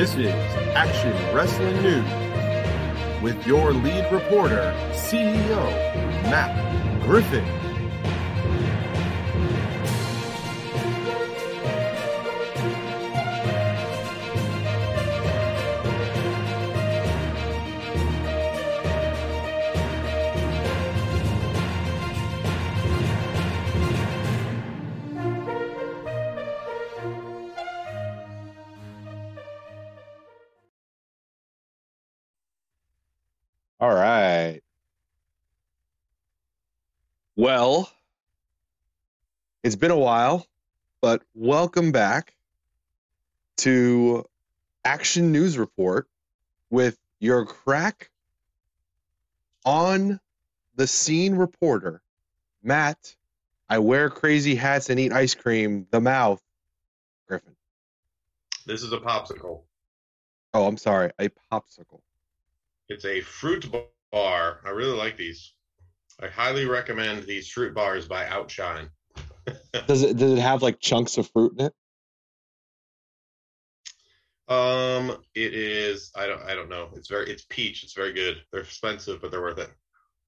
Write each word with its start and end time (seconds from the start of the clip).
This 0.00 0.14
is 0.14 0.32
Action 0.74 1.12
Wrestling 1.34 1.82
News 1.82 3.22
with 3.22 3.46
your 3.46 3.74
lead 3.74 4.10
reporter, 4.10 4.74
CEO 4.92 5.70
Matt 6.22 7.02
Griffin. 7.02 7.59
It's 39.70 39.76
been 39.76 39.92
a 39.92 39.96
while, 39.96 40.44
but 41.00 41.22
welcome 41.32 41.92
back 41.92 42.34
to 43.58 44.24
Action 44.84 45.30
News 45.30 45.56
Report 45.56 46.08
with 46.70 46.98
your 47.20 47.46
crack 47.46 48.10
on 49.64 50.18
the 50.74 50.88
scene 50.88 51.36
reporter, 51.36 52.02
Matt. 52.64 53.14
I 53.68 53.78
wear 53.78 54.10
crazy 54.10 54.56
hats 54.56 54.90
and 54.90 54.98
eat 54.98 55.12
ice 55.12 55.36
cream, 55.36 55.86
the 55.92 56.00
mouth, 56.00 56.42
Griffin. 57.28 57.54
This 58.66 58.82
is 58.82 58.92
a 58.92 58.98
popsicle. 58.98 59.62
Oh, 60.52 60.66
I'm 60.66 60.78
sorry, 60.78 61.12
a 61.20 61.28
popsicle. 61.52 62.00
It's 62.88 63.04
a 63.04 63.20
fruit 63.20 63.70
bar. 64.10 64.62
I 64.66 64.70
really 64.70 64.98
like 64.98 65.16
these. 65.16 65.52
I 66.20 66.26
highly 66.26 66.64
recommend 66.64 67.22
these 67.22 67.48
fruit 67.48 67.72
bars 67.72 68.08
by 68.08 68.26
Outshine. 68.26 68.90
Does 69.86 70.02
it 70.02 70.16
does 70.16 70.32
it 70.32 70.38
have 70.38 70.62
like 70.62 70.80
chunks 70.80 71.18
of 71.18 71.28
fruit 71.30 71.54
in 71.58 71.66
it? 71.66 71.74
Um, 74.48 75.16
it 75.34 75.54
is. 75.54 76.10
I 76.16 76.26
don't. 76.26 76.42
I 76.42 76.54
don't 76.54 76.68
know. 76.68 76.88
It's 76.96 77.08
very. 77.08 77.30
It's 77.30 77.44
peach. 77.48 77.84
It's 77.84 77.92
very 77.92 78.12
good. 78.12 78.42
They're 78.52 78.62
expensive, 78.62 79.22
but 79.22 79.30
they're 79.30 79.40
worth 79.40 79.58
it. 79.58 79.70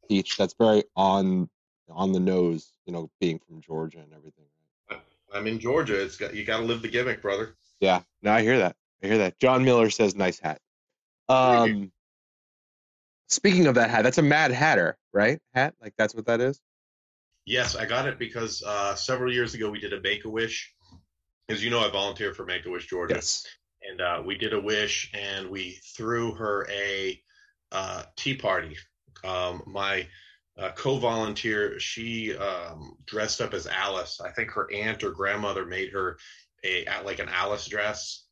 Peach. 0.09 0.37
That's 0.37 0.55
very 0.59 0.85
on 0.97 1.49
on 1.89 2.13
the 2.13 2.21
nose. 2.21 2.73
You 2.87 2.93
know, 2.93 3.11
being 3.21 3.41
from 3.47 3.61
Georgia 3.61 3.99
and 3.99 4.13
everything. 4.13 4.47
I'm 5.35 5.47
in 5.47 5.59
Georgia. 5.59 6.01
It's 6.01 6.17
got. 6.17 6.35
You 6.35 6.45
got 6.45 6.59
to 6.59 6.65
live 6.65 6.83
the 6.83 6.89
gimmick, 6.89 7.21
brother. 7.21 7.57
Yeah. 7.81 8.03
No, 8.23 8.33
I 8.33 8.43
hear 8.43 8.59
that. 8.59 8.77
I 9.03 9.07
hear 9.09 9.19
that. 9.19 9.39
John 9.41 9.65
Miller 9.65 9.91
says 9.91 10.15
nice 10.15 10.39
hat. 10.39 10.61
Um, 11.29 11.91
speaking 13.29 13.67
of 13.67 13.75
that 13.77 13.91
hat, 13.91 14.03
that's 14.03 14.19
a 14.19 14.23
Mad 14.23 14.53
Hatter, 14.53 14.97
right? 15.13 15.41
Hat, 15.55 15.75
like 15.81 15.95
that's 15.97 16.15
what 16.15 16.27
that 16.27 16.41
is. 16.41 16.61
Yes, 17.45 17.75
I 17.75 17.87
got 17.87 18.07
it 18.07 18.19
because 18.19 18.63
uh, 18.63 18.95
several 18.95 19.33
years 19.33 19.55
ago 19.55 19.71
we 19.71 19.81
did 19.81 19.93
a 19.93 20.01
Make 20.01 20.25
a 20.25 20.31
Wish. 20.31 20.73
As 21.49 21.63
you 21.63 21.71
know, 21.71 21.81
I 21.81 21.91
volunteer 21.91 22.33
for 22.35 22.45
Make 22.45 22.67
a 22.67 22.71
Wish 22.71 22.87
Georgia. 22.87 23.15
Yes. 23.17 23.47
and 23.89 24.01
uh, 24.01 24.23
we 24.25 24.37
did 24.37 24.53
a 24.53 24.61
wish 24.61 25.11
and 25.15 25.51
we 25.51 25.79
threw 25.97 26.33
her 26.35 26.67
a 26.71 27.21
uh, 27.73 28.03
tea 28.17 28.37
party. 28.37 28.77
Um, 29.25 29.63
my 29.67 30.07
uh, 30.59 30.71
co-volunteer, 30.77 31.79
she 31.81 32.37
um, 32.37 32.97
dressed 33.07 33.41
up 33.41 33.55
as 33.55 33.67
Alice. 33.67 34.21
I 34.21 34.31
think 34.31 34.51
her 34.51 34.73
aunt 34.73 35.03
or 35.03 35.11
grandmother 35.11 35.65
made 35.65 35.91
her 35.93 36.19
a 36.65 36.87
like 37.05 37.19
an 37.19 37.29
Alice 37.29 37.67
dress, 37.67 38.25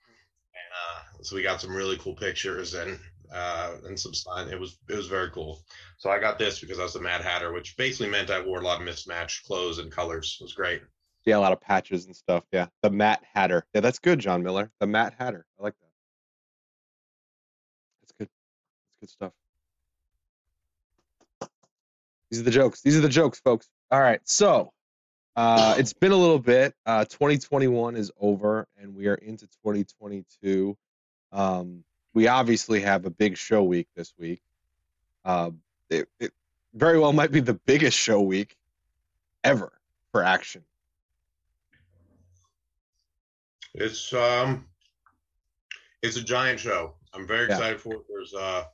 and 0.55 1.19
uh, 1.19 1.23
so 1.25 1.35
we 1.37 1.43
got 1.43 1.61
some 1.61 1.75
really 1.75 1.97
cool 1.97 2.15
pictures 2.15 2.75
and 2.75 2.99
uh, 3.33 3.77
and 3.87 3.99
some 3.99 4.15
sign. 4.15 4.49
It 4.49 4.59
was 4.59 4.79
it 4.89 4.97
was 4.97 5.07
very 5.07 5.31
cool. 5.31 5.61
So 5.99 6.11
I 6.11 6.19
got 6.19 6.39
this 6.39 6.61
because 6.61 6.79
I 6.79 6.83
was 6.83 6.97
a 6.97 7.01
Mad 7.01 7.21
Hatter, 7.21 7.53
which 7.53 7.77
basically 7.77 8.11
meant 8.11 8.31
I 8.31 8.41
wore 8.41 8.61
a 8.61 8.65
lot 8.65 8.81
of 8.81 8.85
mismatched 8.85 9.47
clothes 9.47 9.79
and 9.79 9.91
colors. 9.91 10.39
It 10.41 10.45
was 10.45 10.55
great. 10.55 10.83
Yeah, 11.25 11.37
a 11.37 11.41
lot 11.41 11.53
of 11.53 11.61
patches 11.61 12.07
and 12.07 12.17
stuff. 12.17 12.45
Yeah, 12.53 12.67
the 12.83 12.91
Matt 12.91 13.23
Hatter. 13.35 13.67
Yeah, 13.75 13.81
that's 13.81 13.99
good, 13.99 14.19
John 14.19 14.43
Miller. 14.43 14.71
The 14.81 14.87
Matt 14.87 15.15
Hatter. 15.19 15.45
I 15.59 15.63
like 15.63 15.75
that. 15.81 15.91
That's 18.03 18.13
good. 18.19 18.29
That's 18.29 19.01
good 19.01 19.11
stuff. 19.11 19.33
These 22.31 22.41
are 22.41 22.45
the 22.45 22.51
jokes. 22.51 22.81
These 22.81 22.97
are 22.97 23.01
the 23.01 23.09
jokes, 23.09 23.41
folks. 23.41 23.69
All 23.91 24.01
right, 24.01 24.21
so 24.25 24.73
uh, 25.37 25.75
it's 25.79 25.93
been 25.93 26.13
a 26.13 26.17
little 26.17 26.39
bit. 26.39 26.75
Uh, 26.87 27.05
2021 27.05 27.97
is 27.97 28.11
over, 28.21 28.69
and 28.77 28.95
we 28.95 29.09
are 29.09 29.17
into 29.17 29.47
2022. 29.65 30.77
Um, 31.33 31.85
we 32.15 32.29
obviously 32.29 32.81
have 32.81 33.07
a 33.07 33.11
big 33.11 33.37
show 33.37 33.63
week 33.63 33.89
this 33.95 34.13
week. 34.19 34.43
Uh, 35.25 35.51
it, 35.89 36.09
it 36.19 36.33
very 36.75 36.99
well 36.99 37.13
might 37.13 37.33
be 37.33 37.41
the 37.41 37.55
biggest 37.55 37.97
show 37.99 38.21
week 38.21 38.57
ever 39.45 39.73
for 40.13 40.23
action. 40.23 40.65
It's 43.75 44.13
um, 44.13 44.67
it's 46.03 46.17
a 46.17 46.23
giant 46.23 46.61
show. 46.61 46.95
I'm 47.13 47.27
very 47.27 47.47
Yeah. 47.49 47.55
excited 47.55 47.81
for 47.81 47.95
it. 47.95 48.03
There's 48.09 48.35
uh, 48.35 48.65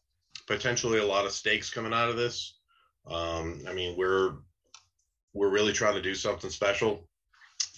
potentially 0.46 0.98
a 0.98 1.04
lot 1.04 1.26
of 1.26 1.32
stakes 1.32 1.70
coming 1.70 1.92
out 1.92 2.08
of 2.08 2.16
this. 2.16 2.58
Um, 3.06 3.64
I 3.68 3.72
mean, 3.72 3.96
we're 3.96 4.34
we're 5.34 5.50
really 5.50 5.72
trying 5.72 5.94
to 5.94 6.02
do 6.02 6.14
something 6.14 6.50
special 6.50 7.08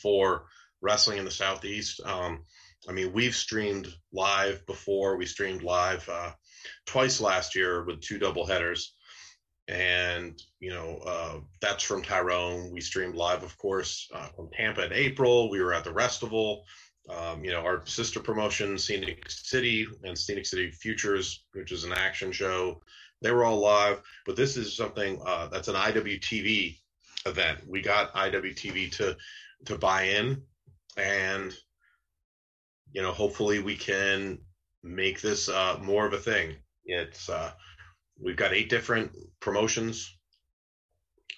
for 0.00 0.46
wrestling 0.81 1.19
in 1.19 1.25
the 1.25 1.31
southeast. 1.31 2.00
Um, 2.05 2.44
I 2.88 2.92
mean, 2.92 3.12
we've 3.12 3.34
streamed 3.34 3.88
live 4.12 4.64
before. 4.66 5.16
We 5.16 5.26
streamed 5.26 5.62
live 5.62 6.08
uh, 6.08 6.32
twice 6.86 7.20
last 7.20 7.54
year 7.54 7.84
with 7.84 8.00
two 8.00 8.19
double 8.19 8.46
headers, 8.46 8.94
and 9.66 10.40
you 10.60 10.70
know 10.70 10.98
uh, 11.06 11.40
that's 11.60 11.82
from 11.82 12.02
Tyrone. 12.02 12.70
We 12.72 12.80
streamed 12.80 13.14
live, 13.14 13.42
of 13.42 13.56
course, 13.58 14.08
uh, 14.14 14.28
from 14.28 14.50
Tampa 14.52 14.86
in 14.86 14.92
April. 14.92 15.50
We 15.50 15.60
were 15.60 15.75
at 15.75 15.84
the 15.84 15.92
Restival 15.92 16.62
um, 17.08 17.44
you 17.44 17.50
know, 17.50 17.60
our 17.60 17.84
sister 17.86 18.20
promotion, 18.20 18.78
Scenic 18.78 19.28
City 19.28 19.86
and 20.04 20.16
Scenic 20.16 20.46
City 20.46 20.70
Futures, 20.70 21.44
which 21.52 21.72
is 21.72 21.84
an 21.84 21.92
action 21.92 22.32
show. 22.32 22.81
They 23.22 23.31
were 23.31 23.44
all 23.44 23.58
live, 23.58 24.02
but 24.26 24.36
this 24.36 24.56
is 24.56 24.76
something 24.76 25.20
uh, 25.26 25.48
that's 25.48 25.69
an 25.69 25.74
IWTV 25.74 26.78
event. 27.26 27.60
We 27.66 27.81
got 27.81 28.14
IWTV 28.14 28.92
to 28.92 29.16
to 29.66 29.78
buy 29.78 30.02
in, 30.02 30.42
and 30.96 31.56
you 32.93 33.02
know, 33.02 33.12
hopefully 33.12 33.61
we 33.61 33.76
can 33.76 34.38
make 34.82 35.20
this 35.20 35.49
uh, 35.49 35.79
more 35.82 36.06
of 36.06 36.12
a 36.12 36.19
thing. 36.19 36.56
It's 36.85 37.29
uh, 37.29 37.52
we've 38.20 38.37
got 38.37 38.52
eight 38.55 38.70
different 38.70 39.12
promotions 39.40 40.14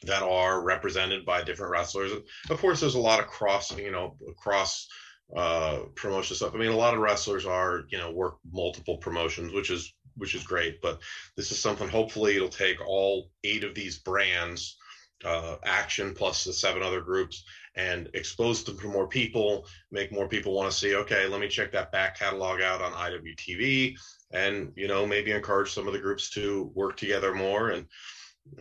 that 0.05 0.23
are 0.23 0.63
represented 0.63 1.27
by 1.27 1.43
different 1.43 1.73
wrestlers. 1.73 2.13
Of 2.49 2.59
course, 2.61 2.81
there's 2.81 2.95
a 2.95 3.01
lot 3.01 3.21
of 3.21 3.27
cross, 3.27 3.77
you 3.77 3.91
know, 3.91 4.17
cross 4.39 4.89
uh 5.37 5.83
promotion 5.95 6.35
stuff. 6.35 6.55
I 6.55 6.59
mean, 6.59 6.73
a 6.73 6.77
lot 6.77 6.95
of 6.95 7.01
wrestlers 7.01 7.47
are, 7.47 7.85
you 7.89 7.99
know, 7.99 8.11
work 8.11 8.39
multiple 8.51 8.97
promotions, 8.97 9.53
which 9.53 9.71
is 9.71 9.95
which 10.17 10.35
is 10.35 10.43
great. 10.43 10.81
But 10.81 11.01
this 11.37 11.53
is 11.53 11.59
something. 11.59 11.89
Hopefully, 11.89 12.37
it'll 12.37 12.49
take 12.49 12.81
all 12.87 13.31
eight 13.45 13.65
of 13.65 13.75
these 13.75 13.99
brands, 13.99 14.77
uh, 15.25 15.57
Action 15.65 16.15
plus 16.15 16.45
the 16.45 16.53
seven 16.53 16.83
other 16.83 17.01
groups, 17.01 17.45
and 17.81 18.09
expose 18.15 18.63
them 18.65 18.79
to 18.79 18.87
more 18.89 19.07
people. 19.07 19.67
Make 19.91 20.13
more 20.13 20.29
people 20.29 20.53
want 20.53 20.71
to 20.71 20.77
see. 20.77 20.95
Okay, 20.95 21.27
let 21.27 21.41
me 21.41 21.49
check 21.49 21.73
that 21.73 21.93
back 21.93 22.19
catalog 22.19 22.61
out 22.61 22.83
on 22.83 22.93
IWTV, 22.93 23.97
and 24.33 24.73
you 24.77 24.89
know, 24.89 25.07
maybe 25.07 25.31
encourage 25.31 25.73
some 25.73 25.87
of 25.87 25.93
the 25.93 25.99
groups 25.99 26.31
to 26.31 26.71
work 26.75 26.97
together 26.97 27.35
more. 27.35 27.71
And 27.71 27.87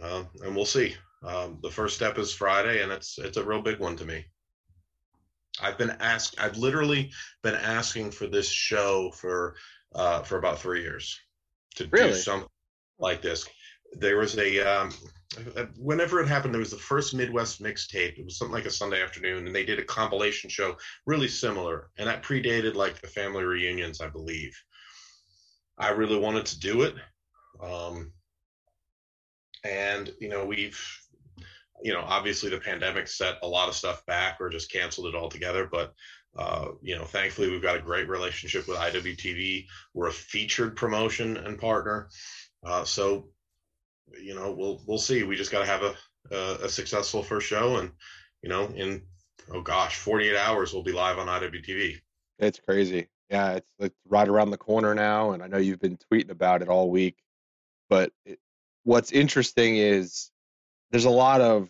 uh, 0.02 0.24
and 0.42 0.56
we'll 0.56 0.66
see. 0.66 0.96
Um, 1.24 1.60
the 1.62 1.72
first 1.72 1.96
step 1.96 2.18
is 2.18 2.34
Friday, 2.34 2.82
and 2.82 2.92
it's 2.92 3.18
it's 3.20 3.38
a 3.38 3.44
real 3.44 3.62
big 3.62 3.80
one 3.80 3.96
to 3.98 4.06
me. 4.06 4.26
I've 5.62 5.78
been 5.78 5.96
asked. 6.00 6.40
I've 6.40 6.58
literally 6.58 7.12
been 7.44 7.56
asking 7.56 8.12
for 8.12 8.28
this 8.28 8.50
show 8.50 9.12
for 9.12 9.56
uh, 9.94 10.22
for 10.22 10.38
about 10.38 10.60
three 10.60 10.82
years 10.82 11.20
to 11.76 11.88
do 11.88 12.14
something 12.14 12.50
like 13.00 13.22
this. 13.22 13.48
There 13.94 14.18
was 14.18 14.38
a 14.38 14.60
um, 14.60 14.92
whenever 15.78 16.20
it 16.22 16.28
happened, 16.28 16.54
there 16.54 16.60
was 16.60 16.72
the 16.72 16.78
first 16.78 17.14
Midwest 17.14 17.62
mixtape. 17.62 18.18
It 18.18 18.26
was 18.26 18.38
something 18.38 18.54
like 18.54 18.66
a 18.66 18.72
Sunday 18.72 19.02
afternoon, 19.02 19.48
and 19.48 19.56
they 19.56 19.66
did 19.66 19.80
a 19.80 19.84
compilation 19.84 20.50
show, 20.50 20.78
really 21.06 21.28
similar, 21.28 21.90
and 21.98 22.08
that 22.08 22.24
predated 22.24 22.76
like 22.76 23.02
the 23.02 23.08
family 23.08 23.44
reunions, 23.44 24.02
I 24.02 24.08
believe. 24.08 24.56
I 25.78 25.90
really 25.90 26.18
wanted 26.18 26.46
to 26.48 26.60
do 26.60 26.82
it, 26.82 26.96
um, 27.64 28.12
and 29.64 30.12
you 30.20 30.30
know 30.30 30.46
we've 30.46 30.80
you 31.82 31.94
know, 31.94 32.02
obviously 32.02 32.50
the 32.50 32.60
pandemic 32.60 33.08
set 33.08 33.38
a 33.42 33.48
lot 33.48 33.70
of 33.70 33.76
stuff 33.76 34.06
back 34.06 34.38
or 34.40 34.50
just 34.50 34.72
canceled 34.72 35.08
it 35.08 35.16
altogether. 35.16 35.68
But, 35.72 35.94
uh, 36.38 36.70
you 36.82 36.96
know, 36.96 37.06
thankfully 37.06 37.50
we've 37.50 37.62
got 37.62 37.78
a 37.78 37.82
great 37.82 38.10
relationship 38.10 38.68
with 38.68 38.78
IWTV. 38.78 39.66
We're 39.94 40.08
a 40.08 40.14
featured 40.14 40.76
promotion 40.76 41.38
and 41.38 41.58
partner. 41.58 42.10
Uh, 42.66 42.84
so, 42.84 43.30
you 44.22 44.36
know, 44.36 44.52
we'll, 44.52 44.82
we'll 44.86 44.98
see. 44.98 45.24
We 45.24 45.36
just 45.36 45.52
got 45.52 45.60
to 45.60 45.66
have 45.66 45.84
a, 45.84 45.96
a, 46.32 46.66
a 46.66 46.70
successful 46.70 47.24
first 47.24 47.48
show 47.48 47.78
and, 47.78 47.92
you 48.42 48.50
know, 48.50 48.66
in, 48.76 49.02
oh 49.54 49.62
gosh, 49.62 49.98
48 49.98 50.36
hours 50.38 50.74
we'll 50.74 50.84
be 50.84 50.92
live 50.92 51.18
on 51.18 51.28
IWTV. 51.28 51.98
It's 52.40 52.60
crazy. 52.60 53.08
Yeah, 53.30 53.54
it's 53.54 53.68
it's 53.78 53.96
right 54.08 54.28
around 54.28 54.50
the 54.50 54.58
corner 54.58 54.96
now, 54.96 55.32
and 55.32 55.44
I 55.44 55.48
know 55.48 55.58
you've 55.58 55.80
been 55.80 56.00
tweeting 56.12 56.32
about 56.32 56.62
it 56.62 56.68
all 56.68 56.90
week. 56.90 57.18
But 57.90 58.12
it, 58.26 58.40
what's 58.84 59.12
interesting 59.12 59.78
is 59.78 60.32
there's 60.92 61.06
a 61.06 61.12
lot 61.12 61.42
of 61.42 61.70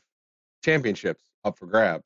championships 0.64 1.24
up 1.44 1.58
for 1.58 1.66
grabs 1.66 2.06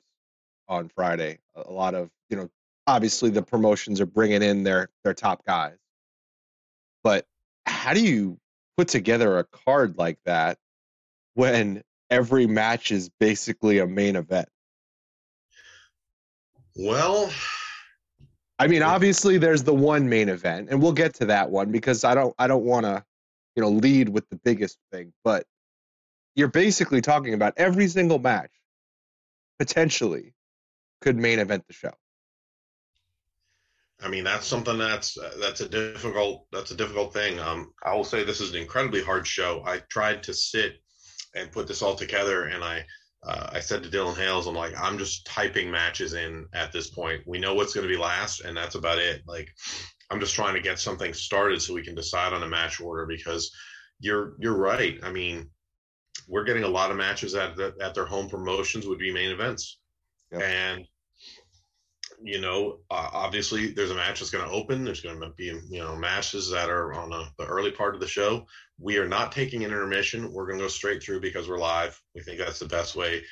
on 0.68 0.88
Friday. 0.88 1.38
A 1.54 1.70
lot 1.70 1.94
of 1.94 2.10
you 2.30 2.36
know, 2.36 2.48
obviously 2.86 3.30
the 3.30 3.42
promotions 3.42 4.00
are 4.00 4.06
bringing 4.06 4.42
in 4.42 4.64
their 4.64 4.88
their 5.04 5.14
top 5.14 5.44
guys, 5.44 5.76
but 7.04 7.26
how 7.66 7.94
do 7.94 8.02
you 8.02 8.38
put 8.76 8.88
together 8.88 9.38
a 9.38 9.44
card 9.44 9.98
like 9.98 10.18
that 10.24 10.58
when 11.34 11.82
every 12.10 12.46
match 12.46 12.90
is 12.90 13.10
basically 13.20 13.78
a 13.78 13.86
main 13.86 14.16
event? 14.16 14.48
Well, 16.76 17.30
I 18.58 18.66
mean, 18.66 18.82
obviously 18.82 19.38
there's 19.38 19.62
the 19.62 19.74
one 19.74 20.08
main 20.08 20.28
event, 20.28 20.68
and 20.70 20.82
we'll 20.82 20.92
get 20.92 21.14
to 21.14 21.26
that 21.26 21.50
one 21.50 21.70
because 21.70 22.04
I 22.04 22.14
don't 22.14 22.34
I 22.38 22.46
don't 22.46 22.64
want 22.64 22.86
to, 22.86 23.04
you 23.56 23.62
know, 23.62 23.70
lead 23.70 24.08
with 24.08 24.28
the 24.28 24.36
biggest 24.36 24.78
thing, 24.92 25.12
but 25.22 25.44
you're 26.34 26.48
basically 26.48 27.00
talking 27.00 27.34
about 27.34 27.54
every 27.56 27.88
single 27.88 28.18
match 28.18 28.50
potentially 29.58 30.34
could 31.00 31.16
main 31.16 31.38
event 31.38 31.64
the 31.66 31.74
show. 31.74 31.92
I 34.04 34.08
mean, 34.08 34.24
that's 34.24 34.46
something 34.46 34.76
that's 34.76 35.16
uh, 35.16 35.32
that's 35.40 35.60
a 35.60 35.68
difficult 35.68 36.46
that's 36.52 36.70
a 36.70 36.76
difficult 36.76 37.14
thing. 37.14 37.40
Um, 37.40 37.72
I 37.82 37.94
will 37.94 38.04
say 38.04 38.22
this 38.22 38.40
is 38.40 38.50
an 38.50 38.60
incredibly 38.60 39.02
hard 39.02 39.26
show. 39.26 39.62
I 39.66 39.78
tried 39.88 40.24
to 40.24 40.34
sit 40.34 40.74
and 41.34 41.50
put 41.50 41.66
this 41.66 41.80
all 41.80 41.94
together, 41.94 42.44
and 42.44 42.62
I 42.62 42.84
uh, 43.26 43.48
I 43.52 43.60
said 43.60 43.82
to 43.82 43.88
Dylan 43.88 44.16
Hales, 44.16 44.46
I'm 44.46 44.54
like, 44.54 44.74
I'm 44.78 44.98
just 44.98 45.24
typing 45.26 45.70
matches 45.70 46.12
in 46.12 46.46
at 46.52 46.70
this 46.72 46.90
point. 46.90 47.22
We 47.26 47.38
know 47.38 47.54
what's 47.54 47.72
going 47.72 47.88
to 47.88 47.92
be 47.92 48.00
last, 48.00 48.40
and 48.42 48.54
that's 48.54 48.74
about 48.74 48.98
it. 48.98 49.22
Like, 49.26 49.48
I'm 50.10 50.20
just 50.20 50.34
trying 50.34 50.54
to 50.54 50.60
get 50.60 50.78
something 50.78 51.14
started 51.14 51.62
so 51.62 51.72
we 51.72 51.84
can 51.84 51.94
decide 51.94 52.34
on 52.34 52.42
a 52.42 52.48
match 52.48 52.80
order 52.80 53.06
because 53.06 53.50
you're 54.00 54.34
you're 54.38 54.56
right. 54.56 54.98
I 55.02 55.10
mean, 55.10 55.48
we're 56.28 56.44
getting 56.44 56.64
a 56.64 56.68
lot 56.68 56.90
of 56.90 56.98
matches 56.98 57.34
at 57.34 57.56
the, 57.56 57.74
at 57.80 57.94
their 57.94 58.06
home 58.06 58.28
promotions 58.28 58.86
would 58.86 58.98
be 58.98 59.12
main 59.12 59.30
events, 59.30 59.78
yep. 60.30 60.42
and 60.42 60.86
you 62.24 62.40
know, 62.40 62.78
uh, 62.90 63.10
obviously 63.12 63.72
there's 63.72 63.90
a 63.90 63.94
match 63.94 64.18
that's 64.18 64.30
going 64.30 64.46
to 64.46 64.50
open. 64.50 64.82
There's 64.82 65.02
going 65.02 65.20
to 65.20 65.28
be, 65.36 65.52
you 65.68 65.78
know, 65.78 65.94
matches 65.94 66.50
that 66.50 66.70
are 66.70 66.94
on 66.94 67.12
a, 67.12 67.28
the 67.36 67.44
early 67.44 67.70
part 67.70 67.94
of 67.94 68.00
the 68.00 68.08
show. 68.08 68.46
We 68.80 68.96
are 68.96 69.06
not 69.06 69.30
taking 69.30 69.62
an 69.62 69.70
intermission. 69.70 70.32
We're 70.32 70.46
going 70.46 70.58
to 70.58 70.64
go 70.64 70.68
straight 70.68 71.02
through 71.02 71.20
because 71.20 71.50
we're 71.50 71.58
live. 71.58 72.00
We 72.14 72.22
think 72.22 72.38
that's 72.38 72.58
the 72.58 72.66
best 72.66 72.96
way 72.96 73.22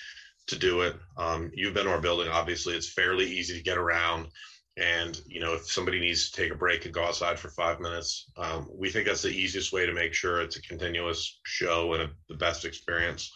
to 0.49 0.59
do 0.59 0.83
it. 0.83 0.95
Um, 1.17 1.51
you've 1.55 1.73
been 1.73 1.87
to 1.87 1.91
our 1.91 2.03
building. 2.03 2.29
Obviously, 2.29 2.75
it's 2.75 2.93
fairly 2.93 3.25
easy 3.25 3.57
to 3.57 3.65
get 3.65 3.79
around. 3.79 4.29
And, 4.77 5.19
you 5.27 5.41
know, 5.41 5.55
if 5.55 5.71
somebody 5.71 5.99
needs 5.99 6.31
to 6.31 6.43
take 6.43 6.53
a 6.53 6.57
break 6.57 6.85
and 6.85 6.93
go 6.93 7.05
outside 7.05 7.39
for 7.39 7.49
five 7.49 7.81
minutes, 7.81 8.31
um, 8.37 8.69
we 8.75 8.91
think 8.91 9.07
that's 9.07 9.23
the 9.23 9.31
easiest 9.31 9.73
way 9.73 9.87
to 9.87 9.95
make 9.95 10.13
sure 10.13 10.43
it's 10.43 10.57
a 10.57 10.63
continuous 10.63 11.41
show 11.47 11.95
and 11.95 12.03
a, 12.03 12.11
the 12.29 12.37
best 12.37 12.67
experience. 12.67 13.33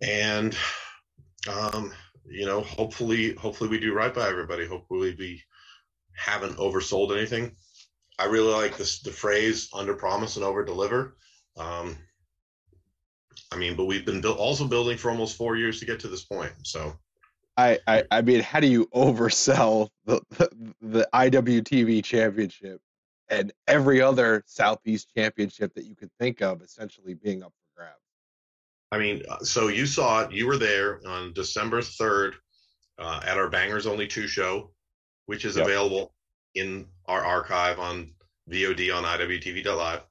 And, 0.00 0.56
um, 1.46 1.92
you 2.28 2.46
know, 2.46 2.60
hopefully, 2.60 3.34
hopefully 3.34 3.70
we 3.70 3.80
do 3.80 3.94
right 3.94 4.12
by 4.12 4.28
everybody. 4.28 4.66
Hopefully 4.66 5.14
we 5.18 5.42
haven't 6.14 6.56
oversold 6.56 7.16
anything. 7.16 7.52
I 8.18 8.26
really 8.26 8.52
like 8.52 8.76
this 8.76 9.00
the 9.00 9.10
phrase 9.10 9.68
"under 9.72 9.94
promise 9.94 10.36
and 10.36 10.44
over 10.44 10.64
deliver." 10.64 11.16
Um, 11.56 11.96
I 13.52 13.56
mean, 13.56 13.76
but 13.76 13.84
we've 13.84 14.04
been 14.04 14.24
also 14.24 14.66
building 14.66 14.98
for 14.98 15.10
almost 15.10 15.36
four 15.36 15.56
years 15.56 15.80
to 15.80 15.86
get 15.86 16.00
to 16.00 16.08
this 16.08 16.24
point. 16.24 16.52
So, 16.62 16.94
I, 17.56 17.78
I, 17.86 18.04
I 18.10 18.22
mean, 18.22 18.40
how 18.40 18.60
do 18.60 18.66
you 18.66 18.86
oversell 18.94 19.88
the, 20.04 20.20
the, 20.30 20.50
the 20.82 21.08
IWTV 21.12 22.04
championship 22.04 22.80
and 23.28 23.52
every 23.66 24.00
other 24.00 24.42
Southeast 24.46 25.12
championship 25.14 25.74
that 25.74 25.84
you 25.84 25.94
could 25.94 26.10
think 26.18 26.42
of 26.42 26.62
essentially 26.62 27.14
being 27.14 27.42
up? 27.42 27.52
I 28.92 28.98
mean, 28.98 29.22
uh, 29.28 29.38
so 29.40 29.68
you 29.68 29.86
saw 29.86 30.22
it. 30.22 30.32
You 30.32 30.46
were 30.46 30.58
there 30.58 31.00
on 31.06 31.32
December 31.32 31.82
third 31.82 32.36
uh, 32.98 33.20
at 33.24 33.38
our 33.38 33.48
Bangers 33.48 33.86
Only 33.86 34.06
Two 34.06 34.28
show, 34.28 34.70
which 35.26 35.44
is 35.44 35.56
yep. 35.56 35.66
available 35.66 36.14
in 36.54 36.86
our 37.06 37.24
archive 37.24 37.78
on 37.78 38.12
VOD 38.50 38.96
on 38.96 39.04
IWTV.live. 39.04 40.02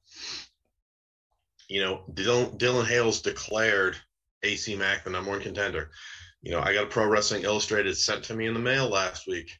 You 1.68 1.82
know, 1.82 2.02
Dylan, 2.12 2.58
Dylan 2.58 2.86
Hales 2.86 3.22
declared 3.22 3.96
AC 4.42 4.76
Mack 4.76 5.04
the 5.04 5.10
number 5.10 5.30
one 5.30 5.40
contender. 5.40 5.90
You 6.42 6.52
know, 6.52 6.60
I 6.60 6.74
got 6.74 6.84
a 6.84 6.88
Pro 6.88 7.06
Wrestling 7.06 7.42
Illustrated 7.42 7.96
sent 7.96 8.24
to 8.24 8.34
me 8.34 8.46
in 8.46 8.54
the 8.54 8.60
mail 8.60 8.88
last 8.88 9.26
week. 9.26 9.50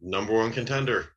Number 0.00 0.32
one 0.32 0.52
contender, 0.52 1.10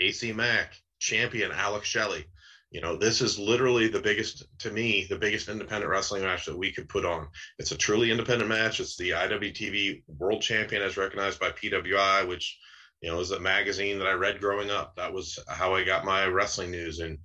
AC 0.00 0.32
Mack, 0.32 0.74
champion 0.98 1.52
Alex 1.52 1.86
Shelley 1.86 2.26
you 2.70 2.80
know 2.80 2.96
this 2.96 3.20
is 3.20 3.38
literally 3.38 3.88
the 3.88 4.00
biggest 4.00 4.44
to 4.58 4.70
me 4.70 5.06
the 5.08 5.18
biggest 5.18 5.48
independent 5.48 5.90
wrestling 5.90 6.22
match 6.22 6.44
that 6.46 6.56
we 6.56 6.72
could 6.72 6.88
put 6.88 7.04
on. 7.04 7.28
It's 7.58 7.72
a 7.72 7.76
truly 7.76 8.10
independent 8.10 8.48
match. 8.48 8.80
It's 8.80 8.96
the 8.96 9.10
iwtv 9.10 10.02
world 10.18 10.42
champion 10.42 10.82
as 10.82 10.96
recognized 10.96 11.40
by 11.40 11.50
pwi 11.50 12.28
which 12.28 12.58
you 13.00 13.10
know 13.10 13.20
is 13.20 13.30
a 13.30 13.40
magazine 13.40 13.98
that 13.98 14.06
i 14.06 14.12
read 14.12 14.40
growing 14.40 14.70
up. 14.70 14.96
That 14.96 15.12
was 15.12 15.38
how 15.48 15.74
i 15.74 15.84
got 15.84 16.04
my 16.04 16.26
wrestling 16.26 16.70
news 16.70 17.00
in 17.00 17.18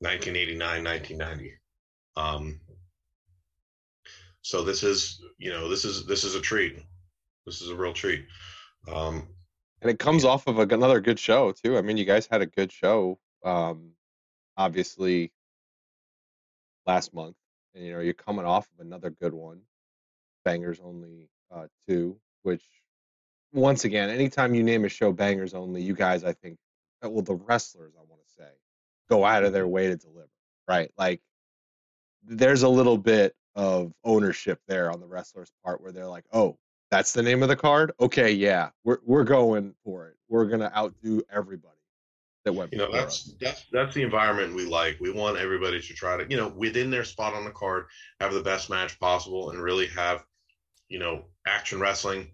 1989 0.00 0.84
1990 0.84 1.52
um 2.16 2.60
so 4.42 4.62
this 4.62 4.82
is 4.82 5.22
you 5.38 5.50
know 5.50 5.68
this 5.68 5.84
is 5.84 6.04
this 6.04 6.24
is 6.24 6.34
a 6.34 6.40
treat. 6.40 6.76
This 7.46 7.62
is 7.62 7.70
a 7.70 7.76
real 7.76 7.92
treat. 7.92 8.26
Um 8.92 9.28
and 9.80 9.90
it 9.90 9.98
comes 9.98 10.24
off 10.24 10.46
of 10.46 10.58
another 10.58 11.00
good 11.00 11.18
show 11.18 11.52
too. 11.52 11.78
I 11.78 11.82
mean 11.82 11.96
you 11.96 12.04
guys 12.04 12.28
had 12.30 12.42
a 12.42 12.46
good 12.46 12.70
show. 12.70 13.18
Um 13.44 13.92
obviously 14.56 15.32
last 16.86 17.14
month, 17.14 17.36
and 17.74 17.84
you 17.84 17.92
know 17.92 18.00
you're 18.00 18.14
coming 18.14 18.44
off 18.44 18.68
of 18.78 18.84
another 18.84 19.10
good 19.10 19.32
one. 19.32 19.60
Bangers 20.44 20.80
only 20.82 21.28
uh, 21.50 21.66
two, 21.86 22.16
which 22.42 22.62
once 23.52 23.84
again, 23.84 24.10
anytime 24.10 24.54
you 24.54 24.62
name 24.62 24.84
a 24.84 24.88
show 24.88 25.12
bangers 25.12 25.54
only, 25.54 25.82
you 25.82 25.94
guys, 25.94 26.24
I 26.24 26.32
think, 26.32 26.58
uh, 27.04 27.10
well, 27.10 27.22
the 27.22 27.34
wrestlers, 27.34 27.92
I 27.96 28.02
want 28.08 28.22
to 28.22 28.42
say, 28.42 28.48
go 29.08 29.24
out 29.24 29.44
of 29.44 29.52
their 29.52 29.68
way 29.68 29.88
to 29.88 29.96
deliver, 29.96 30.28
right? 30.66 30.90
Like, 30.96 31.20
there's 32.24 32.62
a 32.62 32.68
little 32.68 32.96
bit 32.96 33.34
of 33.54 33.92
ownership 34.04 34.58
there 34.66 34.90
on 34.90 35.00
the 35.00 35.06
wrestlers' 35.06 35.52
part 35.64 35.82
where 35.82 35.92
they're 35.92 36.06
like, 36.06 36.24
oh, 36.32 36.56
that's 36.90 37.12
the 37.12 37.22
name 37.22 37.42
of 37.42 37.48
the 37.48 37.56
card. 37.56 37.92
Okay, 38.00 38.32
yeah, 38.32 38.70
we're 38.84 38.98
we're 39.04 39.24
going 39.24 39.74
for 39.84 40.08
it. 40.08 40.16
We're 40.28 40.44
gonna 40.44 40.70
outdo 40.76 41.22
everybody 41.32 41.81
that 42.44 42.52
went. 42.52 42.72
You 42.72 42.78
know, 42.78 42.92
that's 42.92 43.28
us. 43.28 43.34
that's 43.40 43.64
that's 43.72 43.94
the 43.94 44.02
environment 44.02 44.54
we 44.54 44.64
like. 44.64 44.98
We 45.00 45.12
want 45.12 45.38
everybody 45.38 45.80
to 45.80 45.94
try 45.94 46.16
to, 46.16 46.26
you 46.28 46.36
know, 46.36 46.48
within 46.48 46.90
their 46.90 47.04
spot 47.04 47.34
on 47.34 47.44
the 47.44 47.50
card, 47.50 47.86
have 48.20 48.32
the 48.32 48.42
best 48.42 48.70
match 48.70 48.98
possible, 48.98 49.50
and 49.50 49.62
really 49.62 49.86
have, 49.88 50.24
you 50.88 50.98
know, 50.98 51.26
action 51.46 51.80
wrestling 51.80 52.32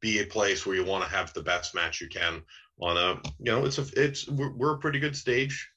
be 0.00 0.20
a 0.20 0.26
place 0.26 0.66
where 0.66 0.76
you 0.76 0.84
want 0.84 1.04
to 1.04 1.10
have 1.10 1.32
the 1.32 1.42
best 1.42 1.74
match 1.74 2.00
you 2.00 2.08
can 2.08 2.42
on 2.80 2.96
a, 2.96 3.14
you 3.38 3.50
know, 3.50 3.64
it's 3.64 3.78
a 3.78 3.86
it's 3.96 4.28
we're, 4.28 4.52
we're 4.52 4.74
a 4.74 4.78
pretty 4.78 4.98
good 4.98 5.16
stage 5.16 5.70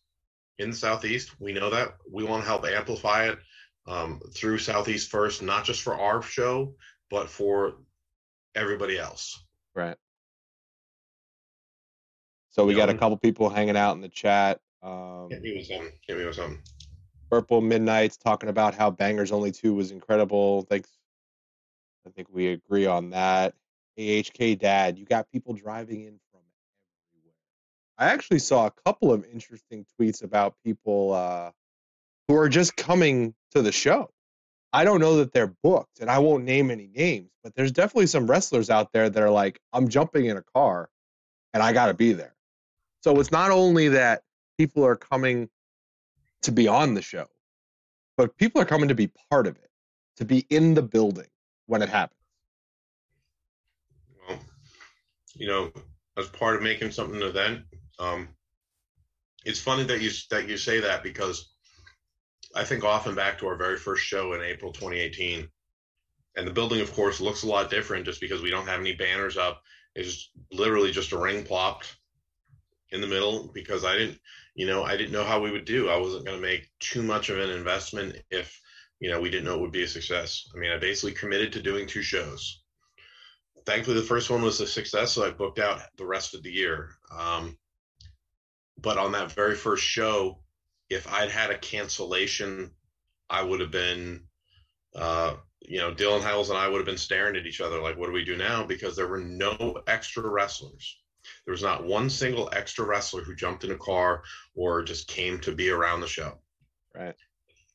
in 0.58 0.72
the 0.72 0.76
southeast. 0.76 1.32
We 1.40 1.54
know 1.54 1.70
that 1.70 1.96
we 2.12 2.24
want 2.24 2.44
to 2.44 2.48
help 2.48 2.66
amplify 2.66 3.30
it 3.30 3.40
um, 3.88 4.22
through 4.36 4.60
Southeast 4.60 5.10
first, 5.10 5.42
not 5.42 5.66
just 5.66 5.82
for 5.82 5.96
our 5.96 6.22
show, 6.22 6.76
but 7.10 7.30
for 7.30 7.78
everybody 8.56 9.00
else. 9.00 9.42
Right. 9.74 9.98
So 12.60 12.66
we 12.66 12.76
got 12.76 12.90
a 12.90 12.94
couple 12.94 13.16
people 13.16 13.50
hanging 13.50 13.78
out 13.78 13.96
in 13.96 14.02
the 14.02 14.10
chat. 14.10 14.60
Um, 14.84 15.28
Hit 15.30 15.42
me 15.42 15.56
with 15.56 15.66
something. 15.66 15.94
Hit 16.06 16.18
me 16.18 16.26
with 16.26 16.36
something. 16.36 16.60
Purple 17.32 17.62
Midnight's 17.62 18.18
talking 18.18 18.50
about 18.50 18.76
how 18.76 18.92
Bangers 18.92 19.32
Only 19.32 19.54
Two 19.54 19.74
was 19.74 19.92
incredible. 19.92 20.64
Thanks. 20.64 20.90
I 22.06 22.10
think 22.10 22.28
we 22.30 22.48
agree 22.48 22.86
on 22.86 23.12
that. 23.12 23.54
AHK 23.98 24.60
Dad, 24.60 25.00
you 25.00 25.06
got 25.06 25.32
people 25.32 25.54
driving 25.54 26.02
in 26.02 26.20
from 26.32 26.42
everywhere. 27.14 27.36
I 27.98 28.08
actually 28.08 28.40
saw 28.40 28.66
a 28.66 28.72
couple 28.84 29.14
of 29.14 29.26
interesting 29.32 29.86
tweets 29.98 30.22
about 30.22 30.56
people 30.66 31.14
uh, 31.14 31.52
who 32.28 32.36
are 32.36 32.50
just 32.50 32.76
coming 32.76 33.36
to 33.52 33.62
the 33.62 33.72
show. 33.72 34.10
I 34.74 34.84
don't 34.84 35.00
know 35.00 35.16
that 35.18 35.32
they're 35.32 35.56
booked, 35.64 36.02
and 36.02 36.12
I 36.12 36.20
won't 36.20 36.44
name 36.44 36.72
any 36.72 36.90
names, 36.94 37.32
but 37.42 37.56
there's 37.56 37.72
definitely 37.72 38.08
some 38.08 38.30
wrestlers 38.30 38.70
out 38.70 38.92
there 38.92 39.10
that 39.10 39.24
are 39.24 39.32
like, 39.32 39.62
I'm 39.72 39.88
jumping 39.88 40.26
in 40.26 40.36
a 40.36 40.44
car 40.54 40.90
and 41.54 41.64
I 41.64 41.74
got 41.74 41.88
to 41.88 41.94
be 41.94 42.12
there. 42.14 42.36
So 43.02 43.20
it's 43.20 43.32
not 43.32 43.52
only 43.52 43.88
that 43.90 44.24
people 44.58 44.86
are 44.86 44.96
coming 44.96 45.50
to 46.42 46.52
be 46.52 46.68
on 46.68 46.94
the 46.94 47.02
show, 47.02 47.28
but 48.18 48.36
people 48.38 48.62
are 48.62 48.66
coming 48.66 48.90
to 48.90 48.96
be 48.96 49.10
part 49.30 49.48
of 49.48 49.56
it, 49.56 49.70
to 50.18 50.26
be 50.26 50.46
in 50.50 50.74
the 50.74 50.82
building 50.82 51.28
when 51.68 51.82
it 51.82 51.90
happens. 51.90 52.20
Well, 54.28 54.40
you 55.36 55.48
know, 55.48 55.72
as 56.18 56.28
part 56.28 56.58
of 56.58 56.62
making 56.62 56.92
something 56.92 57.22
an 57.22 57.28
event, 57.28 57.62
um, 58.00 58.28
it's 59.46 59.62
funny 59.62 59.84
that 59.84 60.02
you 60.02 60.12
that 60.32 60.50
you 60.50 60.58
say 60.58 60.82
that 60.82 61.02
because 61.02 61.54
I 62.54 62.66
think 62.66 62.84
often 62.84 63.16
back 63.16 63.38
to 63.40 63.48
our 63.48 63.56
very 63.56 63.78
first 63.78 64.04
show 64.04 64.34
in 64.34 64.42
April 64.42 64.74
2018, 64.74 65.48
and 66.36 66.48
the 66.48 66.52
building, 66.52 66.82
of 66.82 66.94
course, 66.94 67.22
looks 67.22 67.44
a 67.44 67.48
lot 67.48 67.70
different 67.70 68.06
just 68.06 68.20
because 68.20 68.42
we 68.42 68.50
don't 68.50 68.68
have 68.68 68.82
any 68.82 68.94
banners 68.94 69.38
up. 69.38 69.62
It's 69.96 70.32
literally 70.52 70.92
just 70.92 71.14
a 71.14 71.18
ring 71.18 71.46
plopped 71.46 71.99
in 72.92 73.02
the 73.02 73.08
middle 73.08 73.52
because 73.54 73.86
I 73.86 73.98
didn't, 73.98 74.20
you 74.56 74.66
know, 74.66 74.84
I 74.84 74.98
didn't 74.98 75.14
know 75.14 75.24
how 75.24 75.40
we 75.40 75.52
would 75.52 75.66
do. 75.66 75.90
I 75.90 75.98
wasn't 75.98 76.26
going 76.26 76.38
to 76.38 76.46
make 76.46 76.70
too 76.80 77.04
much 77.04 77.30
of 77.30 77.38
an 77.38 77.50
investment 77.50 78.16
if, 78.32 78.60
you 79.00 79.10
know, 79.10 79.22
we 79.22 79.30
didn't 79.30 79.46
know 79.46 79.56
it 79.56 79.62
would 79.62 79.72
be 79.72 79.84
a 79.84 79.88
success. 79.88 80.50
I 80.54 80.60
mean, 80.60 80.72
I 80.72 80.78
basically 80.78 81.14
committed 81.14 81.54
to 81.54 81.62
doing 81.62 81.88
two 81.88 82.02
shows. 82.02 82.64
Thankfully, 83.66 83.98
the 83.98 84.06
first 84.06 84.30
one 84.30 84.42
was 84.42 84.60
a 84.62 84.68
success, 84.68 85.12
so 85.12 85.26
I 85.26 85.32
booked 85.32 85.60
out 85.60 85.82
the 85.98 86.06
rest 86.06 86.34
of 86.34 86.44
the 86.44 86.52
year. 86.52 86.90
Um, 87.16 87.58
but 88.82 88.98
on 88.98 89.12
that 89.12 89.32
very 89.32 89.56
first 89.56 89.84
show, 89.84 90.40
if 90.90 91.12
I'd 91.12 91.30
had 91.30 91.52
a 91.52 91.58
cancellation, 91.58 92.72
I 93.30 93.44
would 93.44 93.60
have 93.60 93.72
been, 93.72 94.24
uh, 94.96 95.36
you 95.62 95.78
know, 95.80 95.94
Dylan 95.94 96.22
Hales 96.22 96.50
and 96.50 96.58
I 96.58 96.68
would 96.68 96.78
have 96.78 96.86
been 96.86 96.98
staring 96.98 97.36
at 97.36 97.46
each 97.46 97.62
other 97.62 97.82
like, 97.82 97.98
what 97.98 98.08
do 98.08 98.14
we 98.14 98.26
do 98.26 98.38
now? 98.38 98.66
Because 98.66 98.96
there 98.96 99.08
were 99.08 99.20
no 99.20 99.82
extra 99.86 100.28
wrestlers. 100.28 100.98
There 101.46 101.52
was 101.52 101.64
not 101.64 101.86
one 101.86 102.10
single 102.10 102.50
extra 102.54 102.86
wrestler 102.86 103.24
who 103.24 103.36
jumped 103.36 103.64
in 103.64 103.72
a 103.72 103.78
car 103.78 104.24
or 104.56 104.84
just 104.84 105.08
came 105.08 105.40
to 105.40 105.52
be 105.52 105.70
around 105.70 106.02
the 106.02 106.08
show. 106.08 106.40
Right. 106.96 107.16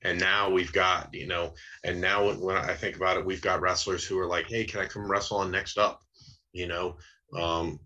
And 0.02 0.20
now 0.20 0.50
we've 0.50 0.72
got, 0.72 1.08
you 1.12 1.26
know, 1.26 1.54
and 1.82 2.00
now 2.00 2.30
when 2.34 2.56
I 2.56 2.74
think 2.74 2.96
about 2.96 3.16
it, 3.16 3.24
we've 3.24 3.40
got 3.40 3.62
wrestlers 3.62 4.04
who 4.04 4.18
are 4.18 4.26
like, 4.26 4.46
hey, 4.46 4.64
can 4.64 4.80
I 4.80 4.86
come 4.86 5.10
wrestle 5.10 5.38
on 5.38 5.50
next 5.50 5.78
up? 5.78 6.00
You 6.52 6.68
know, 6.68 6.96
um, 7.36 7.80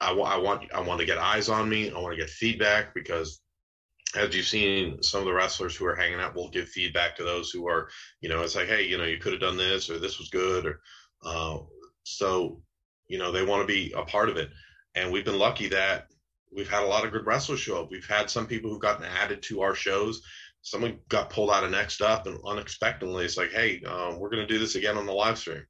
I, 0.00 0.12
I 0.12 0.36
want 0.36 0.72
I 0.72 0.80
want 0.80 1.00
to 1.00 1.06
get 1.06 1.18
eyes 1.18 1.48
on 1.48 1.68
me. 1.68 1.90
I 1.90 1.98
want 1.98 2.14
to 2.14 2.20
get 2.20 2.30
feedback 2.30 2.94
because 2.94 3.40
as 4.16 4.34
you've 4.34 4.46
seen, 4.46 5.02
some 5.02 5.20
of 5.20 5.26
the 5.26 5.32
wrestlers 5.32 5.76
who 5.76 5.84
are 5.84 5.96
hanging 5.96 6.20
out 6.20 6.34
will 6.34 6.48
give 6.48 6.68
feedback 6.68 7.16
to 7.16 7.24
those 7.24 7.50
who 7.50 7.68
are, 7.68 7.88
you 8.20 8.28
know, 8.28 8.40
it's 8.42 8.56
like, 8.56 8.68
hey, 8.68 8.86
you 8.86 8.96
know, 8.96 9.04
you 9.04 9.18
could 9.18 9.32
have 9.32 9.40
done 9.40 9.56
this 9.56 9.90
or 9.90 9.98
this 9.98 10.18
was 10.18 10.30
good, 10.30 10.64
or 10.64 10.80
uh, 11.24 11.58
so, 12.04 12.62
you 13.08 13.18
know, 13.18 13.30
they 13.30 13.44
want 13.44 13.60
to 13.60 13.66
be 13.66 13.92
a 13.96 14.02
part 14.04 14.28
of 14.28 14.36
it. 14.36 14.48
And 14.98 15.12
we've 15.12 15.24
been 15.24 15.38
lucky 15.38 15.68
that 15.68 16.08
we've 16.54 16.68
had 16.68 16.82
a 16.82 16.86
lot 16.86 17.04
of 17.04 17.12
good 17.12 17.26
wrestlers 17.26 17.60
show 17.60 17.82
up. 17.82 17.90
We've 17.90 18.06
had 18.06 18.30
some 18.30 18.46
people 18.46 18.70
who've 18.70 18.80
gotten 18.80 19.04
added 19.04 19.42
to 19.44 19.62
our 19.62 19.74
shows. 19.74 20.22
Someone 20.62 20.98
got 21.08 21.30
pulled 21.30 21.50
out 21.50 21.64
of 21.64 21.70
next 21.70 22.02
up, 22.02 22.26
and 22.26 22.38
unexpectedly, 22.44 23.24
it's 23.24 23.36
like, 23.36 23.52
hey, 23.52 23.82
um, 23.84 24.18
we're 24.18 24.30
going 24.30 24.46
to 24.46 24.52
do 24.52 24.58
this 24.58 24.74
again 24.74 24.96
on 24.96 25.06
the 25.06 25.12
live 25.12 25.38
stream. 25.38 25.64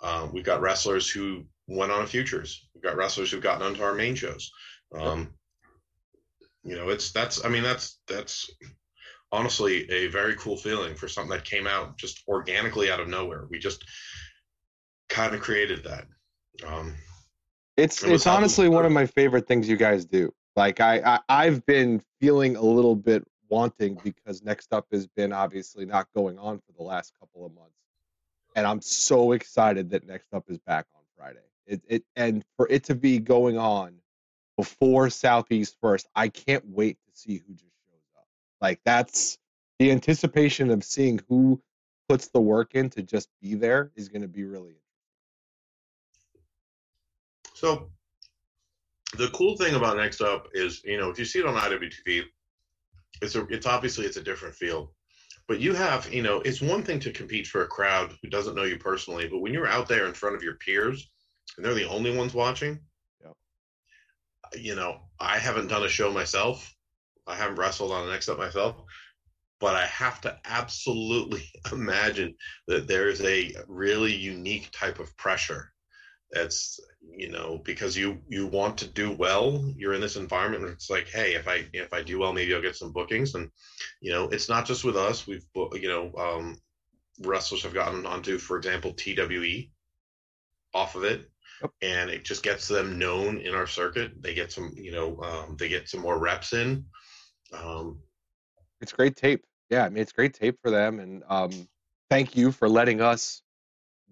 Um, 0.00 0.32
we've 0.32 0.44
got 0.44 0.60
wrestlers 0.60 1.10
who 1.10 1.44
went 1.66 1.92
on 1.92 2.06
futures. 2.06 2.68
We've 2.74 2.82
got 2.82 2.96
wrestlers 2.96 3.30
who've 3.30 3.42
gotten 3.42 3.66
onto 3.66 3.82
our 3.82 3.94
main 3.94 4.14
shows. 4.14 4.50
Um, 4.94 5.34
you 6.64 6.76
know, 6.76 6.90
it's 6.90 7.10
that's 7.12 7.44
I 7.44 7.48
mean 7.48 7.62
that's 7.62 7.98
that's 8.06 8.50
honestly 9.32 9.90
a 9.90 10.06
very 10.08 10.36
cool 10.36 10.56
feeling 10.56 10.94
for 10.94 11.08
something 11.08 11.30
that 11.30 11.44
came 11.44 11.66
out 11.66 11.98
just 11.98 12.22
organically 12.28 12.90
out 12.90 13.00
of 13.00 13.08
nowhere. 13.08 13.46
We 13.50 13.58
just 13.58 13.84
kind 15.08 15.34
of 15.34 15.40
created 15.40 15.84
that. 15.84 16.04
It's 17.76 18.02
it 18.02 18.12
it's 18.12 18.26
honestly 18.26 18.68
one 18.68 18.84
of 18.84 18.92
my 18.92 19.06
favorite 19.06 19.46
things 19.46 19.68
you 19.68 19.76
guys 19.76 20.04
do. 20.04 20.32
Like 20.56 20.80
I, 20.80 21.00
I 21.00 21.20
I've 21.28 21.64
been 21.64 22.02
feeling 22.20 22.56
a 22.56 22.62
little 22.62 22.96
bit 22.96 23.26
wanting 23.48 23.98
because 24.02 24.42
next 24.42 24.72
up 24.72 24.86
has 24.92 25.06
been 25.06 25.32
obviously 25.32 25.86
not 25.86 26.06
going 26.14 26.38
on 26.38 26.58
for 26.58 26.72
the 26.76 26.82
last 26.82 27.12
couple 27.18 27.46
of 27.46 27.54
months, 27.54 27.76
and 28.54 28.66
I'm 28.66 28.82
so 28.82 29.32
excited 29.32 29.90
that 29.90 30.06
next 30.06 30.32
up 30.32 30.44
is 30.48 30.58
back 30.58 30.86
on 30.94 31.02
Friday. 31.16 31.38
It 31.66 31.82
it 31.88 32.04
and 32.14 32.44
for 32.56 32.68
it 32.68 32.84
to 32.84 32.94
be 32.94 33.18
going 33.18 33.56
on 33.56 33.94
before 34.56 35.08
Southeast 35.08 35.76
first, 35.80 36.06
I 36.14 36.28
can't 36.28 36.64
wait 36.66 36.98
to 37.06 37.18
see 37.18 37.38
who 37.38 37.54
just 37.54 37.72
shows 37.88 38.02
up. 38.18 38.26
Like 38.60 38.80
that's 38.84 39.38
the 39.78 39.90
anticipation 39.90 40.70
of 40.70 40.84
seeing 40.84 41.20
who 41.28 41.60
puts 42.08 42.28
the 42.28 42.40
work 42.40 42.74
in 42.74 42.90
to 42.90 43.02
just 43.02 43.28
be 43.40 43.54
there 43.54 43.90
is 43.96 44.08
going 44.08 44.22
to 44.22 44.28
be 44.28 44.44
really 44.44 44.74
so 47.62 47.92
the 49.16 49.28
cool 49.28 49.56
thing 49.56 49.76
about 49.76 49.96
Next 49.96 50.20
Up 50.20 50.48
is, 50.52 50.82
you 50.84 50.98
know, 50.98 51.10
if 51.10 51.18
you 51.18 51.24
see 51.24 51.38
it 51.38 51.46
on 51.46 51.54
IWTV, 51.54 52.24
it's 53.20 53.36
a, 53.36 53.46
it's 53.46 53.66
obviously 53.66 54.04
it's 54.04 54.16
a 54.16 54.22
different 54.22 54.56
feel. 54.56 54.92
But 55.46 55.60
you 55.60 55.72
have, 55.72 56.12
you 56.12 56.22
know, 56.22 56.40
it's 56.40 56.60
one 56.60 56.82
thing 56.82 56.98
to 57.00 57.12
compete 57.12 57.46
for 57.46 57.62
a 57.62 57.68
crowd 57.68 58.14
who 58.20 58.28
doesn't 58.28 58.56
know 58.56 58.64
you 58.64 58.78
personally, 58.78 59.28
but 59.28 59.38
when 59.38 59.52
you're 59.52 59.68
out 59.68 59.86
there 59.86 60.06
in 60.06 60.12
front 60.12 60.34
of 60.34 60.42
your 60.42 60.56
peers 60.56 61.08
and 61.56 61.64
they're 61.64 61.74
the 61.74 61.88
only 61.88 62.16
ones 62.16 62.34
watching, 62.34 62.80
you 64.54 64.74
know, 64.74 65.00
I 65.20 65.38
haven't 65.38 65.68
done 65.68 65.84
a 65.84 65.88
show 65.88 66.10
myself. 66.10 66.74
I 67.28 67.36
haven't 67.36 67.56
wrestled 67.56 67.92
on 67.92 68.04
an 68.04 68.10
Next 68.10 68.28
Up 68.28 68.38
myself, 68.38 68.82
but 69.60 69.76
I 69.76 69.86
have 69.86 70.20
to 70.22 70.36
absolutely 70.44 71.44
imagine 71.72 72.34
that 72.66 72.88
there 72.88 73.08
is 73.08 73.20
a 73.20 73.54
really 73.68 74.12
unique 74.12 74.70
type 74.72 74.98
of 74.98 75.16
pressure. 75.16 75.71
That's 76.32 76.80
you 77.00 77.30
know 77.30 77.60
because 77.64 77.96
you 77.96 78.20
you 78.28 78.46
want 78.46 78.78
to 78.78 78.86
do 78.86 79.12
well. 79.12 79.64
You're 79.76 79.94
in 79.94 80.00
this 80.00 80.16
environment 80.16 80.62
where 80.62 80.72
it's 80.72 80.90
like, 80.90 81.08
hey, 81.08 81.34
if 81.34 81.46
I 81.46 81.66
if 81.72 81.92
I 81.92 82.02
do 82.02 82.18
well, 82.18 82.32
maybe 82.32 82.54
I'll 82.54 82.62
get 82.62 82.76
some 82.76 82.92
bookings. 82.92 83.34
And 83.34 83.50
you 84.00 84.12
know, 84.12 84.28
it's 84.28 84.48
not 84.48 84.66
just 84.66 84.84
with 84.84 84.96
us. 84.96 85.26
We've 85.26 85.44
you 85.54 85.88
know 85.88 86.12
um, 86.16 86.56
wrestlers 87.20 87.62
have 87.64 87.74
gotten 87.74 88.06
onto, 88.06 88.38
for 88.38 88.56
example, 88.56 88.94
TWE 88.94 89.70
off 90.74 90.96
of 90.96 91.04
it 91.04 91.28
and 91.80 92.10
it 92.10 92.24
just 92.24 92.42
gets 92.42 92.68
them 92.68 92.98
known 92.98 93.38
in 93.38 93.54
our 93.54 93.66
circuit. 93.66 94.12
They 94.20 94.34
get 94.34 94.52
some, 94.52 94.72
you 94.74 94.92
know, 94.92 95.20
um, 95.22 95.56
they 95.58 95.68
get 95.68 95.88
some 95.88 96.00
more 96.00 96.18
reps 96.18 96.52
in. 96.52 96.84
Um, 97.52 98.00
it's 98.80 98.92
great 98.92 99.16
tape. 99.16 99.44
Yeah, 99.70 99.84
I 99.84 99.88
mean, 99.88 100.02
it's 100.02 100.12
great 100.12 100.34
tape 100.34 100.58
for 100.60 100.70
them, 100.70 100.98
and 100.98 101.22
um, 101.28 101.68
thank 102.10 102.36
you 102.36 102.52
for 102.52 102.68
letting 102.68 103.00
us 103.00 103.42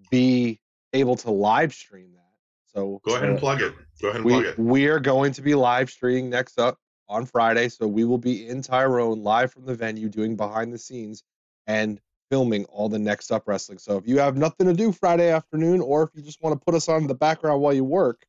be 0.09 0.59
able 0.93 1.15
to 1.17 1.31
live 1.31 1.73
stream 1.73 2.11
that. 2.13 2.21
So 2.65 3.01
go 3.03 3.15
ahead 3.15 3.29
and 3.29 3.39
plug 3.39 3.61
it. 3.61 3.73
Go 4.01 4.09
ahead 4.09 4.21
and 4.21 4.25
we, 4.25 4.33
plug 4.33 4.45
it. 4.45 4.59
We 4.59 4.87
are 4.87 4.99
going 4.99 5.33
to 5.33 5.41
be 5.41 5.55
live 5.55 5.89
streaming 5.89 6.29
next 6.29 6.59
up 6.59 6.77
on 7.09 7.25
Friday, 7.25 7.67
so 7.69 7.87
we 7.87 8.05
will 8.05 8.17
be 8.17 8.47
in 8.47 8.61
Tyrone 8.61 9.23
live 9.23 9.51
from 9.51 9.65
the 9.65 9.75
venue 9.75 10.09
doing 10.09 10.35
behind 10.35 10.73
the 10.73 10.77
scenes 10.77 11.23
and 11.67 11.99
filming 12.29 12.63
all 12.65 12.87
the 12.87 12.97
next 12.97 13.31
up 13.31 13.43
wrestling. 13.45 13.77
So 13.77 13.97
if 13.97 14.07
you 14.07 14.19
have 14.19 14.37
nothing 14.37 14.67
to 14.67 14.73
do 14.73 14.93
Friday 14.93 15.29
afternoon, 15.29 15.81
or 15.81 16.03
if 16.03 16.09
you 16.15 16.21
just 16.21 16.41
want 16.41 16.57
to 16.57 16.65
put 16.65 16.73
us 16.73 16.87
on 16.87 17.07
the 17.07 17.13
background 17.13 17.61
while 17.61 17.73
you 17.73 17.83
work, 17.83 18.25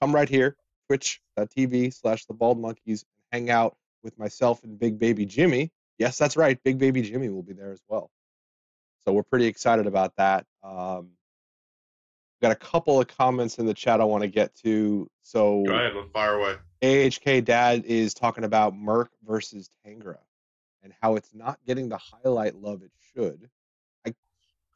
come 0.00 0.12
right 0.12 0.28
here, 0.28 0.56
twitch.tv 0.88 1.94
slash 1.94 2.24
the 2.24 2.34
bald 2.34 2.58
monkeys, 2.60 3.04
and 3.04 3.22
hang 3.30 3.50
out 3.50 3.76
with 4.02 4.18
myself 4.18 4.64
and 4.64 4.78
Big 4.78 4.98
Baby 4.98 5.26
Jimmy. 5.26 5.70
Yes, 5.98 6.18
that's 6.18 6.36
right. 6.36 6.60
Big 6.64 6.78
Baby 6.78 7.02
Jimmy 7.02 7.28
will 7.28 7.44
be 7.44 7.52
there 7.52 7.70
as 7.70 7.80
well. 7.88 8.10
So 9.04 9.12
we're 9.12 9.22
pretty 9.22 9.46
excited 9.46 9.86
about 9.86 10.16
that. 10.16 10.44
Um, 10.64 11.10
got 12.40 12.52
a 12.52 12.56
couple 12.56 13.00
of 13.00 13.08
comments 13.08 13.58
in 13.58 13.66
the 13.66 13.74
chat 13.74 14.00
I 14.00 14.04
want 14.04 14.22
to 14.22 14.28
get 14.28 14.54
to. 14.56 15.10
So 15.22 15.64
go 15.64 15.74
ahead, 15.74 15.92
let's 15.94 16.10
fire 16.12 16.34
away. 16.34 16.56
AHK 16.82 17.44
Dad 17.44 17.84
is 17.84 18.14
talking 18.14 18.44
about 18.44 18.76
Merc 18.76 19.10
versus 19.26 19.70
Tangra 19.84 20.18
and 20.82 20.92
how 21.00 21.16
it's 21.16 21.34
not 21.34 21.58
getting 21.66 21.88
the 21.88 21.98
highlight 21.98 22.54
love 22.54 22.82
it 22.82 22.92
should. 23.14 23.48
I 24.06 24.14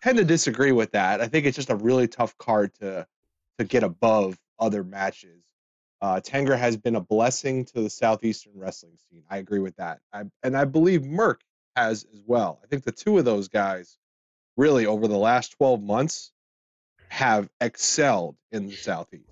tend 0.03 0.19
to 0.19 0.25
disagree 0.25 0.73
with 0.73 0.93
that. 0.93 1.21
I 1.21 1.29
think 1.29 1.47
it's 1.47 1.57
just 1.57 1.71
a 1.71 1.77
really 1.77 2.09
tough 2.09 2.37
card 2.39 2.75
to 2.81 3.07
to 3.59 3.65
get 3.65 3.83
above 3.83 4.39
other 4.59 4.83
matches. 4.83 5.45
Uh, 6.01 6.19
Tangra 6.19 6.59
has 6.59 6.79
been 6.79 6.97
a 6.97 7.01
blessing 7.01 7.67
to 7.67 7.83
the 7.83 7.91
southeastern 7.91 8.53
wrestling 8.55 8.97
scene. 9.11 9.23
I 9.29 9.37
agree 9.37 9.59
with 9.59 9.77
that, 9.77 10.01
I, 10.13 10.25
and 10.43 10.57
I 10.57 10.65
believe 10.65 11.05
Merc 11.05 11.43
has 11.77 12.07
as 12.13 12.23
well. 12.27 12.59
I 12.65 12.67
think 12.67 12.85
the 12.85 12.93
two 12.93 13.19
of 13.19 13.27
those 13.27 13.49
guys, 13.49 13.99
really 14.57 14.87
over 14.87 15.07
the 15.07 15.19
last 15.19 15.57
twelve 15.59 15.83
months, 15.83 16.33
have 17.11 17.49
excelled 17.61 18.37
in 18.53 18.67
the 18.67 18.77
southeast 18.77 19.31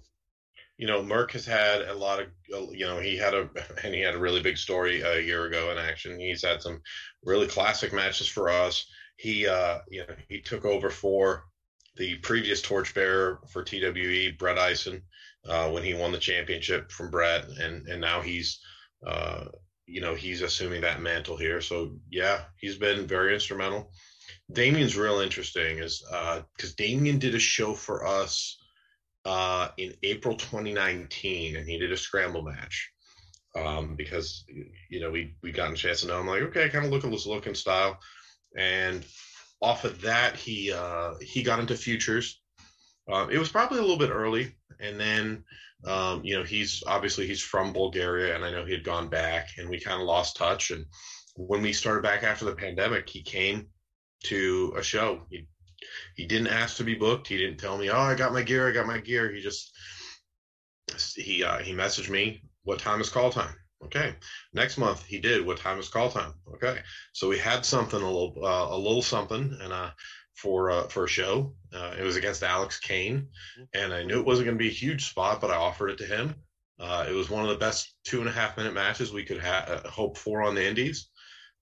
you 0.78 0.86
know, 0.86 1.02
Merc 1.02 1.32
has 1.32 1.44
had 1.44 1.82
a 1.82 1.94
lot 1.94 2.20
of, 2.20 2.28
you 2.72 2.86
know, 2.86 3.00
he 3.00 3.16
had 3.16 3.34
a, 3.34 3.50
and 3.84 3.92
he 3.92 4.00
had 4.00 4.14
a 4.14 4.18
really 4.18 4.40
big 4.40 4.56
story 4.56 5.02
a 5.02 5.20
year 5.20 5.44
ago 5.44 5.70
in 5.72 5.78
action. 5.78 6.18
He's 6.18 6.44
had 6.44 6.62
some 6.62 6.80
really 7.24 7.48
classic 7.48 7.92
matches 7.92 8.28
for 8.28 8.48
us. 8.48 8.86
He, 9.16 9.46
uh, 9.46 9.80
you 9.88 10.06
know, 10.06 10.14
he 10.28 10.40
took 10.40 10.64
over 10.64 10.88
for 10.88 11.44
the 11.96 12.14
previous 12.18 12.62
torchbearer 12.62 13.40
for 13.48 13.64
TWE, 13.64 14.36
Brett 14.38 14.70
Ison, 14.70 15.02
uh, 15.48 15.68
when 15.70 15.82
he 15.82 15.94
won 15.94 16.12
the 16.12 16.18
championship 16.18 16.92
from 16.92 17.10
Brett, 17.10 17.46
and 17.60 17.88
and 17.88 18.00
now 18.00 18.20
he's, 18.20 18.60
uh, 19.04 19.46
you 19.86 20.00
know, 20.00 20.14
he's 20.14 20.42
assuming 20.42 20.82
that 20.82 21.00
mantle 21.00 21.36
here. 21.36 21.60
So 21.60 21.96
yeah, 22.08 22.42
he's 22.56 22.78
been 22.78 23.08
very 23.08 23.34
instrumental. 23.34 23.90
Damien's 24.50 24.96
real 24.96 25.20
interesting, 25.20 25.78
is 25.78 26.02
because 26.08 26.70
uh, 26.70 26.76
Damien 26.76 27.18
did 27.18 27.34
a 27.34 27.38
show 27.38 27.74
for 27.74 28.06
us 28.06 28.58
uh, 29.24 29.68
in 29.76 29.92
April 30.02 30.36
2019, 30.36 31.56
and 31.56 31.68
he 31.68 31.78
did 31.78 31.92
a 31.92 31.96
scramble 31.96 32.42
match 32.42 32.92
um, 33.56 33.94
because 33.96 34.44
you 34.88 35.00
know 35.00 35.10
we 35.10 35.34
we 35.42 35.52
got 35.52 35.72
a 35.72 35.76
chance 35.76 36.00
to 36.00 36.08
know 36.08 36.20
him. 36.20 36.26
Like, 36.26 36.42
okay, 36.42 36.68
kind 36.68 36.84
of 36.84 36.90
look 36.90 37.04
at 37.04 37.10
this 37.10 37.26
look 37.26 37.46
and 37.46 37.56
style, 37.56 37.98
and 38.56 39.04
off 39.60 39.84
of 39.84 40.00
that, 40.02 40.36
he 40.36 40.72
uh, 40.72 41.14
he 41.20 41.42
got 41.42 41.60
into 41.60 41.76
futures. 41.76 42.40
Uh, 43.10 43.26
it 43.30 43.38
was 43.38 43.48
probably 43.48 43.78
a 43.78 43.82
little 43.82 43.98
bit 43.98 44.10
early, 44.10 44.54
and 44.80 44.98
then 45.00 45.44
um, 45.84 46.22
you 46.24 46.36
know 46.36 46.44
he's 46.44 46.82
obviously 46.86 47.26
he's 47.26 47.42
from 47.42 47.72
Bulgaria, 47.72 48.34
and 48.34 48.44
I 48.44 48.50
know 48.50 48.64
he 48.64 48.72
had 48.72 48.84
gone 48.84 49.08
back, 49.08 49.48
and 49.58 49.68
we 49.68 49.80
kind 49.80 50.00
of 50.00 50.06
lost 50.06 50.36
touch. 50.36 50.70
And 50.70 50.84
when 51.36 51.62
we 51.62 51.72
started 51.72 52.02
back 52.02 52.22
after 52.22 52.44
the 52.44 52.54
pandemic, 52.54 53.08
he 53.08 53.22
came 53.22 53.68
to 54.24 54.74
a 54.76 54.82
show. 54.82 55.22
He 55.30 55.46
he 56.16 56.26
didn't 56.26 56.48
ask 56.48 56.76
to 56.76 56.84
be 56.84 56.94
booked. 56.94 57.28
He 57.28 57.38
didn't 57.38 57.58
tell 57.58 57.78
me, 57.78 57.90
"Oh, 57.90 57.98
I 57.98 58.14
got 58.14 58.32
my 58.32 58.42
gear. 58.42 58.68
I 58.68 58.72
got 58.72 58.86
my 58.86 58.98
gear." 58.98 59.32
He 59.32 59.40
just 59.40 59.72
he 61.16 61.44
uh, 61.44 61.58
he 61.58 61.72
messaged 61.72 62.10
me 62.10 62.42
what 62.64 62.78
time 62.78 63.00
is 63.00 63.08
call 63.08 63.30
time? 63.30 63.54
Okay. 63.84 64.14
Next 64.52 64.76
month 64.76 65.04
he 65.04 65.18
did. 65.18 65.46
What 65.46 65.58
time 65.58 65.78
is 65.78 65.88
call 65.88 66.10
time? 66.10 66.34
Okay. 66.54 66.80
So 67.12 67.28
we 67.28 67.38
had 67.38 67.64
something 67.64 68.00
a 68.00 68.10
little 68.10 68.34
uh, 68.44 68.74
a 68.74 68.76
little 68.76 69.02
something 69.02 69.56
and 69.60 69.72
uh 69.72 69.90
for 70.38 70.70
uh, 70.70 70.86
for 70.88 71.04
a 71.04 71.08
show. 71.08 71.54
Uh, 71.72 71.94
it 71.98 72.02
was 72.02 72.16
against 72.16 72.42
Alex 72.42 72.78
Kane, 72.78 73.28
and 73.74 73.92
I 73.92 74.04
knew 74.04 74.20
it 74.20 74.26
wasn't 74.26 74.46
going 74.46 74.56
to 74.56 74.62
be 74.62 74.70
a 74.70 74.72
huge 74.72 75.08
spot, 75.10 75.40
but 75.40 75.50
I 75.50 75.56
offered 75.56 75.90
it 75.90 75.98
to 75.98 76.06
him. 76.06 76.34
Uh, 76.78 77.06
it 77.08 77.12
was 77.12 77.28
one 77.28 77.42
of 77.42 77.50
the 77.50 77.56
best 77.56 77.94
two 78.04 78.20
and 78.20 78.28
a 78.28 78.32
half 78.32 78.56
minute 78.56 78.72
matches 78.72 79.12
we 79.12 79.24
could 79.24 79.40
ha- 79.40 79.66
uh, 79.66 79.88
hope 79.88 80.16
for 80.16 80.42
on 80.42 80.54
the 80.54 80.64
Indies. 80.64 81.10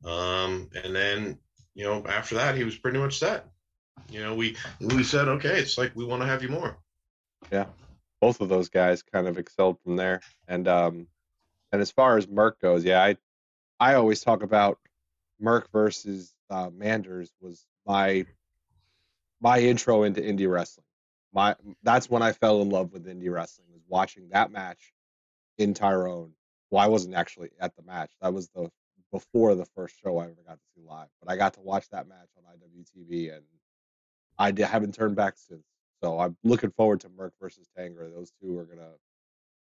Um, 0.05 0.69
and 0.85 0.95
then 0.95 1.39
you 1.77 1.85
know 1.85 2.03
after 2.09 2.35
that 2.35 2.57
he 2.57 2.65
was 2.65 2.77
pretty 2.77 2.99
much 2.99 3.21
set. 3.21 3.47
You 4.11 4.21
know 4.21 4.35
we 4.35 4.57
we 4.81 5.05
said 5.05 5.29
okay, 5.29 5.61
it's 5.61 5.79
like 5.79 5.93
we 5.95 6.05
want 6.05 6.23
to 6.23 6.27
have 6.27 6.43
you 6.43 6.49
more. 6.49 6.77
Yeah, 7.53 7.67
both 8.21 8.41
of 8.41 8.49
those 8.49 8.69
guys 8.69 9.03
kind 9.03 9.29
of 9.29 9.39
excelled 9.39 9.79
from 9.85 9.95
there, 9.95 10.23
and 10.49 10.67
um, 10.67 11.07
and 11.71 11.81
as 11.81 11.93
far 11.93 12.17
as 12.17 12.27
Merc 12.27 12.61
goes, 12.61 12.85
yeah, 12.85 13.03
I 13.03 13.17
I 13.79 13.95
always 13.95 14.23
talk 14.23 14.43
about 14.43 14.79
Merc 15.39 15.71
versus 15.71 16.35
uh, 16.51 16.71
Manders 16.75 17.31
was 17.41 17.65
my 17.87 18.27
my 19.41 19.61
intro 19.61 20.03
into 20.03 20.23
indie 20.23 20.51
wrestling. 20.51 20.87
My 21.33 21.57
that's 21.83 22.09
when 22.09 22.23
I 22.23 22.33
fell 22.33 22.63
in 22.63 22.71
love 22.71 22.93
with 22.93 23.07
indie 23.07 23.31
wrestling 23.31 23.69
was 23.71 23.83
watching 23.87 24.31
that 24.31 24.51
match 24.51 24.95
in 25.59 25.75
Tyrone. 25.75 26.33
Well, 26.71 26.83
I 26.83 26.89
wasn't 26.89 27.15
actually 27.15 27.51
at 27.61 27.77
the 27.77 27.83
match. 27.83 28.13
That 28.23 28.33
was 28.33 28.49
the 28.49 28.71
before 29.13 29.55
the 29.55 29.65
first 29.65 29.97
show 30.03 30.19
I 30.19 30.25
ever 30.25 30.43
got 30.47 30.55
to 30.55 30.67
see 30.75 30.83
live. 30.87 31.09
But 31.23 31.33
I 31.33 31.37
got 31.37 31.55
to 31.55 31.61
watch 31.61 31.89
that 31.91 32.09
match 32.09 32.29
on 32.37 32.45
IWTV, 32.55 33.35
and 33.35 33.45
I 34.39 34.53
haven't 34.67 34.95
turned 34.95 35.17
back 35.17 35.35
since. 35.37 35.65
So 36.03 36.21
I'm 36.21 36.37
looking 36.45 36.71
forward 36.71 37.01
to 37.01 37.09
Merc 37.09 37.33
versus 37.41 37.69
Tangra. 37.77 38.13
Those 38.13 38.33
two 38.41 38.59
are 38.59 38.65
gonna 38.65 38.93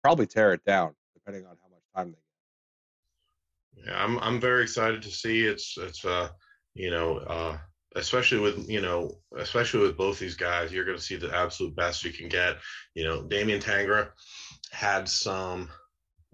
probably 0.02 0.26
tear 0.26 0.52
it 0.52 0.64
down, 0.64 0.94
depending 1.14 1.44
on 1.44 1.56
how 1.62 1.68
much 1.68 1.82
time 1.94 2.12
they 2.12 3.82
get. 3.82 3.86
Yeah, 3.86 4.02
I'm 4.02 4.18
I'm 4.20 4.40
very 4.40 4.62
excited 4.62 5.02
to 5.02 5.10
see 5.10 5.44
it's 5.44 5.76
it's 5.78 6.04
uh 6.04 6.28
you 6.74 6.90
know 6.90 7.18
uh 7.18 7.58
especially 7.96 8.38
with 8.40 8.68
you 8.68 8.80
know 8.80 9.18
especially 9.36 9.80
with 9.80 9.96
both 9.96 10.18
these 10.18 10.34
guys 10.34 10.72
you're 10.72 10.84
going 10.84 10.96
to 10.96 11.02
see 11.02 11.16
the 11.16 11.34
absolute 11.34 11.76
best 11.76 12.04
you 12.04 12.12
can 12.12 12.28
get 12.28 12.56
you 12.94 13.04
know 13.04 13.22
Damian 13.22 13.60
Tangra 13.60 14.10
had 14.70 15.08
some 15.08 15.68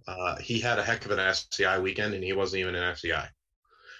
uh, 0.06 0.36
he 0.36 0.60
had 0.60 0.78
a 0.78 0.84
heck 0.84 1.04
of 1.04 1.10
an 1.10 1.18
SCI 1.18 1.78
weekend 1.78 2.14
and 2.14 2.24
he 2.24 2.32
wasn't 2.32 2.60
even 2.60 2.74
an 2.74 2.82
SCI 2.82 3.28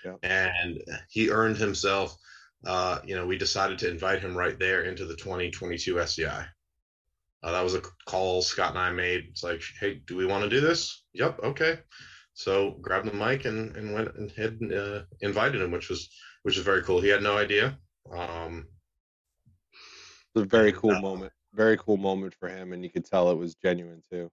yeah. 0.04 0.14
and 0.22 0.82
he 1.08 1.30
earned 1.30 1.56
himself 1.56 2.16
uh, 2.66 2.98
you 3.04 3.14
know 3.14 3.26
we 3.26 3.38
decided 3.38 3.78
to 3.78 3.90
invite 3.90 4.20
him 4.20 4.36
right 4.36 4.58
there 4.58 4.82
into 4.82 5.04
the 5.04 5.16
2022 5.16 6.00
SCI 6.00 6.44
uh, 7.42 7.52
that 7.52 7.64
was 7.64 7.74
a 7.74 7.82
call 8.06 8.42
Scott 8.42 8.70
and 8.70 8.78
I 8.78 8.90
made 8.90 9.26
it's 9.30 9.42
like 9.42 9.62
hey 9.80 10.00
do 10.06 10.16
we 10.16 10.26
want 10.26 10.44
to 10.44 10.50
do 10.50 10.60
this 10.60 11.02
yep 11.12 11.38
okay 11.42 11.78
so 12.34 12.76
grabbed 12.80 13.08
the 13.08 13.12
mic 13.12 13.44
and, 13.44 13.76
and 13.76 13.92
went 13.92 14.14
and 14.16 14.30
had 14.32 14.58
uh, 14.72 15.02
invited 15.20 15.60
him 15.60 15.70
which 15.70 15.88
was 15.88 16.10
which 16.42 16.56
is 16.56 16.64
very 16.64 16.82
cool. 16.82 17.00
He 17.00 17.08
had 17.08 17.22
no 17.22 17.36
idea. 17.36 17.78
Um, 18.10 18.66
it 19.72 20.38
was 20.38 20.44
a 20.44 20.48
very 20.48 20.72
cool 20.72 20.92
uh, 20.92 21.00
moment. 21.00 21.32
Very 21.52 21.76
cool 21.76 21.96
moment 21.96 22.34
for 22.34 22.48
him, 22.48 22.72
and 22.72 22.84
you 22.84 22.90
could 22.90 23.04
tell 23.04 23.30
it 23.30 23.36
was 23.36 23.54
genuine 23.56 24.02
too. 24.10 24.30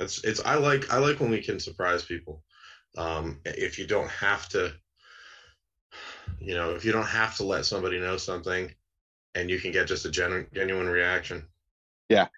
It's 0.00 0.24
it's 0.24 0.44
I 0.44 0.56
like 0.56 0.92
I 0.92 0.98
like 0.98 1.20
when 1.20 1.30
we 1.30 1.42
can 1.42 1.60
surprise 1.60 2.04
people. 2.04 2.42
Um, 2.96 3.40
if 3.44 3.78
you 3.78 3.86
don't 3.86 4.10
have 4.10 4.48
to, 4.50 4.72
you 6.38 6.54
know, 6.54 6.74
if 6.74 6.84
you 6.84 6.92
don't 6.92 7.06
have 7.06 7.36
to 7.36 7.44
let 7.44 7.66
somebody 7.66 7.98
know 8.00 8.16
something, 8.16 8.72
and 9.34 9.50
you 9.50 9.60
can 9.60 9.72
get 9.72 9.86
just 9.86 10.06
a 10.06 10.10
genuine 10.10 10.46
genuine 10.52 10.88
reaction. 10.88 11.46
Yeah, 12.08 12.28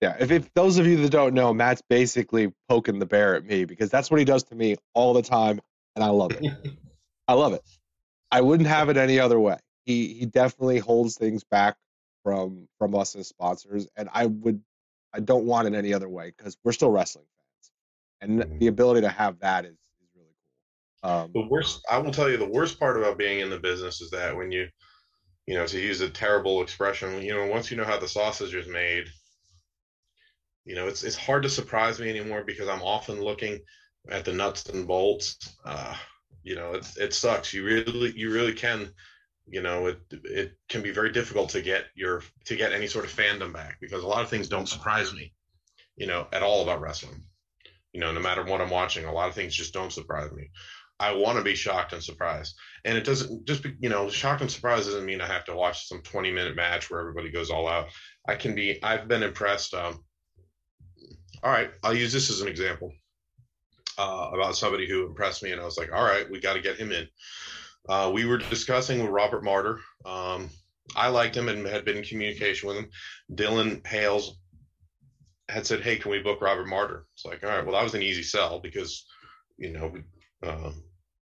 yeah. 0.00 0.16
If, 0.18 0.30
if 0.30 0.52
those 0.54 0.78
of 0.78 0.86
you 0.86 0.96
that 0.98 1.10
don't 1.10 1.34
know, 1.34 1.54
Matt's 1.54 1.82
basically 1.88 2.52
poking 2.68 2.98
the 2.98 3.06
bear 3.06 3.36
at 3.36 3.44
me 3.44 3.64
because 3.64 3.90
that's 3.90 4.10
what 4.10 4.18
he 4.18 4.24
does 4.24 4.42
to 4.44 4.54
me 4.54 4.76
all 4.94 5.12
the 5.12 5.22
time, 5.22 5.60
and 5.94 6.04
I 6.04 6.08
love 6.08 6.32
it. 6.32 6.52
I 7.28 7.34
love 7.34 7.52
it. 7.52 7.62
I 8.30 8.40
wouldn't 8.40 8.68
have 8.68 8.88
it 8.88 8.96
any 8.96 9.20
other 9.20 9.38
way. 9.38 9.58
He 9.84 10.14
he 10.14 10.26
definitely 10.26 10.78
holds 10.78 11.16
things 11.16 11.44
back 11.44 11.76
from 12.24 12.68
from 12.78 12.94
us 12.94 13.14
as 13.14 13.28
sponsors, 13.28 13.88
and 13.96 14.08
I 14.12 14.26
would 14.26 14.62
I 15.12 15.20
don't 15.20 15.44
want 15.44 15.68
it 15.68 15.74
any 15.74 15.92
other 15.92 16.08
way 16.08 16.32
because 16.36 16.56
we're 16.64 16.72
still 16.72 16.90
wrestling 16.90 17.26
fans, 17.36 17.70
and 18.20 18.40
mm-hmm. 18.40 18.58
the 18.58 18.66
ability 18.68 19.02
to 19.02 19.08
have 19.08 19.38
that 19.40 19.64
is 19.64 19.72
is 19.72 20.08
really 20.14 20.34
cool. 21.02 21.10
Um, 21.10 21.30
the 21.32 21.48
worst, 21.48 21.84
I 21.90 21.98
will 21.98 22.12
tell 22.12 22.30
you, 22.30 22.36
the 22.36 22.48
worst 22.48 22.78
part 22.78 22.96
about 22.96 23.18
being 23.18 23.40
in 23.40 23.50
the 23.50 23.58
business 23.58 24.00
is 24.00 24.10
that 24.10 24.36
when 24.36 24.52
you, 24.52 24.68
you 25.46 25.54
know, 25.54 25.66
to 25.66 25.80
use 25.80 26.00
a 26.00 26.10
terrible 26.10 26.62
expression, 26.62 27.22
you 27.22 27.34
know, 27.34 27.46
once 27.46 27.70
you 27.70 27.76
know 27.76 27.84
how 27.84 27.98
the 27.98 28.08
sausage 28.08 28.54
is 28.54 28.68
made, 28.68 29.08
you 30.64 30.74
know, 30.74 30.86
it's 30.86 31.02
it's 31.04 31.16
hard 31.16 31.42
to 31.42 31.50
surprise 31.50 31.98
me 31.98 32.08
anymore 32.08 32.44
because 32.44 32.68
I'm 32.68 32.82
often 32.82 33.22
looking 33.22 33.60
at 34.08 34.24
the 34.24 34.32
nuts 34.32 34.68
and 34.68 34.86
bolts. 34.86 35.56
Uh, 35.64 35.94
you 36.42 36.54
know 36.54 36.72
it, 36.72 36.86
it 36.98 37.14
sucks 37.14 37.52
you 37.52 37.64
really 37.64 38.12
you 38.16 38.32
really 38.32 38.52
can 38.52 38.90
you 39.46 39.62
know 39.62 39.86
it 39.86 40.00
it 40.24 40.52
can 40.68 40.82
be 40.82 40.90
very 40.90 41.12
difficult 41.12 41.50
to 41.50 41.62
get 41.62 41.86
your 41.94 42.22
to 42.44 42.56
get 42.56 42.72
any 42.72 42.86
sort 42.86 43.04
of 43.04 43.12
fandom 43.12 43.52
back 43.52 43.78
because 43.80 44.02
a 44.02 44.06
lot 44.06 44.22
of 44.22 44.28
things 44.28 44.48
don't 44.48 44.68
surprise 44.68 45.12
me 45.12 45.32
you 45.96 46.06
know 46.06 46.26
at 46.32 46.42
all 46.42 46.62
about 46.62 46.80
wrestling. 46.80 47.22
You 47.92 48.00
know 48.00 48.12
no 48.12 48.20
matter 48.20 48.44
what 48.44 48.60
i'm 48.60 48.70
watching 48.70 49.04
a 49.04 49.12
lot 49.12 49.28
of 49.28 49.34
things 49.34 49.54
just 49.54 49.74
don't 49.74 49.92
surprise 49.92 50.32
me. 50.32 50.50
I 51.00 51.12
want 51.12 51.36
to 51.36 51.44
be 51.44 51.56
shocked 51.56 51.92
and 51.92 52.02
surprised. 52.02 52.54
And 52.84 52.96
it 52.96 53.04
doesn't 53.04 53.44
just 53.44 53.62
be 53.62 53.74
you 53.80 53.88
know 53.88 54.08
shocked 54.08 54.40
and 54.40 54.50
surprised 54.50 54.86
doesn't 54.86 55.04
mean 55.04 55.20
i 55.20 55.26
have 55.26 55.44
to 55.46 55.54
watch 55.54 55.88
some 55.88 56.00
20 56.02 56.30
minute 56.32 56.56
match 56.56 56.90
where 56.90 57.00
everybody 57.00 57.30
goes 57.30 57.50
all 57.50 57.68
out. 57.68 57.88
I 58.26 58.36
can 58.36 58.54
be 58.54 58.82
i've 58.82 59.08
been 59.08 59.22
impressed 59.22 59.74
um 59.74 60.02
all 61.42 61.50
right 61.50 61.70
i'll 61.82 61.94
use 61.94 62.12
this 62.12 62.30
as 62.30 62.40
an 62.40 62.48
example 62.48 62.92
uh, 63.98 64.30
about 64.32 64.56
somebody 64.56 64.88
who 64.88 65.06
impressed 65.06 65.42
me, 65.42 65.52
and 65.52 65.60
I 65.60 65.64
was 65.64 65.78
like, 65.78 65.92
all 65.92 66.04
right, 66.04 66.28
we 66.30 66.40
got 66.40 66.54
to 66.54 66.60
get 66.60 66.76
him 66.76 66.92
in. 66.92 67.06
Uh, 67.88 68.10
we 68.12 68.24
were 68.24 68.38
discussing 68.38 69.00
with 69.02 69.10
Robert 69.10 69.42
Martyr. 69.42 69.80
Um, 70.04 70.50
I 70.94 71.08
liked 71.08 71.36
him 71.36 71.48
and 71.48 71.66
had 71.66 71.84
been 71.84 71.98
in 71.98 72.04
communication 72.04 72.68
with 72.68 72.76
him. 72.78 72.90
Dylan 73.32 73.86
Hales 73.86 74.36
had 75.48 75.66
said, 75.66 75.82
"Hey, 75.82 75.96
can 75.96 76.10
we 76.10 76.20
book 76.20 76.40
Robert 76.40 76.66
Martyr?" 76.66 77.06
It's 77.14 77.24
like, 77.24 77.42
all 77.42 77.50
right, 77.50 77.64
well, 77.64 77.74
that 77.74 77.84
was 77.84 77.94
an 77.94 78.02
easy 78.02 78.22
sell 78.22 78.60
because 78.60 79.06
you 79.56 79.70
know 79.70 79.88
we, 79.88 80.02
uh, 80.42 80.72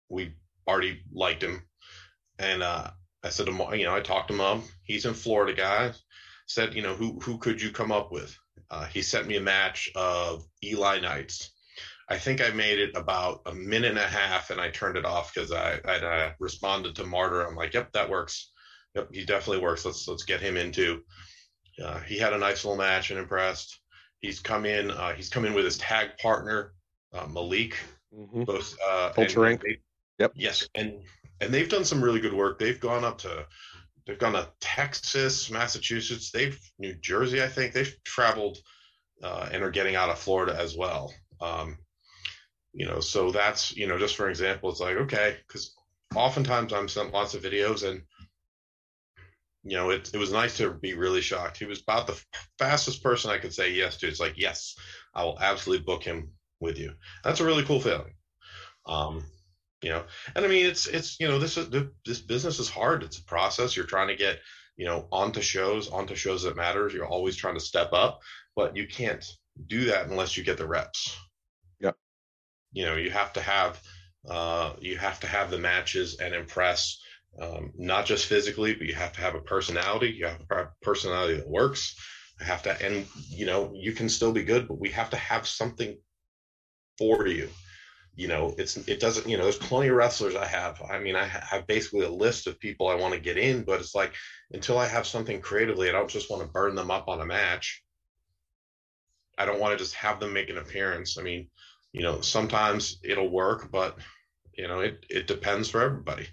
we 0.08 0.34
already 0.66 1.02
liked 1.12 1.42
him, 1.42 1.62
and 2.38 2.62
uh, 2.62 2.90
I 3.22 3.28
said 3.28 3.48
him, 3.48 3.60
you 3.74 3.84
know, 3.84 3.94
I 3.94 4.00
talked 4.00 4.30
him 4.30 4.40
up. 4.40 4.62
He's 4.82 5.04
in 5.04 5.14
Florida, 5.14 5.52
guy. 5.52 5.92
Said, 6.46 6.74
you 6.74 6.82
know, 6.82 6.94
who 6.94 7.20
who 7.20 7.38
could 7.38 7.62
you 7.62 7.70
come 7.70 7.92
up 7.92 8.10
with? 8.10 8.36
Uh, 8.70 8.86
he 8.86 9.02
sent 9.02 9.26
me 9.26 9.36
a 9.36 9.40
match 9.40 9.90
of 9.94 10.44
Eli 10.64 11.00
Knights 11.00 11.50
I 12.10 12.18
think 12.18 12.40
I 12.40 12.50
made 12.50 12.80
it 12.80 12.96
about 12.96 13.42
a 13.46 13.54
minute 13.54 13.90
and 13.90 13.98
a 13.98 14.02
half, 14.02 14.50
and 14.50 14.60
I 14.60 14.70
turned 14.70 14.96
it 14.96 15.04
off 15.04 15.32
because 15.32 15.52
I 15.52 15.78
I 15.84 15.96
uh, 15.96 16.32
responded 16.40 16.96
to 16.96 17.04
Martyr. 17.04 17.42
I'm 17.42 17.54
like, 17.54 17.72
"Yep, 17.72 17.92
that 17.92 18.10
works. 18.10 18.50
Yep, 18.96 19.08
he 19.12 19.24
definitely 19.24 19.62
works. 19.62 19.84
Let's 19.84 20.06
let's 20.08 20.24
get 20.24 20.40
him 20.40 20.56
into." 20.56 21.02
Uh, 21.82 22.00
he 22.00 22.18
had 22.18 22.32
a 22.32 22.38
nice 22.38 22.64
little 22.64 22.76
match 22.76 23.10
and 23.10 23.18
impressed. 23.18 23.80
He's 24.18 24.40
come 24.40 24.66
in. 24.66 24.90
Uh, 24.90 25.14
he's 25.14 25.28
come 25.28 25.44
in 25.44 25.54
with 25.54 25.64
his 25.64 25.78
tag 25.78 26.18
partner 26.18 26.72
uh, 27.12 27.26
Malik. 27.26 27.76
Mm-hmm. 28.14 28.44
Both 28.44 28.76
uh, 28.86 29.12
Culture 29.14 29.40
Inc. 29.40 29.62
Yep. 30.18 30.32
Yes, 30.34 30.68
and 30.74 31.00
and 31.40 31.54
they've 31.54 31.68
done 31.68 31.84
some 31.84 32.02
really 32.02 32.20
good 32.20 32.34
work. 32.34 32.58
They've 32.58 32.80
gone 32.80 33.04
up 33.04 33.18
to 33.18 33.46
they've 34.06 34.18
gone 34.18 34.32
to 34.32 34.48
Texas, 34.60 35.50
Massachusetts. 35.50 36.30
They've 36.30 36.58
New 36.78 36.94
Jersey. 36.94 37.42
I 37.42 37.48
think 37.48 37.72
they've 37.72 37.94
traveled 38.04 38.58
uh, 39.22 39.48
and 39.52 39.62
are 39.62 39.70
getting 39.70 39.94
out 39.94 40.10
of 40.10 40.18
Florida 40.18 40.56
as 40.58 40.76
well. 40.76 41.14
Um, 41.40 41.78
you 42.72 42.86
know 42.86 43.00
so 43.00 43.30
that's 43.30 43.76
you 43.76 43.86
know 43.86 43.98
just 43.98 44.16
for 44.16 44.28
example 44.28 44.70
it's 44.70 44.80
like 44.80 44.96
okay 44.96 45.36
because 45.46 45.74
oftentimes 46.14 46.72
i'm 46.72 46.88
sent 46.88 47.12
lots 47.12 47.34
of 47.34 47.42
videos 47.42 47.88
and 47.88 48.02
you 49.62 49.76
know 49.76 49.90
it, 49.90 50.10
it 50.14 50.18
was 50.18 50.32
nice 50.32 50.56
to 50.56 50.70
be 50.70 50.94
really 50.94 51.20
shocked. 51.20 51.58
He 51.58 51.66
was 51.66 51.82
about 51.82 52.06
the 52.06 52.20
fastest 52.58 53.02
person 53.02 53.30
i 53.30 53.38
could 53.38 53.52
say 53.52 53.72
yes 53.72 53.98
to. 53.98 54.08
It's 54.08 54.20
like 54.20 54.34
yes 54.36 54.74
i 55.14 55.24
will 55.24 55.38
absolutely 55.38 55.84
book 55.84 56.02
him 56.02 56.32
with 56.60 56.78
you. 56.78 56.92
That's 57.24 57.40
a 57.40 57.44
really 57.44 57.64
cool 57.64 57.80
feeling. 57.80 58.14
Um 58.86 59.24
you 59.82 59.90
know 59.90 60.04
and 60.34 60.44
i 60.44 60.48
mean 60.48 60.66
it's 60.66 60.86
it's 60.86 61.18
you 61.20 61.26
know 61.26 61.38
this 61.38 61.56
is 61.56 61.68
this 62.04 62.20
business 62.20 62.58
is 62.58 62.68
hard. 62.68 63.02
It's 63.02 63.18
a 63.18 63.24
process. 63.24 63.76
You're 63.76 63.86
trying 63.86 64.08
to 64.08 64.16
get 64.16 64.38
you 64.76 64.86
know 64.86 65.06
onto 65.12 65.42
shows 65.42 65.90
onto 65.90 66.14
shows 66.14 66.42
that 66.44 66.56
matters. 66.56 66.94
You're 66.94 67.06
always 67.06 67.36
trying 67.36 67.54
to 67.54 67.60
step 67.60 67.92
up 67.92 68.20
but 68.56 68.76
you 68.76 68.86
can't 68.86 69.24
do 69.66 69.84
that 69.86 70.06
unless 70.08 70.36
you 70.36 70.44
get 70.44 70.58
the 70.58 70.66
reps 70.66 71.16
you 72.72 72.84
know 72.84 72.96
you 72.96 73.10
have 73.10 73.32
to 73.32 73.40
have 73.40 73.80
uh, 74.28 74.74
you 74.80 74.98
have 74.98 75.18
to 75.20 75.26
have 75.26 75.50
the 75.50 75.58
matches 75.58 76.18
and 76.20 76.34
impress 76.34 77.00
um, 77.40 77.72
not 77.76 78.06
just 78.06 78.26
physically 78.26 78.74
but 78.74 78.86
you 78.86 78.94
have 78.94 79.12
to 79.14 79.20
have 79.20 79.34
a 79.34 79.40
personality. 79.40 80.08
You 80.08 80.26
have 80.26 80.40
a 80.50 80.68
personality 80.82 81.36
that 81.36 81.48
works. 81.48 81.96
I 82.40 82.44
have 82.44 82.62
to 82.64 82.82
and 82.84 83.06
you 83.28 83.46
know 83.46 83.72
you 83.74 83.92
can 83.92 84.08
still 84.08 84.32
be 84.32 84.44
good 84.44 84.68
but 84.68 84.78
we 84.78 84.90
have 84.90 85.10
to 85.10 85.16
have 85.16 85.46
something 85.46 85.96
for 86.98 87.26
you. 87.26 87.48
You 88.14 88.28
know 88.28 88.54
it's 88.58 88.76
it 88.76 89.00
doesn't 89.00 89.28
you 89.28 89.36
know 89.36 89.44
there's 89.44 89.56
plenty 89.56 89.88
of 89.88 89.96
wrestlers 89.96 90.34
i 90.34 90.46
have. 90.46 90.82
I 90.82 90.98
mean 90.98 91.16
i 91.16 91.24
have 91.24 91.66
basically 91.66 92.04
a 92.04 92.10
list 92.10 92.46
of 92.46 92.58
people 92.58 92.88
i 92.88 92.94
want 92.94 93.14
to 93.14 93.20
get 93.20 93.38
in 93.38 93.62
but 93.62 93.80
it's 93.80 93.94
like 93.94 94.12
until 94.52 94.78
i 94.78 94.86
have 94.86 95.06
something 95.06 95.40
creatively 95.40 95.88
i 95.88 95.92
don't 95.92 96.10
just 96.10 96.30
want 96.30 96.42
to 96.42 96.48
burn 96.48 96.74
them 96.74 96.90
up 96.90 97.08
on 97.08 97.20
a 97.20 97.26
match. 97.26 97.82
I 99.38 99.46
don't 99.46 99.60
want 99.60 99.72
to 99.72 99.82
just 99.82 99.94
have 99.94 100.20
them 100.20 100.34
make 100.34 100.50
an 100.50 100.58
appearance. 100.58 101.16
I 101.16 101.22
mean, 101.22 101.48
you 101.92 102.02
know, 102.02 102.20
sometimes 102.20 102.98
it'll 103.02 103.30
work, 103.30 103.70
but 103.70 103.98
you 104.56 104.68
know, 104.68 104.80
it 104.80 105.04
it 105.08 105.26
depends 105.26 105.68
for 105.68 105.80
everybody. 105.80 106.28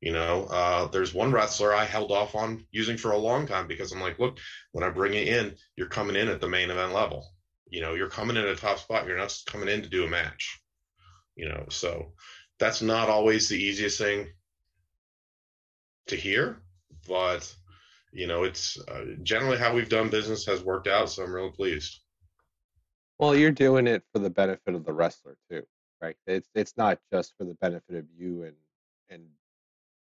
You 0.00 0.12
know, 0.12 0.44
uh, 0.44 0.86
there's 0.86 1.12
one 1.12 1.30
wrestler 1.30 1.74
I 1.74 1.84
held 1.84 2.10
off 2.10 2.34
on 2.34 2.66
using 2.70 2.96
for 2.96 3.10
a 3.10 3.18
long 3.18 3.46
time 3.46 3.66
because 3.66 3.92
I'm 3.92 4.00
like, 4.00 4.18
look, 4.18 4.38
when 4.72 4.82
I 4.82 4.88
bring 4.88 5.12
you 5.12 5.20
in, 5.20 5.56
you're 5.76 5.88
coming 5.88 6.16
in 6.16 6.28
at 6.28 6.40
the 6.40 6.48
main 6.48 6.70
event 6.70 6.94
level. 6.94 7.28
You 7.68 7.82
know, 7.82 7.94
you're 7.94 8.08
coming 8.08 8.36
in 8.36 8.44
at 8.44 8.48
a 8.48 8.56
top 8.56 8.78
spot. 8.78 9.06
You're 9.06 9.18
not 9.18 9.36
coming 9.46 9.68
in 9.68 9.82
to 9.82 9.88
do 9.88 10.04
a 10.04 10.08
match. 10.08 10.60
You 11.36 11.48
know, 11.48 11.66
so 11.70 12.12
that's 12.58 12.82
not 12.82 13.08
always 13.08 13.48
the 13.48 13.62
easiest 13.62 13.98
thing 13.98 14.28
to 16.08 16.16
hear, 16.16 16.62
but 17.06 17.54
you 18.12 18.26
know, 18.26 18.42
it's 18.44 18.78
uh, 18.88 19.04
generally 19.22 19.58
how 19.58 19.74
we've 19.74 19.88
done 19.88 20.08
business 20.10 20.46
has 20.46 20.62
worked 20.62 20.88
out. 20.88 21.10
So 21.10 21.22
I'm 21.22 21.32
really 21.32 21.52
pleased. 21.52 22.00
Well, 23.20 23.36
you're 23.36 23.52
doing 23.52 23.86
it 23.86 24.02
for 24.14 24.18
the 24.18 24.30
benefit 24.30 24.74
of 24.74 24.86
the 24.86 24.94
wrestler 24.94 25.36
too, 25.50 25.62
right? 26.00 26.16
It's 26.26 26.48
it's 26.54 26.74
not 26.78 26.98
just 27.12 27.34
for 27.36 27.44
the 27.44 27.52
benefit 27.56 27.96
of 27.96 28.06
you 28.16 28.44
and 28.44 28.56
and 29.10 29.26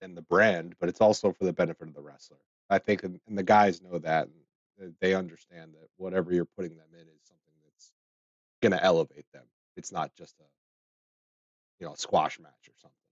and 0.00 0.16
the 0.16 0.22
brand, 0.22 0.74
but 0.80 0.88
it's 0.88 1.00
also 1.00 1.32
for 1.32 1.44
the 1.44 1.52
benefit 1.52 1.86
of 1.86 1.94
the 1.94 2.02
wrestler. 2.02 2.38
I 2.70 2.78
think, 2.78 3.04
and 3.04 3.20
the 3.28 3.44
guys 3.44 3.80
know 3.80 3.98
that, 4.00 4.28
and 4.80 4.94
they 5.00 5.14
understand 5.14 5.74
that 5.74 5.88
whatever 5.96 6.34
you're 6.34 6.44
putting 6.44 6.76
them 6.76 6.88
in 6.92 7.02
is 7.02 7.22
something 7.22 7.54
that's 7.62 7.92
going 8.60 8.72
to 8.72 8.84
elevate 8.84 9.26
them. 9.32 9.44
It's 9.76 9.92
not 9.92 10.10
just 10.16 10.34
a, 10.40 10.44
you 11.78 11.86
know, 11.86 11.92
a 11.92 11.96
squash 11.96 12.40
match 12.40 12.68
or 12.68 12.74
something. 12.82 13.03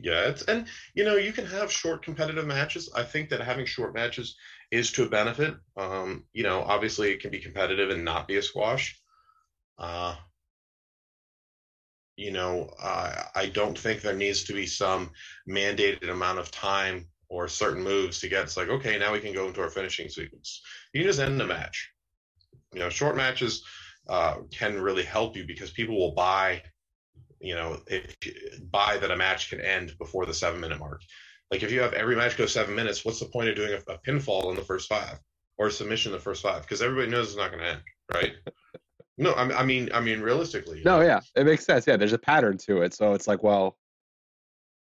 Yeah, 0.00 0.28
it's 0.28 0.42
and 0.42 0.66
you 0.94 1.04
know 1.04 1.16
you 1.16 1.32
can 1.32 1.46
have 1.46 1.70
short 1.70 2.02
competitive 2.02 2.46
matches. 2.46 2.90
I 2.94 3.02
think 3.02 3.30
that 3.30 3.40
having 3.40 3.66
short 3.66 3.94
matches 3.94 4.36
is 4.70 4.90
to 4.92 5.04
a 5.04 5.08
benefit. 5.08 5.54
Um, 5.76 6.24
you 6.32 6.42
know, 6.42 6.62
obviously 6.62 7.10
it 7.12 7.20
can 7.20 7.30
be 7.30 7.40
competitive 7.40 7.90
and 7.90 8.04
not 8.04 8.26
be 8.26 8.36
a 8.36 8.42
squash. 8.42 8.98
Uh, 9.78 10.14
you 12.16 12.30
know, 12.30 12.70
I 12.80 13.50
don't 13.52 13.78
think 13.78 14.00
there 14.00 14.14
needs 14.14 14.44
to 14.44 14.52
be 14.52 14.66
some 14.66 15.10
mandated 15.48 16.10
amount 16.10 16.38
of 16.38 16.50
time 16.50 17.08
or 17.28 17.48
certain 17.48 17.82
moves 17.82 18.20
to 18.20 18.28
get. 18.28 18.44
It's 18.44 18.56
like, 18.56 18.68
okay, 18.68 18.98
now 18.98 19.12
we 19.12 19.20
can 19.20 19.32
go 19.32 19.46
into 19.48 19.62
our 19.62 19.70
finishing 19.70 20.08
sequence. 20.08 20.62
You 20.92 21.04
just 21.04 21.20
end 21.20 21.40
the 21.40 21.46
match. 21.46 21.90
You 22.74 22.80
know, 22.80 22.90
short 22.90 23.16
matches 23.16 23.64
uh, 24.08 24.36
can 24.52 24.80
really 24.80 25.02
help 25.02 25.36
you 25.36 25.46
because 25.46 25.70
people 25.70 25.98
will 25.98 26.12
buy. 26.14 26.62
You 27.42 27.54
know, 27.54 27.80
if, 27.86 28.16
buy 28.70 28.98
that 28.98 29.10
a 29.10 29.16
match 29.16 29.50
can 29.50 29.60
end 29.60 29.96
before 29.98 30.26
the 30.26 30.34
seven 30.34 30.60
minute 30.60 30.78
mark. 30.78 31.02
Like 31.50 31.62
if 31.62 31.70
you 31.70 31.80
have 31.82 31.92
every 31.92 32.16
match 32.16 32.38
go 32.38 32.46
seven 32.46 32.74
minutes, 32.74 33.04
what's 33.04 33.20
the 33.20 33.26
point 33.26 33.48
of 33.48 33.56
doing 33.56 33.72
a, 33.72 33.92
a 33.92 33.98
pinfall 33.98 34.50
in 34.50 34.56
the 34.56 34.62
first 34.62 34.88
five 34.88 35.18
or 35.58 35.68
submission 35.70 36.12
in 36.12 36.18
the 36.18 36.22
first 36.22 36.42
five? 36.42 36.62
Because 36.62 36.80
everybody 36.80 37.10
knows 37.10 37.28
it's 37.28 37.36
not 37.36 37.50
going 37.50 37.62
to 37.62 37.70
end, 37.70 37.80
right? 38.12 38.32
No, 39.18 39.32
I, 39.32 39.60
I 39.60 39.64
mean, 39.64 39.90
I 39.92 40.00
mean, 40.00 40.20
realistically. 40.20 40.82
No, 40.84 40.98
know? 40.98 41.04
yeah, 41.04 41.20
it 41.36 41.44
makes 41.44 41.66
sense. 41.66 41.86
Yeah, 41.86 41.96
there's 41.96 42.14
a 42.14 42.18
pattern 42.18 42.56
to 42.58 42.82
it, 42.82 42.94
so 42.94 43.12
it's 43.12 43.28
like, 43.28 43.42
well, 43.42 43.76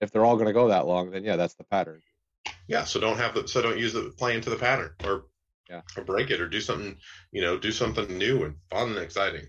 if 0.01 0.11
they're 0.11 0.25
all 0.25 0.35
going 0.35 0.47
to 0.47 0.53
go 0.53 0.67
that 0.67 0.85
long, 0.85 1.11
then 1.11 1.23
yeah, 1.23 1.35
that's 1.35 1.55
the 1.55 1.63
pattern. 1.63 2.01
Yeah, 2.67 2.83
so 2.83 2.99
don't 2.99 3.17
have 3.17 3.33
the 3.33 3.47
so 3.47 3.61
don't 3.61 3.79
use 3.79 3.93
the 3.93 4.13
play 4.17 4.35
into 4.35 4.49
the 4.49 4.55
pattern 4.55 4.91
or 5.03 5.25
yeah. 5.69 5.81
or 5.97 6.03
break 6.03 6.29
it 6.29 6.39
or 6.39 6.47
do 6.47 6.61
something, 6.61 6.97
you 7.31 7.41
know, 7.41 7.57
do 7.57 7.71
something 7.71 8.17
new 8.17 8.43
and 8.43 8.55
fun 8.69 8.89
and 8.89 8.99
exciting. 8.99 9.47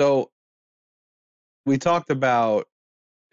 So 0.00 0.30
we 1.66 1.76
talked 1.76 2.08
about 2.08 2.66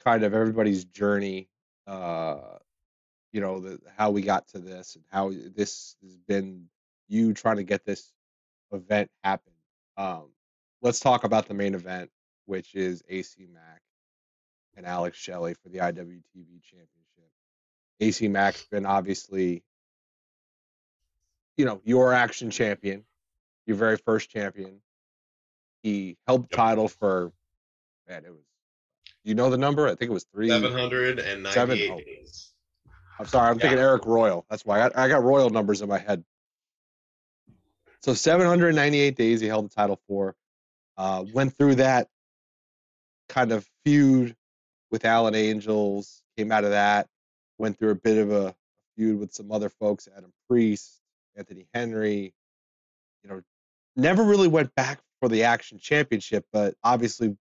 kind 0.04 0.26
of 0.26 0.34
everybody's 0.34 0.84
journey, 0.84 1.48
uh, 1.88 2.58
you 3.32 3.40
know, 3.40 3.62
the, 3.62 3.80
how 3.96 4.12
we 4.12 4.22
got 4.22 4.50
to 4.50 4.60
this 4.60 4.96
and 4.96 5.06
how 5.10 5.32
this 5.56 5.96
has 6.04 6.18
been 6.28 6.66
you 7.08 7.34
trying 7.34 7.56
to 7.56 7.64
get 7.64 7.86
this 7.86 8.12
event 8.74 9.10
happen. 9.24 9.54
Um, 9.96 10.26
let's 10.82 11.00
talk 11.00 11.24
about 11.24 11.48
the 11.48 11.54
main 11.54 11.74
event, 11.74 12.10
which 12.48 12.76
is 12.76 13.02
AC 13.08 13.48
Mack 13.50 13.82
and 14.76 14.86
Alex 14.86 15.18
Shelley 15.18 15.54
for 15.54 15.70
the 15.70 15.78
IWTV 15.78 16.64
Championship. 16.64 17.32
AC 18.02 18.28
Mack's 18.28 18.66
been 18.66 18.86
obviously, 18.86 19.64
you 21.56 21.64
know, 21.64 21.80
your 21.86 22.12
action 22.12 22.52
champion, 22.52 23.06
your 23.66 23.78
very 23.78 23.96
first 23.96 24.30
champion. 24.30 24.82
He 25.88 26.18
held 26.28 26.50
the 26.50 26.56
title 26.58 26.90
for, 26.90 27.32
man, 28.10 28.26
it 28.26 28.32
was, 28.32 28.44
you 29.24 29.36
know 29.36 29.50
the 29.50 29.58
number? 29.58 29.88
I 29.88 29.96
think 29.96 30.12
it 30.12 30.14
was 30.14 30.26
three. 30.26 30.50
798 30.50 31.54
seven, 31.54 31.80
oh. 31.90 31.98
days. 31.98 32.52
I'm 33.18 33.26
sorry, 33.26 33.52
I'm 33.52 33.56
yeah. 33.56 33.62
thinking 33.62 33.80
Eric 33.80 34.06
Royal. 34.06 34.46
That's 34.50 34.66
why 34.66 34.82
I 34.82 34.90
got, 34.90 34.98
I 34.98 35.08
got 35.08 35.24
Royal 35.24 35.50
numbers 35.50 35.82
in 35.82 35.88
my 35.88 35.98
head. 35.98 36.26
So 38.02 38.14
798 38.14 39.16
days 39.16 39.40
he 39.40 39.48
held 39.48 39.70
the 39.70 39.74
title 39.74 39.98
for. 40.10 40.36
Uh, 40.98 41.24
went 41.34 41.58
through 41.58 41.76
that 41.76 42.10
kind 43.30 43.54
of 43.54 43.66
feud 43.86 44.36
with 44.92 45.06
Alan 45.06 45.36
Angels. 45.36 46.22
Came 46.36 46.52
out 46.52 46.66
of 46.66 46.72
that. 46.72 47.08
Went 47.58 47.80
through 47.80 47.92
a 47.92 47.96
bit 47.96 48.18
of 48.18 48.30
a 48.34 48.54
feud 48.98 49.22
with 49.22 49.34
some 49.34 49.54
other 49.54 49.70
folks, 49.70 50.10
Adam 50.18 50.34
Priest, 50.50 51.00
Anthony 51.38 51.66
Henry. 51.74 52.34
You 53.24 53.30
know, 53.30 53.42
never 53.96 54.24
really 54.24 54.50
went 54.50 54.76
back 54.76 55.00
for 55.20 55.30
the 55.30 55.44
Action 55.44 55.80
Championship, 55.80 56.46
but 56.52 56.76
obviously 56.84 57.36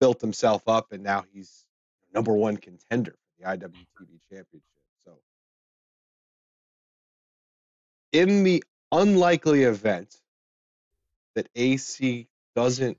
built 0.00 0.20
himself 0.20 0.62
up, 0.68 0.92
and 0.92 1.02
now 1.02 1.24
he's 1.32 1.64
number 2.12 2.32
one 2.32 2.56
contender 2.56 3.12
for 3.12 3.42
the 3.42 3.56
IWTV 3.56 4.20
Championship. 4.28 4.62
So, 5.04 5.18
in 8.12 8.44
the 8.44 8.62
unlikely 8.92 9.64
event 9.64 10.14
that 11.34 11.48
AC 11.54 12.28
doesn't 12.54 12.98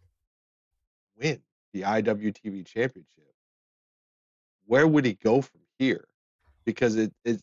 win 1.17 1.41
the 1.73 1.81
IWTV 1.81 2.65
championship, 2.65 3.33
where 4.65 4.87
would 4.87 5.05
he 5.05 5.13
go 5.13 5.41
from 5.41 5.61
here? 5.77 6.07
Because 6.65 6.95
it 6.95 7.13
is 7.23 7.41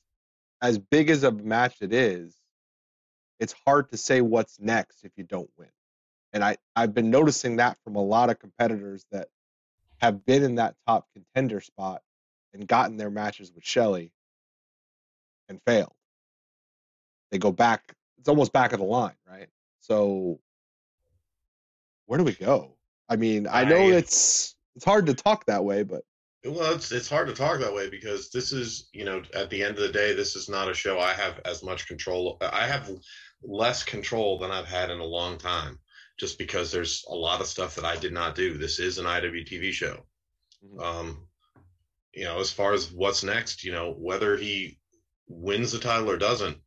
as 0.61 0.79
big 0.79 1.11
as 1.11 1.23
a 1.25 1.31
match 1.31 1.77
it 1.81 1.93
is, 1.93 2.37
it's 3.41 3.55
hard 3.67 3.91
to 3.91 3.97
say 3.97 4.21
what's 4.21 4.61
next 4.61 5.05
if 5.05 5.13
you 5.17 5.25
don't 5.25 5.51
win. 5.59 5.69
And 6.33 6.43
I, 6.43 6.57
I've 6.75 6.95
been 6.95 7.11
noticing 7.11 7.57
that 7.57 7.79
from 7.85 7.97
a 7.97 8.03
lot 8.03 8.31
of 8.31 8.39
competitors 8.39 9.05
that 9.13 9.29
have 10.01 10.25
been 10.25 10.43
in 10.43 10.57
that 10.57 10.75
top 10.87 11.07
contender 11.15 11.61
spot 11.61 12.03
and 12.55 12.67
gotten 12.67 12.97
their 12.97 13.11
matches 13.11 13.53
with 13.55 13.65
Shelley 13.65 14.13
and 15.49 15.61
failed. 15.67 15.93
They 17.31 17.39
go 17.39 17.53
back 17.53 17.95
it's 18.23 18.29
almost 18.29 18.53
back 18.53 18.73
of 18.73 18.79
the 18.79 18.85
line, 18.85 19.17
right? 19.29 19.49
So 19.81 20.39
where 22.07 22.19
do 22.19 22.25
we 22.25 22.35
go? 22.35 22.77
I 23.09 23.17
mean, 23.17 23.49
I 23.51 23.65
know 23.65 23.89
I, 23.89 23.97
it's 23.97 24.55
it's 24.77 24.85
hard 24.85 25.07
to 25.07 25.15
talk 25.15 25.47
that 25.47 25.65
way, 25.65 25.83
but 25.83 26.05
well, 26.45 26.73
it's 26.73 26.93
it's 26.93 27.09
hard 27.09 27.27
to 27.29 27.35
talk 27.35 27.59
that 27.59 27.75
way 27.75 27.91
because 27.91 28.31
this 28.31 28.53
is, 28.53 28.89
you 28.93 29.05
know, 29.05 29.23
at 29.35 29.51
the 29.51 29.63
end 29.63 29.77
of 29.77 29.83
the 29.83 29.93
day, 29.93 30.15
this 30.15 30.37
is 30.37 30.49
not 30.49 30.71
a 30.71 30.75
show 30.75 31.01
I 31.01 31.15
have 31.15 31.41
as 31.45 31.65
much 31.65 31.89
control. 31.89 32.39
I 32.41 32.67
have 32.67 32.91
less 33.43 33.83
control 33.83 34.39
than 34.39 34.53
I've 34.53 34.69
had 34.69 34.91
in 34.91 35.01
a 35.01 35.05
long 35.05 35.37
time, 35.37 35.81
just 36.23 36.39
because 36.39 36.71
there's 36.71 37.05
a 37.11 37.15
lot 37.17 37.41
of 37.41 37.49
stuff 37.49 37.75
that 37.75 37.85
I 37.85 37.97
did 37.97 38.13
not 38.13 38.37
do. 38.37 38.57
This 38.57 38.79
is 38.79 38.99
an 38.99 39.07
IWTV 39.07 39.73
show. 39.73 40.05
Mm-hmm. 40.65 40.79
Um, 40.79 41.27
you 42.15 42.23
know, 42.23 42.39
as 42.39 42.49
far 42.49 42.75
as 42.75 42.93
what's 42.93 43.25
next, 43.25 43.65
you 43.65 43.73
know, 43.73 43.93
whether 43.99 44.37
he 44.37 44.79
wins 45.27 45.73
the 45.73 45.81
title 45.81 46.09
or 46.09 46.17
doesn't, 46.17 46.59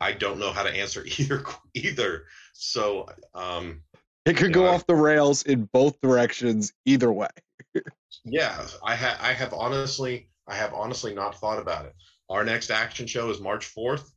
I 0.00 0.10
don't 0.10 0.40
know 0.40 0.50
how 0.50 0.64
to 0.64 0.68
answer 0.68 1.04
either 1.18 1.44
either. 1.74 2.24
So 2.54 3.06
um, 3.36 3.82
it 4.26 4.36
could 4.36 4.52
go 4.52 4.64
know, 4.64 4.70
off 4.70 4.84
the 4.88 4.96
rails 4.96 5.44
in 5.44 5.68
both 5.72 6.00
directions 6.00 6.72
either 6.84 7.12
way. 7.12 7.28
yeah, 8.24 8.66
I 8.84 8.96
have 8.96 9.18
I 9.20 9.32
have 9.32 9.54
honestly 9.54 10.28
I 10.48 10.56
have 10.56 10.74
honestly 10.74 11.14
not 11.14 11.38
thought 11.38 11.60
about 11.60 11.86
it. 11.86 11.94
Our 12.28 12.42
next 12.42 12.70
action 12.70 13.06
show 13.06 13.30
is 13.30 13.40
March 13.40 13.66
fourth, 13.66 14.10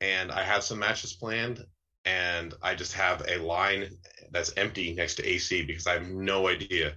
and 0.00 0.30
I 0.30 0.44
have 0.44 0.62
some 0.62 0.78
matches 0.78 1.12
planned, 1.12 1.66
and 2.04 2.54
I 2.62 2.76
just 2.76 2.92
have 2.92 3.24
a 3.26 3.38
line 3.38 3.88
that's 4.34 4.52
empty 4.56 4.92
next 4.92 5.14
to 5.14 5.26
AC 5.26 5.62
because 5.62 5.86
I 5.86 5.94
have 5.94 6.10
no 6.10 6.48
idea. 6.48 6.94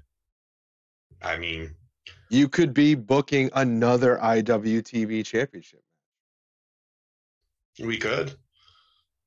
I 1.22 1.38
mean, 1.38 1.76
you 2.30 2.50
could 2.50 2.74
be 2.74 2.96
booking 2.96 3.52
another 3.54 4.18
IWTV 4.18 5.24
championship. 5.24 5.82
We 7.80 7.98
could. 7.98 8.36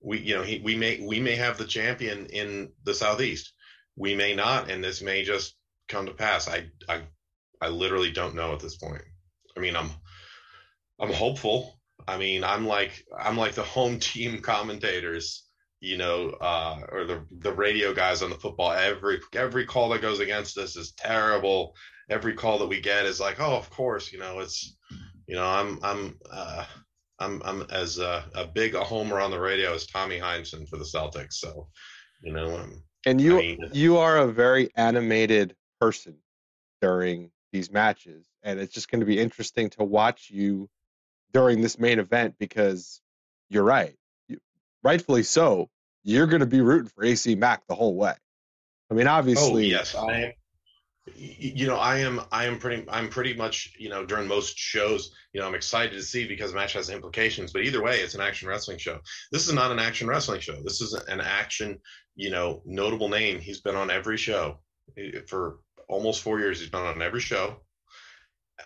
We 0.03 0.19
you 0.19 0.35
know 0.35 0.43
he, 0.43 0.59
we 0.59 0.77
may 0.77 1.01
we 1.07 1.21
may 1.21 1.37
have 1.37 1.57
the 1.57 1.65
champion 1.65 2.27
in 2.27 2.73
the 2.85 2.95
southeast. 2.95 3.53
We 3.97 4.15
may 4.15 4.35
not, 4.35 4.71
and 4.71 4.83
this 4.83 5.01
may 5.01 5.23
just 5.23 5.55
come 5.89 6.07
to 6.07 6.13
pass. 6.13 6.49
I 6.49 6.67
I 6.89 7.03
I 7.61 7.69
literally 7.69 8.11
don't 8.11 8.35
know 8.35 8.53
at 8.53 8.61
this 8.61 8.77
point. 8.77 9.03
I 9.57 9.61
mean, 9.61 9.77
I'm 9.77 9.91
I'm 10.99 11.13
hopeful. 11.13 11.81
I 12.09 12.17
mean, 12.17 12.43
I'm 12.43 12.67
like 12.67 13.05
I'm 13.17 13.37
like 13.37 13.55
the 13.55 13.63
home 13.63 13.99
team 14.01 14.41
commentators, 14.41 15.45
you 15.81 15.97
know, 15.97 16.31
uh, 16.41 16.81
or 16.93 17.05
the 17.05 17.25
the 17.39 17.53
radio 17.53 17.93
guys 17.95 18.23
on 18.23 18.31
the 18.31 18.37
football. 18.37 18.73
Every 18.73 19.21
every 19.35 19.65
call 19.67 19.89
that 19.91 20.03
goes 20.03 20.21
against 20.21 20.59
us 20.59 20.77
is 20.77 20.93
terrible. 20.93 21.75
Every 22.09 22.35
call 22.35 22.59
that 22.59 22.67
we 22.67 22.81
get 22.81 23.07
is 23.07 23.21
like, 23.21 23.41
oh, 23.41 23.57
of 23.57 23.71
course, 23.71 24.13
you 24.13 24.19
know, 24.19 24.41
it's 24.41 24.77
you 25.27 25.37
know, 25.37 25.47
I'm 25.47 25.79
I'm 25.83 26.19
uh, 26.31 26.65
I'm 27.19 27.41
I'm 27.45 27.63
as 27.71 27.99
uh, 27.99 28.23
a 28.35 28.47
big 28.47 28.75
a 28.75 28.85
homer 28.85 29.21
on 29.21 29.31
the 29.31 29.41
radio 29.41 29.75
as 29.75 29.87
Tommy 29.87 30.19
Heinsohn 30.19 30.69
for 30.69 30.77
the 30.77 30.85
Celtics. 30.85 31.35
So, 31.35 31.69
you 32.23 32.33
know, 32.33 32.57
um, 32.59 32.83
And 33.07 33.21
you 33.21 33.39
I 33.39 33.41
mean- 33.41 33.71
you 33.73 33.97
are 33.97 34.19
a 34.19 34.27
very 34.27 34.71
animated 34.77 35.55
person 35.81 36.17
during 36.83 37.31
these 37.53 37.71
matches, 37.71 38.27
and 38.43 38.61
it's 38.61 38.75
just 38.75 38.91
going 38.91 39.01
to 39.01 39.07
be 39.07 39.19
interesting 39.19 39.71
to 39.71 39.85
watch 39.85 40.31
you 40.31 40.69
during 41.33 41.61
this 41.61 41.79
main 41.79 41.99
event 41.99 42.35
because 42.39 43.01
you're 43.49 43.65
right, 43.65 43.95
rightfully 44.83 45.23
so. 45.23 45.69
You're 46.03 46.27
going 46.27 46.41
to 46.41 46.47
be 46.47 46.61
rooting 46.61 46.91
for 46.95 47.05
AC 47.05 47.35
Mack 47.35 47.67
the 47.67 47.75
whole 47.75 47.95
way. 47.95 48.15
I 48.91 48.95
mean, 48.95 49.07
oh 49.07 49.13
obviously, 49.13 49.67
yes, 49.67 49.95
I 49.95 50.13
am. 50.13 50.33
You 51.17 51.67
know, 51.67 51.77
I 51.77 51.99
am. 51.99 52.21
I 52.33 52.47
am 52.47 52.59
pretty. 52.59 52.85
I'm 52.89 53.09
pretty 53.09 53.35
much. 53.35 53.75
You 53.79 53.89
know, 53.89 54.05
during 54.05 54.27
most 54.27 54.57
shows, 54.57 55.13
you 55.33 55.41
know, 55.41 55.47
I'm 55.47 55.55
excited 55.55 55.93
to 55.93 56.03
see 56.03 56.27
because 56.27 56.51
the 56.51 56.57
match 56.57 56.73
has 56.73 56.91
implications. 56.91 57.53
But 57.53 57.63
either 57.63 57.83
way, 57.83 58.01
it's 58.01 58.15
an 58.15 58.21
action 58.21 58.49
wrestling 58.49 58.79
show. 58.79 58.99
This 59.31 59.47
is 59.47 59.53
not 59.53 59.71
an 59.71 59.79
action 59.79 60.09
wrestling 60.09 60.41
show. 60.41 60.61
This 60.63 60.81
is 60.81 60.95
an 60.95 61.21
action. 61.21 61.79
You 62.17 62.31
know, 62.31 62.63
notable 62.65 63.09
name. 63.09 63.41
He's 63.41 63.61
been 63.61 63.77
on 63.77 63.91
every 63.91 64.17
show 64.17 64.59
for 65.27 65.59
almost 65.89 66.23
four 66.23 66.39
years. 66.39 66.61
He's 66.61 66.71
been 66.71 66.81
on 66.81 67.03
every 67.03 67.21
show. 67.21 67.57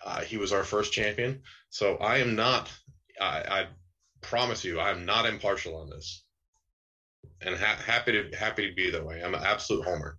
Uh, 0.05 0.21
he 0.21 0.37
was 0.37 0.53
our 0.53 0.63
first 0.63 0.93
champion. 0.93 1.41
So 1.69 1.97
I 1.97 2.17
am 2.17 2.35
not. 2.35 2.71
I, 3.19 3.43
I 3.49 3.67
promise 4.25 4.63
you, 4.63 4.79
I'm 4.79 5.05
not 5.05 5.25
impartial 5.25 5.75
on 5.77 5.89
this. 5.89 6.23
And 7.41 7.55
ha- 7.55 7.79
happy 7.85 8.11
to 8.11 8.37
happy 8.37 8.67
to 8.69 8.75
be 8.75 8.91
that 8.91 9.05
way. 9.05 9.21
I'm 9.23 9.33
an 9.35 9.43
absolute 9.43 9.83
homer. 9.85 10.17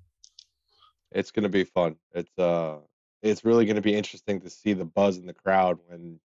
it's 1.13 1.31
going 1.31 1.45
to 1.45 1.49
be 1.49 1.65
fun. 1.65 1.97
It's 2.15 2.37
uh, 2.39 2.77
it's 3.23 3.45
really 3.45 3.65
going 3.65 3.77
to 3.77 3.83
be 3.83 3.95
interesting 3.95 4.41
to 4.41 4.51
see 4.51 4.73
the 4.73 4.85
buzz 4.85 5.19
in 5.19 5.27
the 5.27 5.33
crowd 5.35 5.79
when 5.87 6.19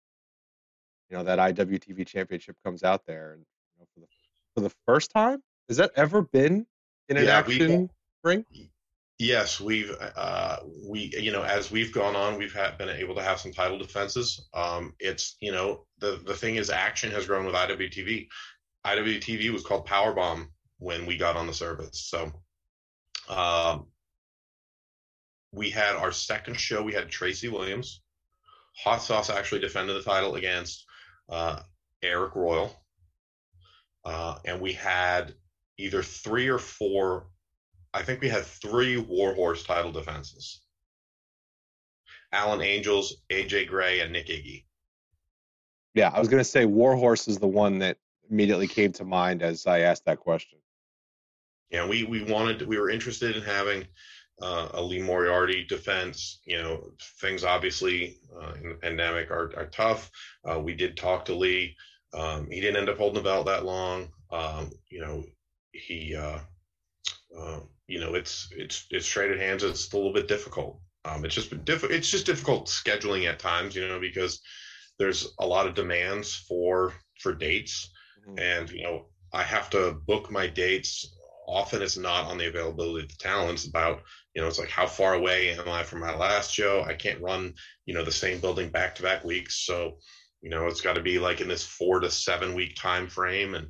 you 1.10 1.16
know 1.16 1.24
that 1.24 1.38
IWTV 1.38 2.06
Championship 2.06 2.56
comes 2.64 2.82
out 2.84 3.02
there, 3.06 3.32
and 3.32 3.40
you 3.76 3.80
know, 3.80 3.86
for 3.94 4.00
the 4.00 4.06
for 4.54 4.60
the 4.68 4.74
first 4.86 5.10
time, 5.10 5.42
has 5.68 5.76
that 5.78 5.90
ever 5.96 6.22
been 6.22 6.66
in 7.08 7.16
an 7.16 7.24
Yeah, 7.24 7.44
we- 7.46 7.54
action 7.54 7.90
ring? 8.24 8.44
Yes, 9.18 9.61
we've 9.61 9.92
uh, 10.16 10.59
we 10.88 11.12
you 11.18 11.33
know 11.33 11.42
as 11.42 11.72
we've 11.72 11.92
gone 11.92 12.14
on, 12.14 12.38
we've 12.38 12.54
had, 12.54 12.78
been 12.78 12.88
able 12.88 13.16
to 13.16 13.22
have 13.22 13.40
some 13.40 13.52
title 13.52 13.76
defenses. 13.76 14.48
Um, 14.54 14.94
it's 15.00 15.37
you 15.40 15.50
know 15.50 15.87
the 15.98 16.20
the 16.24 16.35
thing 16.35 16.54
is, 16.54 16.70
action 16.70 17.11
has 17.11 17.26
grown 17.26 17.44
with 17.44 17.57
IWTV. 17.57 18.28
IWTV 18.87 19.52
was 19.52 19.64
called 19.64 19.88
Powerbomb 19.88 20.46
when 20.78 21.04
we 21.04 21.16
got 21.16 21.37
on 21.37 21.48
the 21.48 21.52
service. 21.52 22.09
So, 22.09 22.31
um, 23.28 23.88
we 25.52 25.70
had 25.70 25.96
our 25.96 26.12
second 26.12 26.61
show. 26.61 26.81
We 26.81 26.94
had 26.94 27.11
Tracy 27.11 27.48
Williams. 27.48 28.02
Hot 28.85 29.02
Sauce 29.02 29.31
actually 29.31 29.62
defended 29.62 29.96
the 29.96 30.02
title 30.09 30.37
against 30.37 30.85
uh, 31.28 31.61
Eric 32.04 32.37
Royal, 32.37 32.72
uh, 34.04 34.37
and 34.44 34.61
we 34.61 34.74
had 34.74 35.35
either 35.76 36.04
three 36.04 36.46
or 36.46 36.59
four 36.59 37.26
I 37.98 38.02
think 38.02 38.20
we 38.20 38.28
had 38.28 38.46
three 38.46 38.96
Warhorse 38.96 39.64
title 39.64 39.90
defenses. 39.90 40.61
Alan 42.30 42.62
Angels, 42.62 43.16
AJ 43.28 43.66
Gray, 43.66 43.98
and 44.00 44.12
Nick 44.12 44.28
Iggy. 44.28 44.66
Yeah, 45.94 46.12
I 46.14 46.20
was 46.20 46.28
going 46.28 46.38
to 46.38 46.44
say 46.44 46.64
Warhorse 46.64 47.26
is 47.26 47.38
the 47.38 47.48
one 47.48 47.80
that 47.80 47.96
immediately 48.30 48.68
came 48.68 48.92
to 48.92 49.04
mind 49.04 49.42
as 49.42 49.66
I 49.66 49.80
asked 49.80 50.04
that 50.04 50.20
question. 50.20 50.61
Yeah, 51.70 51.88
we 51.88 52.04
we 52.04 52.22
wanted 52.22 52.62
we 52.68 52.78
were 52.78 52.88
interested 52.88 53.37
in 53.37 53.42
having 53.42 53.84
uh, 54.40 54.68
a 54.74 54.82
Lee 54.82 55.02
Moriarty 55.02 55.64
defense. 55.64 56.38
You 56.44 56.58
know, 56.58 56.92
things 57.20 57.42
obviously 57.42 58.18
uh, 58.40 58.52
in 58.62 58.68
the 58.68 58.74
pandemic 58.76 59.32
are 59.32 59.52
are 59.56 59.66
tough. 59.66 60.08
Uh, 60.48 60.61
we 60.61 60.72
did 60.74 60.96
talk 60.96 61.24
to 61.24 61.34
Lee. 61.34 61.74
Um, 62.14 62.48
he 62.48 62.61
didn't 62.61 62.76
end 62.76 62.88
up 62.90 62.98
holding 62.98 63.20
the 63.20 63.28
belt 63.28 63.46
that 63.46 63.64
long. 63.64 64.11
Um, 64.30 64.70
you 64.88 65.00
know, 65.00 65.24
he 65.72 66.14
uh, 66.14 66.38
uh, 67.37 67.61
you 67.88 68.01
know 68.01 68.14
it's 68.14 68.48
it's 68.57 68.87
it's 68.90 69.09
traded 69.09 69.40
hands. 69.40 69.64
It's 69.64 69.92
a 69.92 69.96
little 69.96 70.12
bit 70.12 70.29
difficult. 70.29 70.81
Um, 71.05 71.24
it's 71.24 71.35
just 71.35 71.51
been 71.51 71.64
diff- 71.64 71.85
It's 71.90 72.11
just 72.11 72.27
difficult 72.27 72.66
scheduling 72.68 73.27
at 73.29 73.38
times. 73.40 73.74
You 73.74 73.88
know, 73.88 74.01
because 74.01 74.40
there's 74.98 75.35
a 75.40 75.46
lot 75.46 75.66
of 75.66 75.74
demands 75.74 76.35
for 76.48 76.94
for 77.20 77.35
dates 77.35 77.90
Mhm. 78.29 78.40
and 78.40 78.70
you 78.70 78.83
know 78.83 79.07
i 79.33 79.42
have 79.42 79.70
to 79.70 79.92
book 80.07 80.31
my 80.31 80.46
dates 80.46 81.07
often 81.46 81.83
it's 81.83 81.96
not 81.96 82.27
on 82.27 82.38
the 82.38 82.46
availability 82.48 83.05
of 83.05 83.09
the 83.11 83.16
talent 83.16 83.53
it's 83.55 83.66
about 83.66 84.03
you 84.35 84.42
know 84.42 84.48
it's 84.48 84.59
like 84.59 84.68
how 84.70 84.87
far 84.87 85.14
away 85.14 85.51
am 85.51 85.68
i 85.68 85.83
from 85.83 86.01
my 86.01 86.14
last 86.14 86.53
show 86.53 86.83
i 86.83 86.94
can't 86.94 87.20
run 87.22 87.55
you 87.87 87.94
know 87.94 88.05
the 88.05 88.12
same 88.12 88.40
building 88.40 88.70
back 88.70 88.94
to 88.94 89.03
back 89.03 89.24
weeks 89.24 89.64
so 89.66 89.98
you 90.42 90.51
know 90.51 90.66
it's 90.66 90.81
got 90.81 90.94
to 90.94 91.01
be 91.01 91.18
like 91.18 91.40
in 91.40 91.48
this 91.48 91.64
four 91.64 92.01
to 92.01 92.11
seven 92.11 92.55
week 92.55 92.74
time 92.77 93.09
frame 93.09 93.55
and 93.55 93.68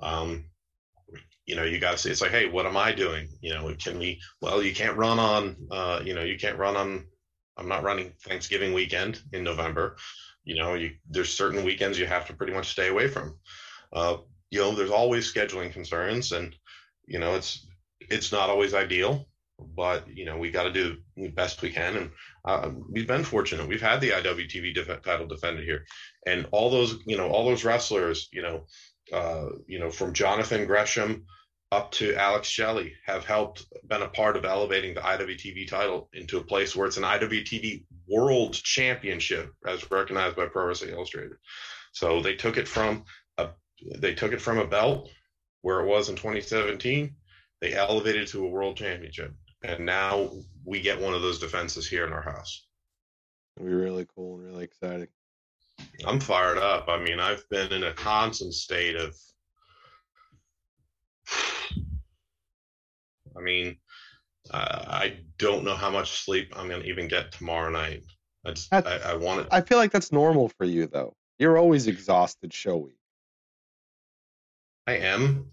um 0.00 0.44
you 1.46 1.56
know 1.56 1.64
you 1.64 1.78
got 1.78 1.92
to 1.92 1.98
say 1.98 2.10
it's 2.10 2.20
like 2.20 2.30
hey 2.30 2.48
what 2.48 2.66
am 2.66 2.76
i 2.76 2.92
doing? 2.92 3.28
You 3.40 3.54
know 3.54 3.74
can 3.82 3.98
we 3.98 4.20
well 4.40 4.62
you 4.62 4.74
can't 4.74 4.96
run 4.96 5.18
on 5.18 5.56
uh 5.70 6.00
you 6.04 6.14
know 6.14 6.22
you 6.22 6.38
can't 6.38 6.58
run 6.58 6.76
on 6.76 7.06
i'm 7.56 7.68
not 7.68 7.82
running 7.82 8.12
thanksgiving 8.22 8.72
weekend 8.72 9.20
in 9.32 9.44
november. 9.44 9.96
You 10.44 10.56
know 10.56 10.74
you 10.74 10.92
there's 11.08 11.32
certain 11.32 11.64
weekends 11.64 11.98
you 11.98 12.06
have 12.06 12.26
to 12.26 12.34
pretty 12.34 12.52
much 12.52 12.68
stay 12.68 12.88
away 12.88 13.08
from. 13.08 13.38
Uh, 13.92 14.18
you 14.50 14.60
know 14.60 14.74
there's 14.74 14.90
always 14.90 15.32
scheduling 15.32 15.72
concerns 15.72 16.32
and 16.32 16.54
you 17.06 17.18
know 17.18 17.34
it's 17.34 17.66
it's 18.00 18.32
not 18.32 18.50
always 18.50 18.74
ideal 18.74 19.26
but 19.76 20.06
you 20.08 20.24
know 20.24 20.36
we 20.36 20.50
got 20.50 20.64
to 20.64 20.72
do 20.72 20.96
the 21.16 21.28
best 21.28 21.62
we 21.62 21.70
can 21.70 21.96
and 21.96 22.10
uh, 22.44 22.70
we've 22.90 23.06
been 23.06 23.24
fortunate. 23.24 23.66
We've 23.66 23.80
had 23.80 24.00
the 24.00 24.10
iwtv 24.10 24.74
def- 24.74 25.02
title 25.02 25.26
defended 25.26 25.64
here. 25.64 25.84
And 26.26 26.46
all 26.52 26.70
those 26.70 26.98
you 27.06 27.16
know 27.16 27.28
all 27.28 27.46
those 27.46 27.64
wrestlers 27.64 28.28
you 28.32 28.42
know 28.42 28.66
uh, 29.12 29.48
you 29.66 29.78
know 29.78 29.90
from 29.90 30.12
jonathan 30.12 30.66
gresham 30.66 31.24
up 31.72 31.90
to 31.92 32.14
alex 32.14 32.48
shelley 32.48 32.94
have 33.04 33.24
helped 33.24 33.66
been 33.86 34.02
a 34.02 34.08
part 34.08 34.36
of 34.36 34.44
elevating 34.44 34.94
the 34.94 35.00
iwtv 35.00 35.68
title 35.68 36.08
into 36.12 36.38
a 36.38 36.44
place 36.44 36.74
where 36.74 36.86
it's 36.86 36.96
an 36.96 37.02
iwtv 37.02 37.84
world 38.08 38.52
championship 38.52 39.52
as 39.66 39.90
recognized 39.90 40.36
by 40.36 40.46
pro 40.46 40.66
wrestling 40.66 40.90
illustrated. 40.90 41.36
So 41.92 42.20
they 42.20 42.34
took 42.34 42.56
it 42.56 42.68
from 42.68 43.04
a 43.38 43.50
they 43.98 44.14
took 44.14 44.32
it 44.32 44.40
from 44.40 44.58
a 44.58 44.66
belt 44.66 45.10
where 45.62 45.80
it 45.80 45.86
was 45.86 46.08
in 46.08 46.16
2017 46.16 47.14
they 47.60 47.72
elevated 47.72 48.28
to 48.28 48.44
a 48.44 48.48
world 48.48 48.76
championship. 48.76 49.32
And 49.62 49.86
now 49.86 50.30
we 50.64 50.80
get 50.80 51.00
one 51.00 51.14
of 51.14 51.22
those 51.22 51.38
defenses 51.38 51.88
here 51.88 52.06
in 52.06 52.12
our 52.12 52.20
house. 52.20 52.66
It'll 53.56 53.68
be 53.68 53.74
really 53.74 54.06
cool 54.14 54.36
and 54.36 54.44
really 54.44 54.64
exciting. 54.64 55.08
I'm 56.06 56.20
fired 56.20 56.58
up 56.58 56.88
i 56.88 56.98
mean 56.98 57.20
i've 57.20 57.48
been 57.48 57.72
in 57.72 57.84
a 57.84 57.92
constant 57.92 58.52
state 58.54 58.96
of 58.96 59.14
i 63.36 63.40
mean 63.40 63.76
uh, 64.50 64.84
i 64.86 65.16
don't 65.38 65.64
know 65.64 65.74
how 65.74 65.90
much 65.90 66.24
sleep 66.24 66.52
i'm 66.56 66.68
going 66.68 66.82
to 66.82 66.88
even 66.88 67.08
get 67.08 67.32
tomorrow 67.32 67.70
night 67.70 68.02
i 68.44 68.50
just 68.50 68.72
I, 68.72 68.80
I 68.80 69.16
want 69.16 69.40
it 69.40 69.48
I 69.50 69.60
feel 69.60 69.78
like 69.78 69.90
that's 69.92 70.12
normal 70.12 70.48
for 70.48 70.64
you, 70.64 70.86
though. 70.86 71.14
You're 71.38 71.58
always 71.58 71.86
exhausted 71.86 72.52
show 72.52 72.76
week. 72.76 72.98
I 74.86 74.98
am. 74.98 75.50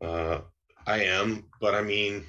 Uh, 0.00 0.40
I 0.86 1.04
am, 1.04 1.44
but 1.60 1.74
I 1.74 1.82
mean, 1.82 2.24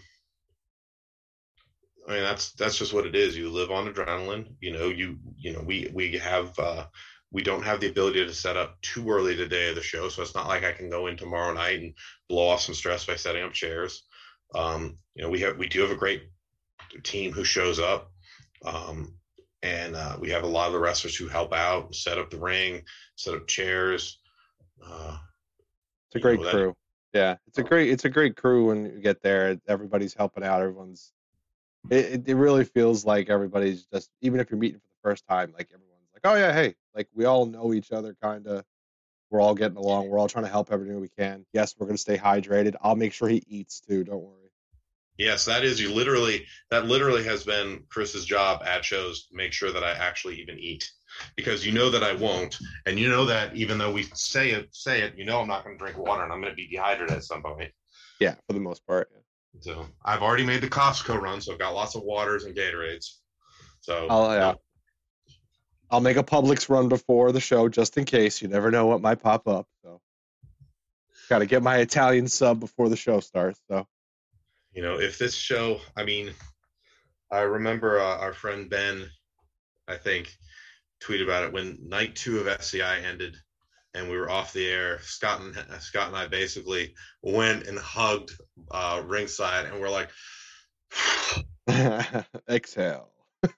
I 2.08 2.14
mean 2.14 2.24
that's 2.24 2.54
that's 2.54 2.78
just 2.78 2.94
what 2.94 3.06
it 3.06 3.16
is. 3.16 3.36
You 3.36 3.50
live 3.50 3.72
on 3.72 3.92
adrenaline. 3.92 4.56
You 4.62 4.72
know, 4.74 4.88
you 4.88 5.18
you 5.38 5.54
know 5.54 5.62
we 5.62 5.90
we 5.94 6.18
have 6.18 6.58
uh, 6.58 6.86
we 7.32 7.44
don't 7.44 7.64
have 7.64 7.80
the 7.82 7.90
ability 7.90 8.26
to 8.26 8.34
set 8.34 8.56
up 8.58 8.80
too 8.82 9.10
early 9.10 9.36
the 9.36 9.48
day 9.48 9.70
of 9.70 9.76
the 9.76 9.82
show, 9.82 10.08
so 10.10 10.22
it's 10.22 10.36
not 10.36 10.48
like 10.48 10.64
I 10.64 10.72
can 10.72 10.90
go 10.90 11.08
in 11.08 11.18
tomorrow 11.18 11.54
night 11.54 11.80
and 11.80 11.94
blow 12.30 12.48
off 12.48 12.62
some 12.62 12.76
stress 12.76 13.06
by 13.06 13.16
setting 13.16 13.44
up 13.44 13.54
chairs. 13.54 14.04
Um, 14.56 14.98
you 15.16 15.24
know, 15.24 15.30
we 15.30 15.42
have 15.42 15.58
we 15.58 15.68
do 15.68 15.82
have 15.82 15.92
a 15.92 15.96
great 15.96 16.24
team 17.04 17.32
who 17.32 17.44
shows 17.44 17.80
up. 17.80 18.12
Um, 18.66 19.14
and 19.64 19.96
uh, 19.96 20.18
we 20.20 20.30
have 20.30 20.44
a 20.44 20.48
lot 20.48 20.68
of 20.68 20.74
the 20.74 20.80
wrestlers 20.80 21.16
who 21.16 21.28
help 21.28 21.54
out, 21.54 21.94
set 21.94 22.18
up 22.18 22.30
the 22.30 22.40
ring, 22.40 22.84
set 23.16 23.34
up 23.34 23.48
chairs. 23.48 24.20
Uh, 24.86 25.18
It's 26.08 26.16
a 26.16 26.20
great 26.20 26.40
know, 26.40 26.46
that- 26.46 26.54
crew. 26.54 26.76
Yeah, 27.14 27.38
it's 27.48 27.58
a 27.58 27.64
great 27.64 27.90
it's 27.90 28.06
a 28.06 28.10
great 28.10 28.36
crew 28.36 28.68
when 28.68 28.86
you 28.86 29.00
get 29.02 29.24
there. 29.24 29.60
Everybody's 29.68 30.14
helping 30.14 30.44
out. 30.44 30.62
Everyone's. 30.62 31.14
It, 31.90 32.28
it, 32.28 32.36
really 32.36 32.66
feels 32.66 33.06
like 33.06 33.30
everybody's 33.30 33.86
just 33.86 34.10
even 34.22 34.40
if 34.40 34.50
you're 34.50 34.60
meeting 34.60 34.80
for 34.80 34.88
the 34.88 35.10
first 35.10 35.26
time, 35.28 35.54
like 35.58 35.70
everyone's 35.74 36.10
like, 36.14 36.22
oh 36.26 36.36
yeah, 36.36 36.54
hey, 36.54 36.76
like 36.96 37.08
we 37.14 37.26
all 37.26 37.46
know 37.46 37.74
each 37.74 37.92
other, 37.92 38.16
kind 38.22 38.48
of. 38.48 38.64
We're 39.30 39.42
all 39.42 39.56
getting 39.56 39.78
along. 39.78 40.08
We're 40.08 40.20
all 40.20 40.30
trying 40.30 40.46
to 40.46 40.52
help 40.52 40.72
everything 40.72 41.02
we 41.02 41.10
can. 41.10 41.46
Yes, 41.52 41.76
we're 41.78 41.88
gonna 41.88 41.98
stay 41.98 42.18
hydrated. 42.18 42.76
I'll 42.82 42.96
make 42.96 43.12
sure 43.12 43.28
he 43.28 43.44
eats 43.48 43.82
too. 43.82 44.06
Don't 44.06 44.24
worry. 44.24 44.48
Yes, 45.18 45.46
that 45.46 45.64
is 45.64 45.82
you 45.82 45.94
literally 45.94 46.46
that 46.70 46.86
literally 46.86 47.24
has 47.24 47.44
been 47.44 47.84
Chris's 47.90 48.26
job 48.26 48.62
at 48.64 48.86
shows 48.86 49.28
to 49.28 49.36
make 49.36 49.52
sure 49.52 49.72
that 49.72 49.84
I 49.84 49.92
actually 49.92 50.40
even 50.42 50.60
eat. 50.60 50.92
Because 51.36 51.66
you 51.66 51.72
know 51.72 51.90
that 51.90 52.04
I 52.04 52.14
won't, 52.14 52.58
and 52.86 53.00
you 53.00 53.10
know 53.10 53.26
that 53.26 53.56
even 53.56 53.80
though 53.80 53.92
we 53.92 54.04
say 54.14 54.52
it, 54.52 54.68
say 54.76 55.02
it, 55.02 55.18
you 55.18 55.26
know 55.26 55.42
I'm 55.42 55.48
not 55.48 55.64
going 55.64 55.76
to 55.76 55.84
drink 55.84 55.98
water, 55.98 56.24
and 56.24 56.32
I'm 56.32 56.42
going 56.42 56.52
to 56.52 56.56
be 56.56 56.68
dehydrated 56.68 57.16
at 57.16 57.24
some 57.24 57.42
point. 57.42 57.72
Yeah, 58.20 58.36
for 58.46 58.54
the 58.54 58.60
most 58.60 58.86
part. 58.86 59.10
Yeah. 59.12 59.22
So 59.60 59.86
I've 60.04 60.22
already 60.22 60.46
made 60.46 60.62
the 60.62 60.70
Costco 60.70 61.20
run, 61.20 61.42
so 61.42 61.54
I've 61.54 61.60
got 61.60 61.74
lots 61.74 61.96
of 61.96 62.04
waters 62.04 62.46
and 62.46 62.56
Gatorades. 62.56 63.18
So 63.82 64.08
Oh 64.10 64.32
yeah. 64.32 64.54
I'll 65.90 66.02
make 66.02 66.18
a 66.18 66.24
Publix 66.24 66.70
run 66.70 66.90
before 66.90 67.32
the 67.32 67.40
show 67.40 67.70
just 67.70 67.98
in 67.98 68.06
case. 68.06 68.42
You 68.42 68.50
never 68.50 68.72
know 68.72 68.88
what 68.88 69.02
might 69.02 69.22
pop 69.22 69.48
up. 69.48 69.68
So, 69.84 70.02
got 71.30 71.40
to 71.40 71.46
get 71.46 71.64
my 71.64 71.78
Italian 71.78 72.28
sub 72.28 72.60
before 72.60 72.90
the 72.90 72.98
show 72.98 73.22
starts. 73.22 73.60
So, 73.70 73.88
you 74.74 74.82
know, 74.82 75.00
if 75.00 75.18
this 75.18 75.34
show, 75.34 75.80
I 75.96 76.04
mean, 76.04 76.32
I 77.32 77.42
remember 77.42 78.00
uh, 78.00 78.18
our 78.18 78.34
friend 78.34 78.70
Ben, 78.70 79.10
I 79.88 79.96
think, 79.96 80.36
tweeted 81.02 81.24
about 81.24 81.46
it 81.46 81.54
when 81.54 81.78
night 81.88 82.16
two 82.16 82.40
of 82.40 82.48
SCI 82.48 83.00
ended 83.00 83.38
and 83.98 84.10
we 84.10 84.18
were 84.18 84.30
off 84.30 84.54
the 84.54 84.68
air. 84.68 85.00
Scott 85.02 85.42
and 85.42 85.82
Scott 85.82 86.08
and 86.08 86.16
I 86.16 86.28
basically 86.28 86.94
went 87.22 87.68
and 87.68 87.78
hugged 87.78 88.32
uh, 88.72 89.02
ringside, 89.06 89.66
and 89.66 89.82
we're 89.82 89.90
like, 89.90 90.10
exhale. 92.50 93.10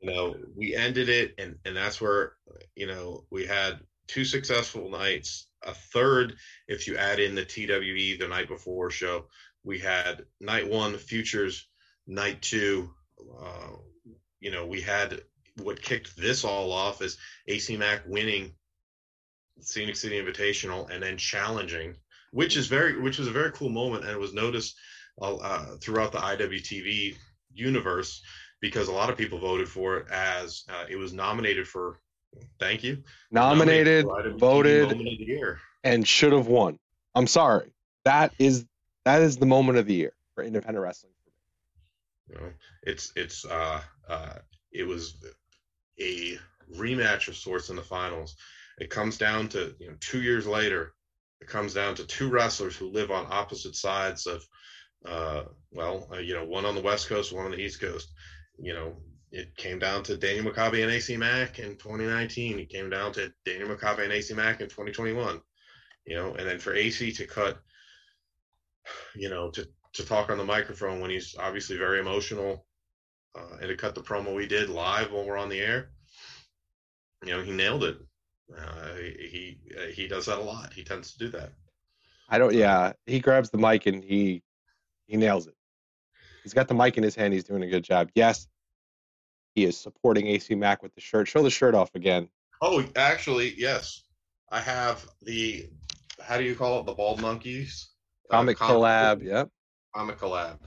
you 0.00 0.10
know, 0.10 0.36
we 0.56 0.74
ended 0.74 1.08
it, 1.08 1.34
and 1.38 1.56
and 1.64 1.76
that's 1.76 2.00
where 2.00 2.32
you 2.74 2.86
know 2.86 3.24
we 3.30 3.46
had 3.46 3.80
two 4.08 4.24
successful 4.24 4.90
nights. 4.90 5.48
A 5.66 5.74
third, 5.74 6.36
if 6.68 6.86
you 6.86 6.96
add 6.96 7.20
in 7.20 7.34
the 7.34 7.44
TWE 7.44 8.16
the 8.18 8.28
night 8.28 8.48
before 8.48 8.90
show, 8.90 9.26
we 9.64 9.78
had 9.78 10.24
night 10.40 10.68
one 10.68 10.96
futures, 10.96 11.68
night 12.06 12.42
two. 12.42 12.90
Uh, 13.40 13.76
you 14.40 14.50
know, 14.50 14.66
we 14.66 14.80
had 14.80 15.22
what 15.62 15.80
kicked 15.80 16.16
this 16.16 16.44
all 16.44 16.72
off 16.72 17.00
is 17.00 17.16
AC 17.46 17.76
Mack 17.76 18.02
winning 18.06 18.52
Scenic 19.60 19.96
City 19.96 20.20
Invitational 20.20 20.90
and 20.90 21.02
then 21.02 21.16
challenging, 21.16 21.94
which 22.32 22.56
is 22.56 22.66
very, 22.66 23.00
which 23.00 23.18
was 23.18 23.28
a 23.28 23.32
very 23.32 23.52
cool 23.52 23.70
moment 23.70 24.04
and 24.04 24.18
was 24.18 24.34
noticed 24.34 24.76
uh, 25.20 25.76
throughout 25.80 26.12
the 26.12 26.18
IWTV 26.18 27.16
universe 27.52 28.22
because 28.60 28.88
a 28.88 28.92
lot 28.92 29.10
of 29.10 29.16
people 29.16 29.38
voted 29.38 29.68
for 29.68 29.98
it 29.98 30.06
as 30.10 30.64
uh, 30.68 30.84
it 30.88 30.96
was 30.96 31.12
nominated 31.12 31.68
for. 31.68 32.00
Thank 32.58 32.82
you. 32.82 33.04
Nominated, 33.30 34.06
nominated 34.06 34.40
voted, 34.40 35.48
and 35.84 36.08
should 36.08 36.32
have 36.32 36.48
won. 36.48 36.80
I'm 37.14 37.28
sorry. 37.28 37.72
That 38.04 38.34
is 38.40 38.64
that 39.04 39.22
is 39.22 39.36
the 39.36 39.46
moment 39.46 39.78
of 39.78 39.86
the 39.86 39.94
year 39.94 40.14
for 40.34 40.42
independent 40.42 40.82
wrestling. 40.82 41.12
You 42.28 42.36
know, 42.36 42.50
it's 42.82 43.12
it's 43.14 43.44
uh 43.44 43.82
uh 44.08 44.38
it 44.72 44.84
was 44.84 45.14
a 46.00 46.38
rematch 46.74 47.28
of 47.28 47.36
sorts 47.36 47.70
in 47.70 47.76
the 47.76 47.82
finals. 47.82 48.34
It 48.78 48.90
comes 48.90 49.18
down 49.18 49.48
to 49.50 49.74
you 49.78 49.88
know 49.88 49.96
two 50.00 50.22
years 50.22 50.46
later, 50.46 50.94
it 51.40 51.48
comes 51.48 51.74
down 51.74 51.94
to 51.96 52.06
two 52.06 52.28
wrestlers 52.28 52.76
who 52.76 52.90
live 52.90 53.10
on 53.10 53.26
opposite 53.30 53.76
sides 53.76 54.26
of 54.26 54.44
uh, 55.06 55.42
well, 55.72 56.08
uh, 56.12 56.18
you 56.18 56.34
know, 56.34 56.44
one 56.44 56.64
on 56.64 56.74
the 56.74 56.80
West 56.80 57.08
Coast, 57.08 57.32
one 57.32 57.44
on 57.44 57.50
the 57.50 57.60
East 57.60 57.80
Coast. 57.80 58.12
You 58.58 58.74
know, 58.74 58.96
it 59.32 59.54
came 59.56 59.78
down 59.78 60.02
to 60.04 60.16
Daniel 60.16 60.46
Makabe 60.46 60.82
and 60.82 60.92
AC 60.92 61.16
Mack 61.16 61.58
in 61.58 61.76
2019. 61.76 62.58
It 62.58 62.68
came 62.70 62.88
down 62.88 63.12
to 63.12 63.32
Daniel 63.44 63.68
Makabe 63.68 64.04
and 64.04 64.12
AC 64.12 64.32
Mack 64.34 64.60
in 64.60 64.68
2021. 64.68 65.40
You 66.06 66.16
know, 66.16 66.34
and 66.34 66.48
then 66.48 66.58
for 66.58 66.74
AC 66.74 67.12
to 67.12 67.26
cut, 67.26 67.58
you 69.14 69.28
know, 69.28 69.50
to 69.50 69.68
to 69.94 70.04
talk 70.04 70.30
on 70.30 70.38
the 70.38 70.44
microphone 70.44 71.00
when 71.00 71.10
he's 71.10 71.36
obviously 71.38 71.76
very 71.76 72.00
emotional, 72.00 72.66
uh, 73.36 73.56
and 73.60 73.68
to 73.68 73.76
cut 73.76 73.94
the 73.94 74.02
promo 74.02 74.34
we 74.34 74.46
did 74.46 74.68
live 74.68 75.12
when 75.12 75.26
we're 75.26 75.38
on 75.38 75.48
the 75.48 75.60
air. 75.60 75.90
You 77.24 77.32
know, 77.32 77.42
he 77.42 77.52
nailed 77.52 77.84
it. 77.84 77.96
Uh, 78.52 78.94
he 78.96 79.58
he 79.92 80.06
does 80.06 80.26
that 80.26 80.38
a 80.38 80.42
lot. 80.42 80.72
He 80.72 80.84
tends 80.84 81.12
to 81.12 81.18
do 81.18 81.28
that. 81.30 81.52
I 82.28 82.38
don't. 82.38 82.54
Yeah, 82.54 82.92
he 83.06 83.20
grabs 83.20 83.50
the 83.50 83.58
mic 83.58 83.86
and 83.86 84.02
he 84.02 84.42
he 85.06 85.16
nails 85.16 85.46
it. 85.46 85.54
He's 86.42 86.54
got 86.54 86.68
the 86.68 86.74
mic 86.74 86.96
in 86.96 87.02
his 87.02 87.14
hand. 87.14 87.32
He's 87.32 87.44
doing 87.44 87.62
a 87.62 87.68
good 87.68 87.84
job. 87.84 88.10
Yes, 88.14 88.46
he 89.54 89.64
is 89.64 89.78
supporting 89.78 90.26
AC 90.26 90.54
Mack 90.54 90.82
with 90.82 90.94
the 90.94 91.00
shirt. 91.00 91.28
Show 91.28 91.42
the 91.42 91.50
shirt 91.50 91.74
off 91.74 91.94
again. 91.94 92.28
Oh, 92.60 92.84
actually, 92.96 93.54
yes. 93.56 94.02
I 94.50 94.60
have 94.60 95.06
the 95.22 95.68
how 96.22 96.36
do 96.36 96.44
you 96.44 96.54
call 96.54 96.80
it? 96.80 96.86
The 96.86 96.94
bald 96.94 97.20
monkeys 97.20 97.90
comic, 98.30 98.60
uh, 98.60 98.66
comic 98.66 98.82
collab. 98.82 99.24
Yep. 99.24 99.50
Comic 99.94 100.18
collab. 100.18 100.58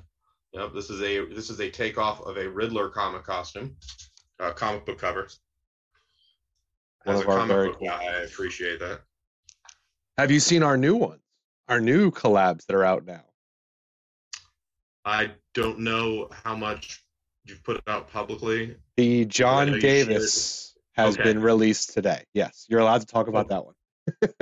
Yep. 0.54 0.74
This 0.74 0.90
is 0.90 1.02
a 1.02 1.26
this 1.34 1.50
is 1.50 1.60
a 1.60 1.70
takeoff 1.70 2.22
of 2.22 2.38
a 2.38 2.50
Riddler 2.50 2.90
comic 2.90 3.24
costume, 3.24 3.76
uh, 4.40 4.52
comic 4.52 4.86
book 4.86 5.00
cover. 5.00 5.28
One 7.08 7.16
As 7.16 7.22
of 7.22 7.28
a 7.30 7.32
our 7.32 7.38
comic 7.38 7.56
very 7.56 7.68
book 7.70 7.80
cool. 7.80 7.88
guy, 7.88 8.04
I 8.04 8.16
appreciate 8.24 8.80
that. 8.82 9.00
Have 10.18 10.30
you 10.30 10.42
seen 10.42 10.62
our 10.62 10.76
new 10.76 10.98
ones? 10.98 11.22
Our 11.70 11.80
new 11.80 12.12
collabs 12.12 12.66
that 12.66 12.76
are 12.76 12.84
out 12.84 13.06
now. 13.06 13.24
I 15.06 15.32
don't 15.54 15.80
know 15.80 16.28
how 16.44 16.54
much 16.58 17.02
you've 17.46 17.64
put 17.64 17.82
out 17.88 18.12
publicly. 18.12 18.76
The 18.98 19.24
John 19.24 19.80
Davis 19.80 20.76
has 20.98 21.16
okay. 21.16 21.24
been 21.24 21.42
released 21.42 21.94
today. 21.94 22.26
Yes, 22.34 22.66
you're 22.68 22.82
allowed 22.82 23.00
to 23.00 23.08
talk 23.08 23.30
about 23.30 23.48
that 23.50 23.64
one. 23.64 23.76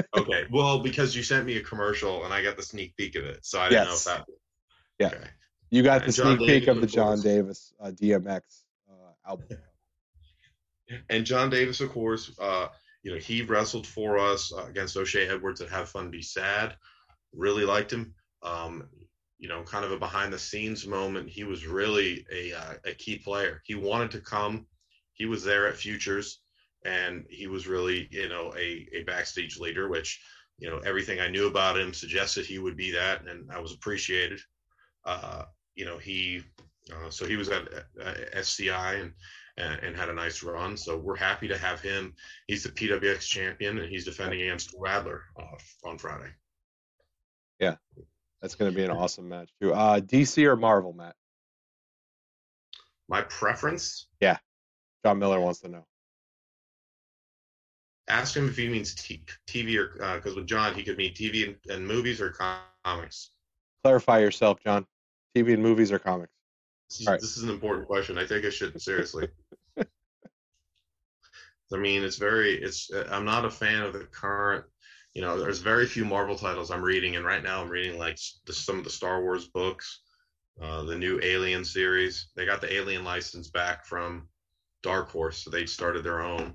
okay, 0.17 0.45
well, 0.49 0.79
because 0.79 1.15
you 1.15 1.21
sent 1.21 1.45
me 1.45 1.57
a 1.57 1.61
commercial 1.61 2.25
and 2.25 2.33
I 2.33 2.41
got 2.41 2.57
the 2.57 2.63
sneak 2.63 2.97
peek 2.97 3.13
of 3.13 3.25
it, 3.25 3.45
so 3.45 3.59
I 3.59 3.69
didn't 3.69 3.89
yes. 3.89 4.07
know 4.07 4.11
if 4.13 4.17
that. 4.17 4.25
Yeah, 4.97 5.07
okay. 5.19 5.29
you 5.69 5.83
got 5.83 6.03
the 6.03 6.11
sneak 6.11 6.39
Davis, 6.39 6.59
peek 6.61 6.67
of 6.67 6.81
the 6.81 6.87
John 6.87 7.21
Davis 7.21 7.73
uh, 7.79 7.91
DMX 7.91 8.41
uh, 8.89 9.29
album. 9.29 9.49
and 11.09 11.25
John 11.25 11.49
Davis, 11.49 11.81
of 11.81 11.91
course, 11.91 12.31
uh, 12.39 12.67
you 13.03 13.11
know, 13.11 13.19
he 13.19 13.41
wrestled 13.43 13.85
for 13.85 14.17
us 14.17 14.51
uh, 14.51 14.65
against 14.65 14.97
O'Shea 14.97 15.27
Edwards 15.27 15.61
at 15.61 15.69
Have 15.69 15.89
Fun 15.89 16.09
Be 16.09 16.21
Sad. 16.21 16.75
Really 17.33 17.63
liked 17.63 17.93
him. 17.93 18.13
Um, 18.41 18.89
you 19.37 19.49
know, 19.49 19.63
kind 19.63 19.85
of 19.85 19.91
a 19.91 19.97
behind 19.97 20.31
the 20.31 20.39
scenes 20.39 20.87
moment. 20.87 21.29
He 21.29 21.43
was 21.43 21.67
really 21.67 22.25
a, 22.31 22.53
uh, 22.53 22.73
a 22.85 22.93
key 22.93 23.17
player. 23.17 23.61
He 23.65 23.75
wanted 23.75 24.11
to 24.11 24.21
come. 24.21 24.65
He 25.13 25.25
was 25.25 25.43
there 25.43 25.67
at 25.67 25.75
Futures, 25.75 26.39
and 26.83 27.25
he 27.29 27.47
was 27.47 27.67
really, 27.67 28.07
you 28.11 28.29
know, 28.29 28.53
a, 28.57 28.87
a 28.93 29.03
backstage 29.03 29.59
leader, 29.59 29.87
which, 29.87 30.21
you 30.57 30.69
know, 30.69 30.79
everything 30.79 31.19
I 31.19 31.27
knew 31.27 31.47
about 31.47 31.77
him 31.77 31.93
suggested 31.93 32.45
he 32.45 32.59
would 32.59 32.77
be 32.77 32.91
that, 32.91 33.27
and 33.27 33.51
I 33.51 33.59
was 33.59 33.73
appreciated. 33.73 34.39
Uh, 35.03 35.43
you 35.75 35.85
know, 35.85 35.97
he, 35.97 36.41
uh, 36.91 37.09
so 37.09 37.25
he 37.25 37.35
was 37.35 37.49
at, 37.49 37.67
at 38.01 38.29
SCI 38.33 38.95
and, 38.95 39.13
and, 39.57 39.79
and 39.81 39.95
had 39.95 40.09
a 40.09 40.13
nice 40.13 40.43
run. 40.43 40.77
So 40.77 40.97
we're 40.97 41.15
happy 41.15 41.47
to 41.47 41.57
have 41.57 41.81
him. 41.81 42.13
He's 42.47 42.63
the 42.63 42.69
PWX 42.69 43.21
champion, 43.21 43.77
and 43.79 43.89
he's 43.89 44.05
defending 44.05 44.41
against 44.41 44.75
Radler 44.77 45.21
on 45.83 45.97
Friday. 45.97 46.31
Yeah, 47.59 47.75
that's 48.41 48.55
going 48.55 48.71
to 48.71 48.75
be 48.75 48.83
an 48.83 48.91
awesome 48.91 49.29
match 49.29 49.49
too. 49.61 49.73
Uh, 49.73 49.99
DC 49.99 50.45
or 50.45 50.55
Marvel, 50.55 50.93
Matt? 50.93 51.15
My 53.07 53.21
preference? 53.21 54.07
Yeah, 54.19 54.37
John 55.05 55.19
Miller 55.19 55.39
wants 55.39 55.61
to 55.61 55.69
know. 55.69 55.85
Ask 58.07 58.35
him 58.35 58.49
if 58.49 58.57
he 58.57 58.67
means 58.67 58.93
t- 58.93 59.23
TV 59.47 59.77
or 59.79 60.15
because 60.15 60.33
uh, 60.33 60.35
with 60.35 60.47
John 60.47 60.75
he 60.75 60.83
could 60.83 60.97
mean 60.97 61.13
TV 61.13 61.47
and, 61.47 61.55
and 61.75 61.87
movies 61.87 62.21
or 62.21 62.35
comics. 62.83 63.31
Clarify 63.83 64.19
yourself, 64.19 64.59
John. 64.63 64.85
TV 65.35 65.53
and 65.53 65.63
movies 65.63 65.91
or 65.91 65.99
comics? 65.99 66.34
This 66.89 67.01
is, 67.01 67.07
right. 67.07 67.19
this 67.19 67.37
is 67.37 67.43
an 67.43 67.49
important 67.49 67.87
question. 67.87 68.17
I 68.17 68.25
take 68.25 68.45
I 68.45 68.49
should 68.49 68.81
seriously. 68.81 69.27
I 69.77 69.85
mean, 71.77 72.03
it's 72.03 72.17
very. 72.17 72.61
It's. 72.61 72.91
I'm 73.09 73.25
not 73.25 73.45
a 73.45 73.49
fan 73.49 73.81
of 73.81 73.93
the 73.93 74.05
current 74.05 74.65
you 75.15 75.21
know, 75.21 75.39
there's 75.39 75.59
very 75.59 75.87
few 75.87 76.03
Marvel 76.03 76.35
titles 76.35 76.69
I'm 76.69 76.83
reading, 76.83 77.15
and 77.15 77.25
right 77.25 77.41
now 77.41 77.61
I'm 77.61 77.69
reading 77.69 77.97
like 77.97 78.19
the, 78.45 78.53
some 78.53 78.77
of 78.77 78.83
the 78.83 78.89
Star 78.89 79.23
Wars 79.23 79.47
books, 79.47 80.01
uh, 80.61 80.83
the 80.83 80.97
new 80.97 81.21
Alien 81.23 81.63
series. 81.63 82.27
They 82.35 82.45
got 82.45 82.59
the 82.59 82.71
Alien 82.71 83.05
license 83.05 83.49
back 83.49 83.85
from 83.85 84.27
Dark 84.83 85.09
Horse, 85.09 85.37
so 85.37 85.49
they 85.49 85.65
started 85.65 86.03
their 86.03 86.21
own. 86.21 86.53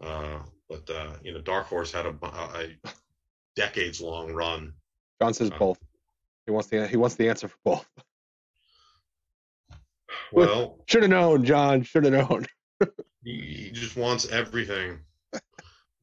Uh, 0.00 0.38
but 0.70 0.88
uh, 0.88 1.14
you 1.24 1.34
know, 1.34 1.40
Dark 1.40 1.66
Horse 1.66 1.90
had 1.90 2.06
a, 2.06 2.14
a 2.22 2.68
decades 3.56 4.00
long 4.00 4.32
run. 4.32 4.72
John 5.20 5.34
says 5.34 5.50
uh, 5.50 5.58
both. 5.58 5.80
He 6.46 6.52
wants 6.52 6.68
the 6.68 6.86
he 6.86 6.96
wants 6.96 7.16
the 7.16 7.28
answer 7.28 7.48
for 7.48 7.58
both. 7.64 7.88
Well, 10.32 10.78
should 10.86 11.02
have 11.02 11.10
known, 11.10 11.44
John. 11.44 11.82
Should 11.82 12.04
have 12.04 12.12
known. 12.12 12.46
he 13.24 13.70
just 13.72 13.96
wants 13.96 14.26
everything. 14.26 15.00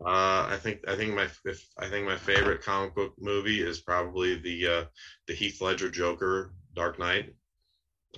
Uh, 0.06 0.46
I 0.50 0.58
think 0.62 0.82
I 0.88 0.96
think 0.96 1.16
my 1.16 1.28
if, 1.46 1.66
I 1.80 1.88
think 1.88 2.06
my 2.06 2.18
favorite 2.18 2.62
comic 2.62 2.94
book 2.96 3.14
movie 3.18 3.62
is 3.62 3.80
probably 3.80 4.38
the 4.38 4.68
uh, 4.68 4.86
the 5.28 5.34
Heath 5.34 5.62
Ledger 5.62 5.90
Joker 5.90 6.54
Dark 6.76 7.00
Knight. 7.00 7.34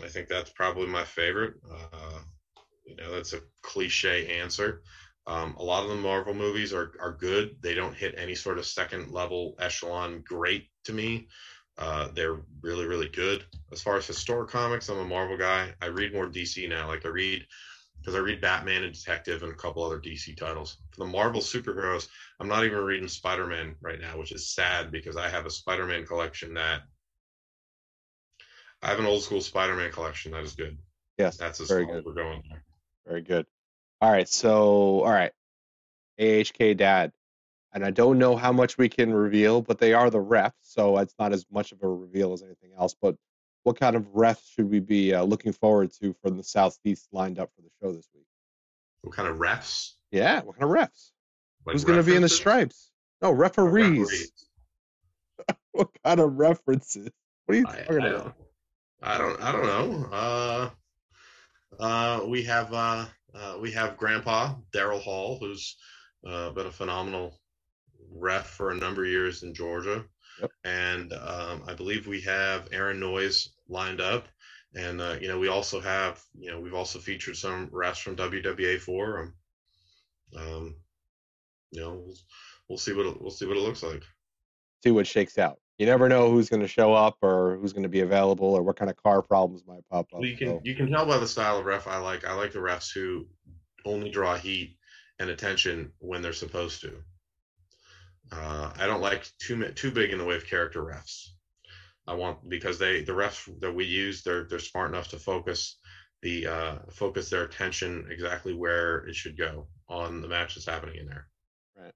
I 0.03 0.07
think 0.07 0.27
that's 0.27 0.49
probably 0.49 0.87
my 0.87 1.03
favorite. 1.03 1.55
Uh, 1.71 2.19
you 2.85 2.95
know, 2.95 3.11
that's 3.11 3.33
a 3.33 3.41
cliche 3.61 4.39
answer. 4.39 4.81
Um, 5.27 5.55
a 5.57 5.63
lot 5.63 5.83
of 5.83 5.89
the 5.89 5.95
Marvel 5.95 6.33
movies 6.33 6.73
are 6.73 6.93
are 6.99 7.13
good. 7.13 7.57
They 7.61 7.75
don't 7.75 7.95
hit 7.95 8.15
any 8.17 8.33
sort 8.33 8.57
of 8.57 8.65
second 8.65 9.11
level 9.11 9.55
echelon 9.59 10.23
great 10.25 10.69
to 10.85 10.93
me. 10.93 11.27
Uh, 11.77 12.09
they're 12.13 12.37
really 12.61 12.85
really 12.85 13.09
good. 13.09 13.45
As 13.71 13.81
far 13.81 13.97
as 13.97 14.07
historic 14.07 14.49
comics, 14.49 14.89
I'm 14.89 14.97
a 14.99 15.05
Marvel 15.05 15.37
guy. 15.37 15.73
I 15.81 15.87
read 15.87 16.13
more 16.13 16.27
DC 16.27 16.67
now. 16.69 16.87
Like 16.87 17.05
I 17.05 17.09
read 17.09 17.45
because 17.99 18.15
I 18.15 18.19
read 18.19 18.41
Batman 18.41 18.83
and 18.83 18.93
Detective 18.93 19.43
and 19.43 19.51
a 19.51 19.55
couple 19.55 19.83
other 19.83 19.99
DC 19.99 20.37
titles. 20.37 20.77
For 20.91 21.01
the 21.01 21.11
Marvel 21.11 21.41
superheroes, 21.41 22.07
I'm 22.39 22.47
not 22.47 22.63
even 22.63 22.79
reading 22.79 23.07
Spider 23.07 23.45
Man 23.45 23.75
right 23.81 23.99
now, 23.99 24.17
which 24.17 24.31
is 24.31 24.49
sad 24.49 24.91
because 24.91 25.17
I 25.17 25.29
have 25.29 25.45
a 25.45 25.51
Spider 25.51 25.85
Man 25.85 26.05
collection 26.05 26.53
that 26.53 26.83
I 28.81 28.89
have 28.89 28.99
an 28.99 29.05
old 29.05 29.23
school 29.23 29.41
Spider 29.41 29.75
Man 29.75 29.91
collection 29.91 30.31
that 30.31 30.43
is 30.43 30.55
good. 30.55 30.77
Yes, 31.17 31.37
that's 31.37 31.59
as 31.59 31.67
very 31.67 31.85
good. 31.85 32.05
we're 32.05 32.13
going 32.13 32.43
there. 32.49 32.63
Very 33.05 33.21
good. 33.21 33.45
All 34.01 34.11
right, 34.11 34.29
so 34.29 35.01
all 35.01 35.11
right, 35.11 35.31
AHK 36.19 36.77
Dad, 36.77 37.11
and 37.73 37.83
I 37.85 37.91
don't 37.91 38.17
know 38.17 38.35
how 38.35 38.51
much 38.51 38.77
we 38.77 38.89
can 38.89 39.13
reveal, 39.13 39.61
but 39.61 39.79
they 39.79 39.93
are 39.93 40.09
the 40.09 40.23
refs, 40.23 40.53
so 40.61 40.97
it's 40.97 41.15
not 41.19 41.33
as 41.33 41.45
much 41.51 41.71
of 41.71 41.81
a 41.83 41.87
reveal 41.87 42.33
as 42.33 42.41
anything 42.43 42.71
else. 42.77 42.95
But 42.99 43.15
what 43.63 43.79
kind 43.79 43.95
of 43.95 44.03
refs 44.13 44.53
should 44.53 44.69
we 44.69 44.79
be 44.79 45.13
uh, 45.13 45.23
looking 45.23 45.51
forward 45.51 45.91
to 46.01 46.13
for 46.21 46.29
the 46.29 46.43
Southeast 46.43 47.07
lined 47.11 47.39
up 47.39 47.49
for 47.55 47.61
the 47.61 47.69
show 47.81 47.91
this 47.91 48.07
week? 48.15 48.25
What 49.01 49.15
kind 49.15 49.27
of 49.27 49.37
refs? 49.37 49.91
Yeah, 50.11 50.41
what 50.41 50.57
kind 50.57 50.63
of 50.71 50.77
refs? 50.77 51.11
Like 51.65 51.73
Who's 51.73 51.83
going 51.83 51.99
to 51.99 52.03
be 52.03 52.15
in 52.15 52.21
the 52.21 52.29
stripes? 52.29 52.91
No, 53.21 53.29
Oh, 53.29 53.31
referees. 53.31 53.99
referees. 53.99 54.31
what 55.73 55.89
kind 56.03 56.19
of 56.19 56.37
references? 56.37 57.09
What 57.45 57.55
are 57.55 57.59
you 57.59 57.67
I, 57.67 57.71
talking 57.71 58.01
I 58.01 58.07
about? 58.07 58.23
don't, 58.23 58.35
I 59.03 59.17
don't, 59.17 59.41
I 59.41 59.51
don't 59.51 59.65
know. 59.65 60.09
Uh, 60.11 60.69
uh, 61.79 62.25
we 62.27 62.43
have, 62.43 62.73
uh, 62.73 63.05
uh, 63.35 63.57
we 63.61 63.71
have 63.71 63.97
Grandpa 63.97 64.55
Daryl 64.73 65.01
Hall, 65.01 65.37
who's 65.39 65.75
uh, 66.25 66.51
been 66.51 66.67
a 66.67 66.71
phenomenal 66.71 67.37
ref 68.11 68.47
for 68.47 68.71
a 68.71 68.75
number 68.77 69.03
of 69.03 69.09
years 69.09 69.43
in 69.43 69.53
Georgia, 69.53 70.05
Yep. 70.41 70.51
and 70.63 71.13
um, 71.13 71.63
I 71.67 71.73
believe 71.73 72.07
we 72.07 72.21
have 72.21 72.67
Aaron 72.71 72.99
Noyes 72.99 73.49
lined 73.67 74.01
up, 74.01 74.27
and 74.75 75.01
uh, 75.01 75.15
you 75.19 75.27
know 75.27 75.39
we 75.39 75.47
also 75.47 75.79
have, 75.79 76.21
you 76.37 76.51
know, 76.51 76.59
we've 76.59 76.73
also 76.73 76.99
featured 76.99 77.35
some 77.37 77.67
refs 77.69 78.01
from 78.01 78.15
WWA 78.15 78.79
four. 78.79 79.19
Um, 79.19 79.33
um, 80.35 80.75
you 81.71 81.81
know, 81.81 81.93
we'll, 82.05 82.15
we'll 82.69 82.77
see 82.77 82.93
what 82.93 83.05
it, 83.05 83.21
we'll 83.21 83.31
see 83.31 83.45
what 83.45 83.57
it 83.57 83.63
looks 83.63 83.83
like. 83.83 84.03
See 84.83 84.91
what 84.91 85.07
shakes 85.07 85.37
out. 85.37 85.59
You 85.77 85.85
never 85.85 86.09
know 86.09 86.31
who's 86.31 86.49
going 86.49 86.61
to 86.61 86.67
show 86.67 86.93
up 86.93 87.17
or 87.21 87.57
who's 87.57 87.73
going 87.73 87.83
to 87.83 87.89
be 87.89 87.99
available 87.99 88.47
or 88.47 88.63
what 88.63 88.77
kind 88.77 88.89
of 88.89 88.97
car 88.97 89.21
problems 89.21 89.63
might 89.67 89.87
pop 89.91 90.07
up. 90.13 90.23
You 90.23 90.35
can 90.35 90.47
so- 90.47 90.61
you 90.63 90.75
can 90.75 90.89
tell 90.91 91.05
by 91.05 91.17
the 91.17 91.27
style 91.27 91.57
of 91.57 91.65
ref 91.65 91.87
I 91.87 91.97
like. 91.97 92.25
I 92.25 92.33
like 92.33 92.51
the 92.53 92.59
refs 92.59 92.91
who 92.93 93.27
only 93.85 94.09
draw 94.09 94.35
heat 94.37 94.77
and 95.19 95.29
attention 95.29 95.91
when 95.99 96.21
they're 96.21 96.33
supposed 96.33 96.81
to. 96.81 97.01
Uh, 98.31 98.71
I 98.77 98.87
don't 98.87 99.01
like 99.01 99.29
too 99.39 99.69
too 99.69 99.91
big 99.91 100.11
in 100.11 100.17
the 100.17 100.25
way 100.25 100.35
of 100.35 100.45
character 100.45 100.83
refs. 100.83 101.29
I 102.07 102.13
want 102.13 102.47
because 102.49 102.79
they 102.79 103.03
the 103.03 103.13
refs 103.13 103.59
that 103.59 103.73
we 103.73 103.85
use 103.85 104.23
they're 104.23 104.45
they're 104.45 104.59
smart 104.59 104.89
enough 104.89 105.09
to 105.09 105.19
focus 105.19 105.77
the 106.21 106.47
uh, 106.47 106.75
focus 106.91 107.29
their 107.29 107.43
attention 107.43 108.07
exactly 108.09 108.53
where 108.53 109.05
it 109.07 109.15
should 109.15 109.37
go 109.37 109.67
on 109.87 110.21
the 110.21 110.27
match 110.27 110.55
that's 110.55 110.67
happening 110.67 110.97
in 110.97 111.05
there. 111.05 111.27
Right. 111.77 111.93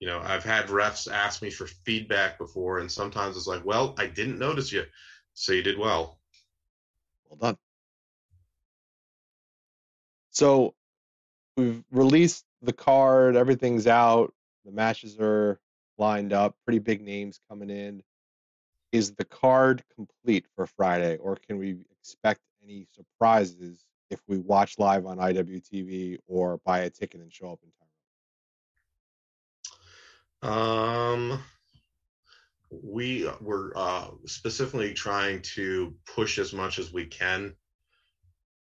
You 0.00 0.08
know, 0.08 0.20
I've 0.20 0.44
had 0.44 0.66
refs 0.66 1.10
ask 1.10 1.40
me 1.40 1.50
for 1.50 1.66
feedback 1.66 2.38
before, 2.38 2.78
and 2.78 2.90
sometimes 2.90 3.36
it's 3.36 3.46
like, 3.46 3.64
"Well, 3.64 3.94
I 3.98 4.06
didn't 4.06 4.38
notice 4.38 4.70
you, 4.70 4.84
so 5.32 5.52
you 5.52 5.62
did 5.62 5.78
well." 5.78 6.20
Well 7.28 7.38
done. 7.38 7.58
So 10.30 10.74
we've 11.56 11.82
released 11.90 12.44
the 12.60 12.72
card, 12.72 13.36
everything's 13.36 13.86
out, 13.86 14.34
the 14.64 14.72
matches 14.72 15.16
are 15.20 15.60
lined 15.98 16.32
up, 16.32 16.56
pretty 16.64 16.78
big 16.78 17.00
names 17.00 17.40
coming 17.48 17.70
in. 17.70 18.02
Is 18.92 19.12
the 19.12 19.24
card 19.24 19.82
complete 19.94 20.46
for 20.54 20.66
Friday, 20.66 21.16
or 21.16 21.36
can 21.36 21.58
we 21.58 21.84
expect 22.00 22.40
any 22.62 22.86
surprises 22.92 23.84
if 24.10 24.20
we 24.28 24.38
watch 24.38 24.78
live 24.78 25.06
on 25.06 25.18
IWTV 25.18 26.18
or 26.26 26.58
buy 26.64 26.80
a 26.80 26.90
ticket 26.90 27.20
and 27.20 27.32
show 27.32 27.52
up 27.52 27.60
in 27.62 27.70
time? 30.42 30.52
Um, 30.52 31.40
we 32.70 33.28
were 33.40 33.72
uh, 33.74 34.08
specifically 34.26 34.94
trying 34.94 35.42
to 35.42 35.94
push 36.06 36.38
as 36.38 36.52
much 36.52 36.78
as 36.78 36.92
we 36.92 37.06
can 37.06 37.54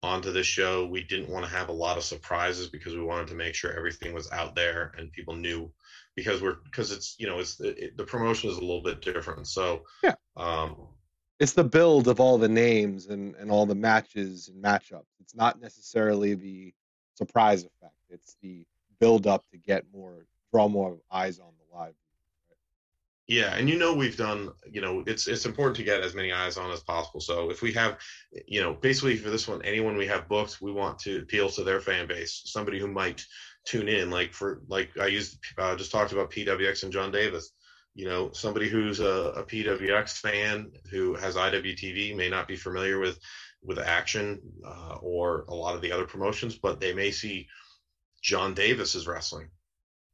onto 0.02 0.32
this 0.32 0.46
show. 0.46 0.86
We 0.86 1.02
didn't 1.04 1.30
want 1.30 1.44
to 1.44 1.50
have 1.50 1.68
a 1.68 1.72
lot 1.72 1.96
of 1.96 2.04
surprises 2.04 2.68
because 2.68 2.94
we 2.94 3.02
wanted 3.02 3.28
to 3.28 3.34
make 3.34 3.54
sure 3.54 3.72
everything 3.72 4.12
was 4.12 4.30
out 4.32 4.54
there 4.54 4.92
and 4.98 5.12
people 5.12 5.34
knew 5.34 5.70
because 6.16 6.42
we're 6.42 6.56
because 6.64 6.90
it's 6.92 7.14
you 7.18 7.26
know 7.26 7.38
it's 7.38 7.60
it, 7.60 7.96
the 7.96 8.04
promotion 8.04 8.50
is 8.50 8.56
a 8.56 8.60
little 8.60 8.82
bit 8.82 9.00
different. 9.00 9.46
So 9.46 9.84
Yeah. 10.02 10.14
um, 10.36 10.76
It's 11.38 11.52
the 11.52 11.64
build 11.64 12.08
of 12.08 12.20
all 12.20 12.38
the 12.38 12.48
names 12.48 13.06
and, 13.06 13.34
and 13.36 13.50
all 13.50 13.66
the 13.66 13.74
matches 13.74 14.48
and 14.48 14.62
matchups. 14.62 15.06
It's 15.20 15.34
not 15.34 15.60
necessarily 15.60 16.34
the 16.34 16.74
surprise 17.14 17.64
effect. 17.64 17.94
It's 18.10 18.36
the 18.42 18.66
build 19.00 19.26
up 19.26 19.48
to 19.50 19.56
get 19.58 19.84
more, 19.92 20.26
draw 20.52 20.68
more 20.68 20.98
eyes 21.10 21.38
on 21.38 21.52
the 21.58 21.76
live. 21.76 21.94
Yeah, 23.28 23.54
and 23.54 23.68
you 23.68 23.78
know 23.78 23.94
we've 23.94 24.16
done, 24.16 24.50
you 24.70 24.80
know, 24.80 25.04
it's 25.06 25.28
it's 25.28 25.46
important 25.46 25.76
to 25.76 25.84
get 25.84 26.02
as 26.02 26.14
many 26.14 26.32
eyes 26.32 26.56
on 26.56 26.72
as 26.72 26.80
possible. 26.80 27.20
So 27.20 27.50
if 27.50 27.62
we 27.62 27.72
have, 27.72 27.98
you 28.46 28.60
know, 28.60 28.74
basically 28.74 29.16
for 29.16 29.30
this 29.30 29.46
one, 29.46 29.62
anyone 29.62 29.96
we 29.96 30.08
have 30.08 30.28
booked, 30.28 30.60
we 30.60 30.72
want 30.72 30.98
to 31.00 31.20
appeal 31.20 31.48
to 31.50 31.62
their 31.62 31.80
fan 31.80 32.08
base, 32.08 32.42
somebody 32.46 32.80
who 32.80 32.88
might 32.88 33.24
tune 33.64 33.88
in. 33.88 34.10
Like 34.10 34.32
for 34.32 34.62
like 34.66 34.90
I 35.00 35.06
used 35.06 35.38
uh, 35.56 35.76
just 35.76 35.92
talked 35.92 36.12
about 36.12 36.32
PWX 36.32 36.82
and 36.82 36.92
John 36.92 37.12
Davis. 37.12 37.52
You 37.94 38.06
know, 38.06 38.32
somebody 38.32 38.68
who's 38.68 39.00
a, 39.00 39.32
a 39.36 39.44
PWX 39.44 40.18
fan 40.18 40.72
who 40.90 41.14
has 41.14 41.36
IWTV 41.36 42.16
may 42.16 42.28
not 42.28 42.48
be 42.48 42.56
familiar 42.56 42.98
with 42.98 43.18
with 43.62 43.78
action 43.78 44.40
uh, 44.66 44.96
or 45.00 45.44
a 45.48 45.54
lot 45.54 45.76
of 45.76 45.80
the 45.80 45.92
other 45.92 46.06
promotions, 46.06 46.56
but 46.56 46.80
they 46.80 46.92
may 46.92 47.12
see 47.12 47.46
John 48.20 48.54
Davis 48.54 48.96
is 48.96 49.06
wrestling. 49.06 49.48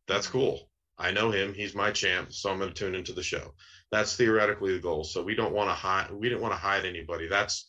That's 0.07 0.27
cool. 0.27 0.69
I 0.99 1.11
know 1.13 1.31
him. 1.31 1.55
He's 1.55 1.75
my 1.75 1.91
champ, 1.91 2.33
so 2.33 2.51
I'm 2.51 2.59
going 2.59 2.73
to 2.73 2.75
tune 2.75 2.95
into 2.95 3.13
the 3.13 3.23
show. 3.23 3.55
That's 3.91 4.17
theoretically 4.17 4.73
the 4.75 4.81
goal. 4.81 5.05
So 5.05 5.23
we 5.23 5.35
don't 5.35 5.55
want 5.55 5.71
to 5.71 5.75
hide. 5.75 6.11
We 6.11 6.29
didn't 6.29 6.43
want 6.43 6.53
to 6.55 6.59
hide 6.59 6.85
anybody. 6.85 7.29
That's 7.29 7.67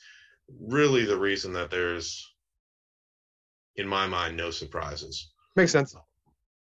really 0.59 1.05
the 1.05 1.17
reason 1.17 1.53
that 1.53 1.69
there's, 1.69 2.34
in 3.75 3.88
my 3.88 4.07
mind, 4.07 4.36
no 4.36 4.49
surprises 4.51 5.32
Makes 5.55 5.71
sense. 5.71 5.95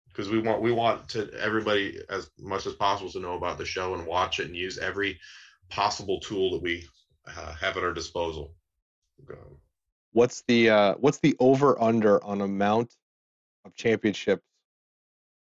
because 0.09 0.29
we 0.29 0.39
want 0.39 0.61
we 0.61 0.71
want 0.71 1.07
to 1.09 1.31
everybody 1.39 1.99
as 2.09 2.29
much 2.39 2.65
as 2.65 2.73
possible 2.73 3.11
to 3.11 3.19
know 3.19 3.35
about 3.35 3.57
the 3.57 3.65
show 3.65 3.93
and 3.93 4.05
watch 4.07 4.39
it 4.39 4.47
and 4.47 4.55
use 4.55 4.77
every 4.79 5.19
possible 5.69 6.19
tool 6.19 6.51
that 6.51 6.61
we 6.61 6.85
uh, 7.27 7.53
have 7.53 7.77
at 7.77 7.83
our 7.83 7.93
disposal. 7.93 8.53
Um, 9.29 9.57
What's 10.13 10.41
the 10.47 10.69
uh, 10.71 10.95
what's 10.95 11.19
the 11.19 11.35
over 11.39 11.79
under 11.79 12.23
on 12.23 12.41
amount 12.41 12.95
of 13.65 13.75
championships 13.75 14.43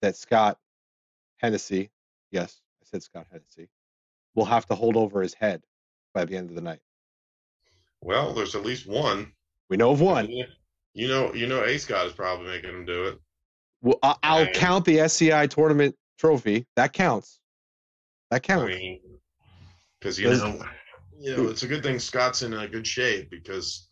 that 0.02 0.16
Scott 0.16 0.58
Hennessy, 1.44 1.92
yes, 2.32 2.62
I 2.82 2.86
said 2.86 3.04
Scott 3.04 3.28
Hennessy, 3.30 3.68
will 4.34 4.46
have 4.46 4.66
to 4.68 4.76
hold 4.76 4.96
over 4.96 5.22
his 5.22 5.34
head 5.34 5.62
by 6.14 6.24
the 6.24 6.38
end 6.38 6.50
of 6.50 6.56
the 6.56 6.62
night? 6.62 6.80
well, 8.02 8.34
there's 8.34 8.54
at 8.56 8.66
least 8.66 8.86
one. 8.88 9.32
We 9.70 9.78
know 9.78 9.92
of 9.92 10.02
one. 10.02 10.30
You 10.94 11.08
know, 11.08 11.34
you 11.34 11.48
know, 11.48 11.64
A 11.64 11.78
Scott 11.78 12.06
is 12.08 12.14
probably 12.14 12.48
making 12.48 12.70
him 12.70 12.86
do 12.86 13.06
it. 13.08 13.20
Well, 13.82 13.98
I- 14.04 14.16
I'll 14.24 14.48
count 14.48 14.84
the 14.86 15.00
SCI 15.00 15.48
tournament 15.48 15.96
trophy. 16.18 16.66
That 16.76 16.92
counts. 16.94 17.40
That 18.30 18.38
I 18.38 18.40
counts. 18.40 18.76
mean, 18.76 19.02
because 20.00 20.20
you 20.20 20.30
know, 20.30 20.66
you 21.18 21.38
know, 21.38 21.48
it's 21.48 21.64
a 21.64 21.68
good 21.68 21.82
thing 21.84 21.98
Scott's 22.00 22.42
in 22.42 22.54
a 22.54 22.68
good 22.68 22.86
shape 22.86 23.30
because 23.30 23.88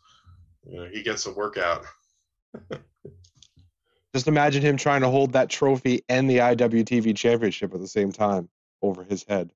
you 0.63 0.77
know 0.77 0.89
he 0.91 1.03
gets 1.03 1.25
a 1.25 1.33
workout. 1.33 1.85
Just 4.13 4.27
imagine 4.27 4.61
him 4.61 4.77
trying 4.77 5.01
to 5.01 5.09
hold 5.09 5.33
that 5.33 5.49
trophy 5.49 6.03
and 6.09 6.29
the 6.29 6.37
IWTV 6.37 7.15
championship 7.15 7.73
at 7.73 7.79
the 7.79 7.87
same 7.87 8.11
time 8.11 8.49
over 8.81 9.03
his 9.03 9.23
head 9.23 9.51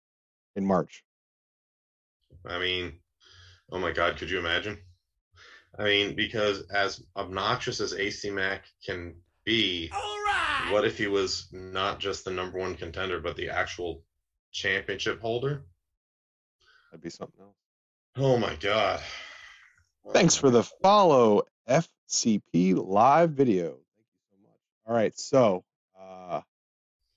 in 0.55 0.65
March. 0.65 1.03
I 2.45 2.59
mean, 2.59 2.93
oh 3.71 3.79
my 3.79 3.91
God, 3.91 4.17
could 4.17 4.29
you 4.29 4.39
imagine? 4.39 4.77
I 5.77 5.83
mean, 5.83 6.15
because 6.15 6.63
as 6.69 7.03
obnoxious 7.17 7.81
as 7.81 7.93
AC 7.93 8.29
Mack 8.29 8.65
can 8.85 9.15
be, 9.43 9.91
what 10.69 10.85
if 10.85 10.97
he 10.97 11.07
was 11.07 11.47
not 11.51 11.99
just 11.99 12.23
the 12.23 12.31
number 12.31 12.57
one 12.57 12.75
contender, 12.75 13.19
but 13.19 13.35
the 13.35 13.49
actual 13.49 14.03
championship 14.51 15.19
holder? 15.19 15.63
That'd 16.91 17.03
be 17.03 17.09
something 17.09 17.41
else. 17.41 17.55
Oh 18.15 18.37
my 18.37 18.55
God. 18.55 19.01
Thanks 20.13 20.35
for 20.35 20.49
the 20.49 20.63
follow, 20.63 21.43
FCP 21.67 22.75
live 22.75 23.31
video. 23.31 23.71
Thank 23.71 24.07
you 24.07 24.21
so 24.29 24.35
much. 24.43 24.59
All 24.85 24.95
right, 24.95 25.17
so 25.17 25.63
uh, 25.99 26.41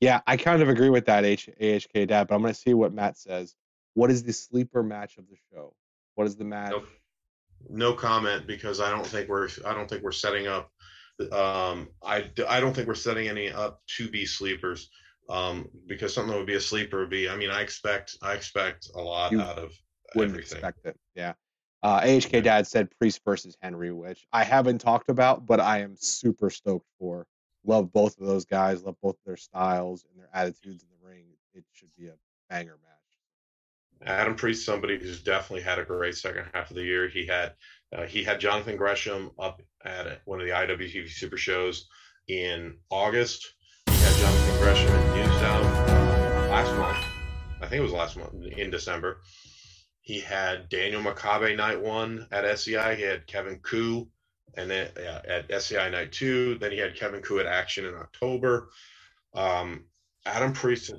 yeah, 0.00 0.20
I 0.26 0.36
kind 0.36 0.62
of 0.62 0.68
agree 0.68 0.90
with 0.90 1.06
that 1.06 1.24
H- 1.24 1.50
AHK 1.60 2.06
dad, 2.08 2.28
but 2.28 2.34
I'm 2.34 2.40
going 2.42 2.54
to 2.54 2.58
see 2.58 2.72
what 2.74 2.92
Matt 2.92 3.18
says. 3.18 3.54
What 3.94 4.10
is 4.10 4.22
the 4.22 4.32
sleeper 4.32 4.82
match 4.82 5.18
of 5.18 5.28
the 5.28 5.36
show? 5.52 5.74
What 6.14 6.26
is 6.26 6.36
the 6.36 6.44
match? 6.44 6.70
Nope. 6.72 6.86
no 7.68 7.92
comment 7.92 8.46
because 8.46 8.80
I 8.80 8.90
don't 8.90 9.06
think 9.06 9.28
we're 9.28 9.48
I 9.66 9.74
don't 9.74 9.88
think 9.88 10.02
we're 10.02 10.12
setting 10.12 10.46
up. 10.46 10.70
Um, 11.32 11.88
I 12.02 12.30
I 12.48 12.60
don't 12.60 12.72
think 12.74 12.86
we're 12.88 12.94
setting 12.94 13.28
any 13.28 13.50
up 13.50 13.82
to 13.96 14.08
be 14.08 14.24
sleepers. 14.24 14.88
Um, 15.28 15.68
because 15.86 16.14
something 16.14 16.30
that 16.32 16.38
would 16.38 16.46
be 16.46 16.54
a 16.54 16.60
sleeper 16.60 17.00
would 17.00 17.10
be. 17.10 17.28
I 17.28 17.36
mean, 17.36 17.50
I 17.50 17.60
expect 17.60 18.16
I 18.22 18.32
expect 18.32 18.88
a 18.94 19.00
lot 19.00 19.30
You 19.32 19.40
out 19.42 19.58
of 19.58 19.72
Wouldn't 20.14 20.34
everything. 20.34 20.56
expect 20.58 20.86
it. 20.86 20.96
Yeah. 21.14 21.34
Uh, 21.82 22.00
AHK 22.00 22.42
dad 22.42 22.66
said 22.66 22.88
Priest 22.98 23.20
versus 23.24 23.56
Henry, 23.60 23.92
which 23.92 24.26
I 24.32 24.42
haven't 24.42 24.78
talked 24.78 25.10
about, 25.10 25.44
but 25.46 25.60
I 25.60 25.80
am 25.80 25.96
super 25.96 26.50
stoked 26.50 26.86
for. 26.98 27.26
Love 27.68 27.92
both 27.92 28.18
of 28.18 28.26
those 28.26 28.46
guys. 28.46 28.82
Love 28.82 28.96
both 29.02 29.16
their 29.26 29.36
styles 29.36 30.06
and 30.10 30.18
their 30.18 30.30
attitudes 30.32 30.82
in 30.82 30.88
the 30.88 31.06
ring. 31.06 31.26
It 31.52 31.64
should 31.74 31.94
be 31.98 32.06
a 32.06 32.14
banger 32.48 32.78
match. 32.82 34.08
Adam 34.08 34.36
Priest, 34.36 34.64
somebody 34.64 34.98
who's 34.98 35.22
definitely 35.22 35.64
had 35.64 35.78
a 35.78 35.84
great 35.84 36.16
second 36.16 36.46
half 36.54 36.70
of 36.70 36.76
the 36.76 36.82
year. 36.82 37.08
He 37.08 37.26
had 37.26 37.52
uh, 37.94 38.06
he 38.06 38.24
had 38.24 38.40
Jonathan 38.40 38.78
Gresham 38.78 39.32
up 39.38 39.60
at 39.84 40.22
one 40.24 40.40
of 40.40 40.46
the 40.46 40.52
IWTV 40.54 41.10
Super 41.10 41.36
shows 41.36 41.88
in 42.26 42.78
August. 42.88 43.52
He 43.86 43.96
had 43.96 44.16
Jonathan 44.16 44.60
Gresham 44.60 44.94
in 44.94 45.02
Newstown 45.18 45.64
uh, 45.64 46.48
last 46.48 46.74
month. 46.74 47.04
I 47.60 47.66
think 47.66 47.80
it 47.80 47.82
was 47.82 47.92
last 47.92 48.16
month 48.16 48.32
in 48.46 48.70
December. 48.70 49.20
He 50.00 50.20
had 50.20 50.70
Daniel 50.70 51.02
Makabe 51.02 51.54
night 51.54 51.82
one 51.82 52.28
at 52.32 52.46
SCI. 52.46 52.94
He 52.94 53.02
had 53.02 53.26
Kevin 53.26 53.58
Ku 53.58 54.08
and 54.56 54.70
then 54.70 54.88
uh, 54.96 55.20
at 55.26 55.50
SCI 55.50 55.90
night 55.90 56.12
two. 56.12 56.56
Then 56.58 56.72
he 56.72 56.78
had 56.78 56.96
Kevin 56.96 57.22
Ku 57.22 57.38
at 57.40 57.46
Action 57.46 57.84
in 57.84 57.94
October. 57.94 58.70
Um, 59.34 59.84
Adam 60.26 60.52
Priest 60.52 60.92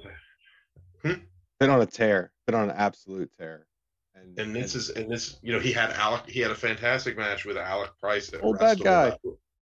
hmm? 1.03 1.13
been 1.59 1.69
on 1.69 1.81
a 1.81 1.85
tear, 1.85 2.31
been 2.45 2.55
on 2.55 2.69
an 2.69 2.75
absolute 2.75 3.31
tear. 3.37 3.67
And, 4.15 4.37
and 4.39 4.55
this 4.55 4.73
and, 4.73 4.81
is 4.81 4.89
and 4.89 5.11
this 5.11 5.37
you 5.41 5.53
know 5.53 5.59
he 5.59 5.71
had 5.71 5.91
Alec 5.91 6.27
he 6.27 6.39
had 6.39 6.51
a 6.51 6.55
fantastic 6.55 7.17
match 7.17 7.45
with 7.45 7.57
Alec 7.57 7.91
Price. 7.99 8.33
At 8.33 8.43
old 8.43 8.59
bad 8.59 8.81
guy. 8.81 9.15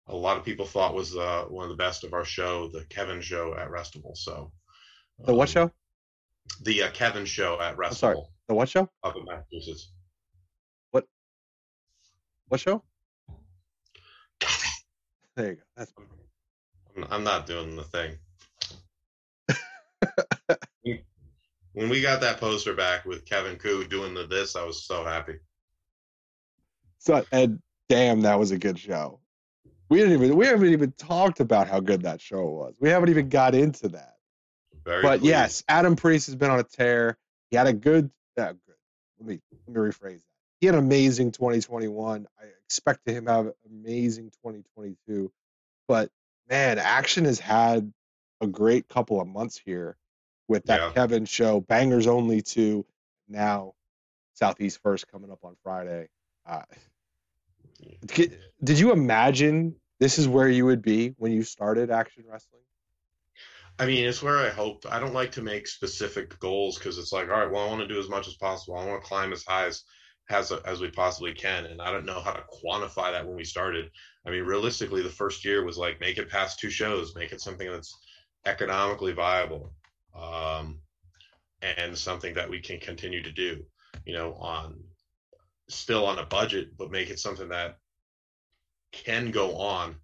A 0.08 0.16
lot 0.16 0.38
of 0.38 0.44
people 0.44 0.66
thought 0.66 0.94
was 0.94 1.16
uh, 1.16 1.46
one 1.48 1.64
of 1.64 1.70
the 1.70 1.82
best 1.82 2.04
of 2.04 2.14
our 2.14 2.26
show, 2.26 2.68
the 2.68 2.84
Kevin 2.90 3.22
show 3.22 3.56
at 3.56 3.70
Restival. 3.70 4.18
So 4.18 4.52
the 5.20 5.32
um, 5.32 5.38
what 5.38 5.48
show? 5.48 5.72
The 6.62 6.84
uh, 6.84 6.92
Kevin 6.92 7.26
show 7.26 7.60
at 7.62 7.78
sorry, 7.94 8.18
the 8.48 8.54
what 8.54 8.68
show? 8.68 8.90
Up 9.04 9.16
in 9.16 9.24
Massachusetts. 9.24 9.94
What? 10.92 11.06
What 12.50 12.60
show? 12.60 12.84
There 15.36 15.50
you 15.52 15.56
go. 15.56 15.62
That's. 15.76 15.94
I'm, 16.96 17.06
I'm 17.10 17.24
not 17.24 17.48
doing 17.48 17.76
the 17.76 17.84
thing. 17.84 18.18
when 21.74 21.90
we 21.90 22.02
got 22.02 22.22
that 22.22 22.40
poster 22.40 22.74
back 22.74 23.06
with 23.06 23.26
Kevin 23.26 23.58
Ku 23.58 23.86
doing 23.86 24.14
the 24.14 24.28
this, 24.28 24.56
I 24.56 24.64
was 24.64 24.86
so 24.86 25.04
happy. 25.04 25.40
So 27.00 27.26
and 27.32 27.60
damn, 27.90 28.22
that 28.22 28.40
was 28.40 28.52
a 28.52 28.58
good 28.58 28.80
show. 28.80 29.20
We 29.90 30.00
didn't 30.00 30.14
even 30.14 30.36
we 30.36 30.46
haven't 30.46 30.70
even 30.70 30.92
talked 30.94 31.40
about 31.40 31.68
how 31.68 31.80
good 31.80 32.04
that 32.04 32.22
show 32.22 32.46
was. 32.46 32.76
We 32.80 32.90
haven't 32.90 33.10
even 33.10 33.30
got 33.30 33.56
into 33.56 33.90
that. 33.90 34.16
Very 34.86 35.02
but 35.02 35.20
pleased. 35.20 35.26
yes, 35.26 35.64
Adam 35.68 35.96
Priest 35.96 36.28
has 36.28 36.36
been 36.36 36.52
on 36.52 36.60
a 36.60 36.64
tear. 36.64 37.18
He 37.50 37.58
had 37.58 37.68
a 37.68 37.74
good, 37.74 38.10
uh, 38.38 38.54
good. 38.54 38.76
Let 39.20 39.28
me 39.28 39.40
let 39.68 39.76
me 39.76 39.90
rephrase 39.90 40.22
that. 40.22 40.33
He 40.64 40.68
had 40.68 40.76
an 40.76 40.86
amazing 40.86 41.34
2021. 41.34 42.26
I 42.40 42.46
expect 42.64 43.06
him 43.06 43.26
to 43.26 43.32
have 43.34 43.46
an 43.48 43.54
amazing 43.70 44.30
2022. 44.30 45.30
But 45.90 46.10
man, 46.50 46.80
Action 46.80 47.26
has 47.26 47.38
had 47.38 47.92
a 48.40 48.48
great 48.48 48.88
couple 48.88 49.20
of 49.20 49.28
months 49.28 49.58
here 49.58 49.98
with 50.48 50.64
that 50.68 50.80
yeah. 50.80 50.92
Kevin 50.94 51.26
show, 51.26 51.60
Bangers 51.60 52.08
Only 52.08 52.42
two, 52.42 52.86
now 53.28 53.74
Southeast 54.36 54.80
First 54.82 55.10
coming 55.10 55.32
up 55.32 55.40
on 55.44 55.58
Friday. 55.64 56.08
Uh, 56.46 56.62
did 58.64 58.80
you 58.80 58.94
imagine 58.94 59.76
this 60.00 60.18
is 60.18 60.30
where 60.30 60.48
you 60.48 60.64
would 60.64 60.82
be 60.82 61.14
when 61.18 61.34
you 61.34 61.44
started 61.44 61.92
Action 61.92 62.24
Wrestling? 62.26 62.62
I 63.80 63.86
mean, 63.86 64.06
it's 64.06 64.24
where 64.24 64.38
I 64.38 64.48
hope. 64.48 64.86
I 64.90 65.02
don't 65.02 65.14
like 65.14 65.34
to 65.34 65.42
make 65.42 65.68
specific 65.68 66.40
goals 66.40 66.78
because 66.78 66.98
it's 66.98 67.12
like, 67.12 67.28
all 67.28 67.38
right, 67.38 67.52
well, 67.52 67.66
I 67.66 67.68
want 67.68 67.82
to 67.82 67.94
do 67.94 68.00
as 68.00 68.08
much 68.08 68.30
as 68.30 68.36
possible. 68.36 68.78
I 68.78 68.86
want 68.86 69.04
to 69.04 69.10
climb 69.10 69.34
as 69.34 69.44
high 69.44 69.66
as 69.66 69.84
as 70.30 70.52
as 70.52 70.82
we 70.82 70.90
possibly 70.90 71.34
can, 71.34 71.66
and 71.66 71.82
I 71.82 71.92
don't 71.92 72.06
know 72.06 72.20
how 72.20 72.32
to 72.32 72.44
quantify 72.64 73.12
that 73.12 73.26
when 73.26 73.36
we 73.36 73.44
started. 73.44 73.90
I 74.26 74.32
mean, 74.32 74.44
realistically, 74.44 75.02
the 75.02 75.10
first 75.10 75.44
year 75.44 75.66
was 75.66 75.78
like 75.78 76.00
make 76.00 76.18
it 76.18 76.30
past 76.30 76.60
two 76.60 76.70
shows, 76.70 77.16
make 77.16 77.32
it 77.32 77.42
something 77.42 77.70
that's 77.70 77.98
economically 78.46 79.14
viable 79.14 79.74
um, 80.16 80.80
and 81.62 81.98
something 81.98 82.34
that 82.36 82.50
we 82.50 82.60
can 82.60 82.80
continue 82.80 83.22
to 83.24 83.32
do, 83.32 83.66
you 84.06 84.14
know, 84.14 84.34
on 84.34 84.76
still 85.70 86.06
on 86.06 86.20
a 86.20 86.26
budget, 86.26 86.78
but 86.78 86.92
make 86.92 87.10
it 87.10 87.20
something 87.20 87.50
that 87.50 87.78
can 88.92 89.32
go 89.32 89.58
on 89.58 89.96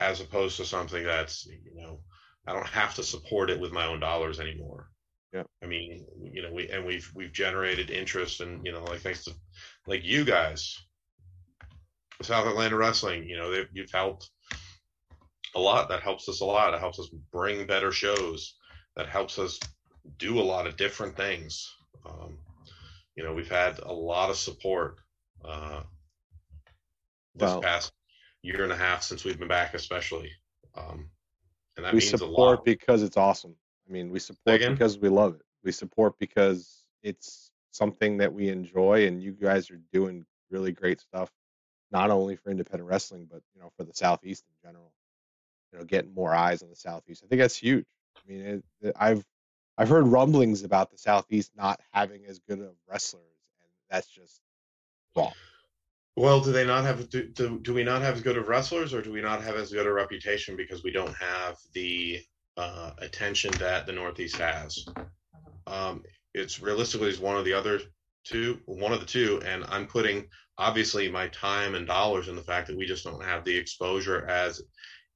as 0.00 0.20
opposed 0.20 0.56
to 0.58 0.64
something 0.64 1.04
that's, 1.04 1.46
you 1.46 1.80
know, 1.80 2.00
I 2.46 2.52
don't 2.52 2.66
have 2.66 2.94
to 2.96 3.02
support 3.02 3.50
it 3.50 3.58
with 3.58 3.72
my 3.72 3.86
own 3.86 3.98
dollars 3.98 4.40
anymore. 4.40 4.90
Yeah. 5.32 5.42
I 5.62 5.66
mean, 5.66 6.06
you 6.32 6.42
know, 6.42 6.52
we, 6.52 6.68
and 6.68 6.86
we've, 6.86 7.10
we've 7.14 7.32
generated 7.32 7.90
interest 7.90 8.40
and, 8.40 8.64
you 8.64 8.72
know, 8.72 8.84
like 8.84 9.00
thanks 9.00 9.24
to 9.24 9.32
like 9.86 10.04
you 10.04 10.24
guys, 10.24 10.78
South 12.22 12.46
Atlanta 12.46 12.76
Wrestling, 12.76 13.28
you 13.28 13.36
know, 13.36 13.64
you've 13.72 13.90
helped 13.90 14.30
a 15.54 15.60
lot. 15.60 15.88
That 15.88 16.02
helps 16.02 16.28
us 16.28 16.40
a 16.40 16.44
lot. 16.44 16.74
It 16.74 16.80
helps 16.80 16.98
us 16.98 17.08
bring 17.32 17.66
better 17.66 17.92
shows 17.92 18.54
that 18.96 19.08
helps 19.08 19.38
us 19.38 19.60
do 20.18 20.38
a 20.38 20.42
lot 20.42 20.66
of 20.66 20.76
different 20.76 21.16
things. 21.16 21.70
Um, 22.06 22.38
you 23.16 23.24
know, 23.24 23.34
we've 23.34 23.50
had 23.50 23.78
a 23.80 23.92
lot 23.92 24.30
of 24.30 24.36
support 24.36 24.98
uh, 25.44 25.82
this 27.34 27.50
well, 27.50 27.60
past 27.60 27.92
year 28.42 28.62
and 28.62 28.72
a 28.72 28.76
half 28.76 29.02
since 29.02 29.24
we've 29.24 29.38
been 29.38 29.48
back, 29.48 29.74
especially. 29.74 30.30
Um, 30.74 31.10
and 31.76 31.84
that 31.84 31.92
we 31.92 32.00
means 32.00 32.10
support 32.10 32.64
because 32.64 33.02
it's 33.02 33.16
awesome. 33.16 33.54
I 33.88 33.92
mean, 33.92 34.10
we 34.10 34.18
support 34.18 34.60
because 34.60 34.98
we 34.98 35.08
love 35.08 35.34
it. 35.36 35.42
We 35.64 35.72
support 35.72 36.18
because 36.18 36.84
it's 37.02 37.50
something 37.70 38.16
that 38.18 38.32
we 38.32 38.48
enjoy, 38.48 39.06
and 39.06 39.22
you 39.22 39.32
guys 39.32 39.70
are 39.70 39.80
doing 39.92 40.24
really 40.50 40.72
great 40.72 41.00
stuff, 41.00 41.30
not 41.90 42.10
only 42.10 42.36
for 42.36 42.50
independent 42.50 42.88
wrestling, 42.88 43.28
but 43.30 43.42
you 43.54 43.60
know, 43.60 43.70
for 43.76 43.84
the 43.84 43.94
Southeast 43.94 44.44
in 44.48 44.68
general. 44.68 44.92
You 45.72 45.78
know, 45.78 45.84
getting 45.84 46.14
more 46.14 46.34
eyes 46.34 46.62
on 46.62 46.70
the 46.70 46.76
Southeast. 46.76 47.22
I 47.24 47.28
think 47.28 47.40
that's 47.40 47.56
huge. 47.56 47.86
I 48.16 48.32
mean, 48.32 48.40
it, 48.40 48.64
it, 48.80 48.96
I've 48.98 49.24
I've 49.78 49.88
heard 49.88 50.06
rumblings 50.06 50.62
about 50.62 50.90
the 50.90 50.98
Southeast 50.98 51.52
not 51.56 51.80
having 51.92 52.24
as 52.26 52.38
good 52.38 52.60
of 52.60 52.74
wrestlers, 52.88 53.22
and 53.60 53.68
that's 53.90 54.06
just 54.06 54.40
wrong. 55.14 55.32
Well, 56.16 56.40
do 56.40 56.50
they 56.50 56.64
not 56.64 56.84
have 56.84 57.10
do, 57.10 57.24
do, 57.24 57.58
do 57.60 57.74
we 57.74 57.84
not 57.84 58.00
have 58.00 58.14
as 58.16 58.22
good 58.22 58.38
of 58.38 58.48
wrestlers, 58.48 58.94
or 58.94 59.02
do 59.02 59.12
we 59.12 59.20
not 59.20 59.42
have 59.42 59.56
as 59.56 59.70
good 59.70 59.86
a 59.86 59.92
reputation 59.92 60.56
because 60.56 60.82
we 60.82 60.90
don't 60.90 61.14
have 61.14 61.58
the 61.74 62.20
uh, 62.56 62.92
attention 62.98 63.50
that 63.58 63.86
the 63.86 63.92
Northeast 63.92 64.36
has? 64.36 64.84
Um, 65.66 66.02
it's 66.34 66.60
realistically 66.60 67.08
is 67.08 67.18
one 67.18 67.36
of 67.36 67.44
the 67.44 67.54
other 67.54 67.80
two, 68.24 68.60
one 68.66 68.92
of 68.92 69.00
the 69.00 69.06
two, 69.06 69.40
and 69.44 69.64
I'm 69.68 69.86
putting 69.86 70.26
obviously 70.58 71.10
my 71.10 71.28
time 71.28 71.74
and 71.74 71.86
dollars 71.86 72.28
in 72.28 72.36
the 72.36 72.42
fact 72.42 72.66
that 72.68 72.76
we 72.76 72.86
just 72.86 73.04
don't 73.04 73.24
have 73.24 73.44
the 73.44 73.56
exposure 73.56 74.26
as 74.26 74.62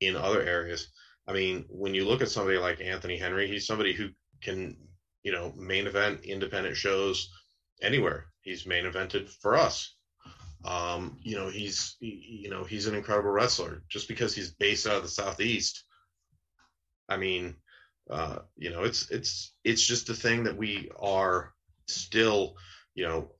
in 0.01 0.17
other 0.17 0.43
areas. 0.43 0.89
I 1.27 1.33
mean, 1.33 1.65
when 1.69 1.95
you 1.95 2.07
look 2.07 2.23
at 2.23 2.31
somebody 2.31 2.59
like 2.59 2.81
Anthony 2.81 3.17
Henry, 3.17 3.47
he's 3.47 3.67
somebody 3.67 3.93
who 3.93 4.09
can, 4.43 4.77
you 5.23 5.33
know, 5.33 5.53
main 5.57 5.87
event 5.87 6.25
independent 6.25 6.77
shows 6.77 7.31
anywhere. 7.83 8.27
He's 8.43 8.67
main 8.67 8.85
evented 8.85 9.29
for 9.41 9.57
us. 9.57 9.95
Um, 10.65 11.19
you 11.23 11.37
know, 11.37 11.49
he's 11.49 11.97
you 12.01 12.51
know 12.51 12.65
he's 12.65 12.87
an 12.87 12.95
incredible 12.95 13.31
wrestler. 13.31 13.83
Just 13.89 14.09
because 14.09 14.35
he's 14.35 14.53
based 14.53 14.87
out 14.87 14.97
of 14.97 15.03
the 15.03 15.09
southeast, 15.09 15.85
I 17.11 17.17
mean, 17.17 17.57
uh, 18.09 18.39
you 18.57 18.71
know, 18.71 18.85
it's 18.85 19.11
it's 19.11 19.53
it's 19.65 19.87
just 19.87 20.09
a 20.09 20.15
thing 20.15 20.45
that 20.45 20.57
we 20.57 20.91
are 20.99 21.53
still, 21.87 22.57
you 22.95 23.05
know, 23.07 23.33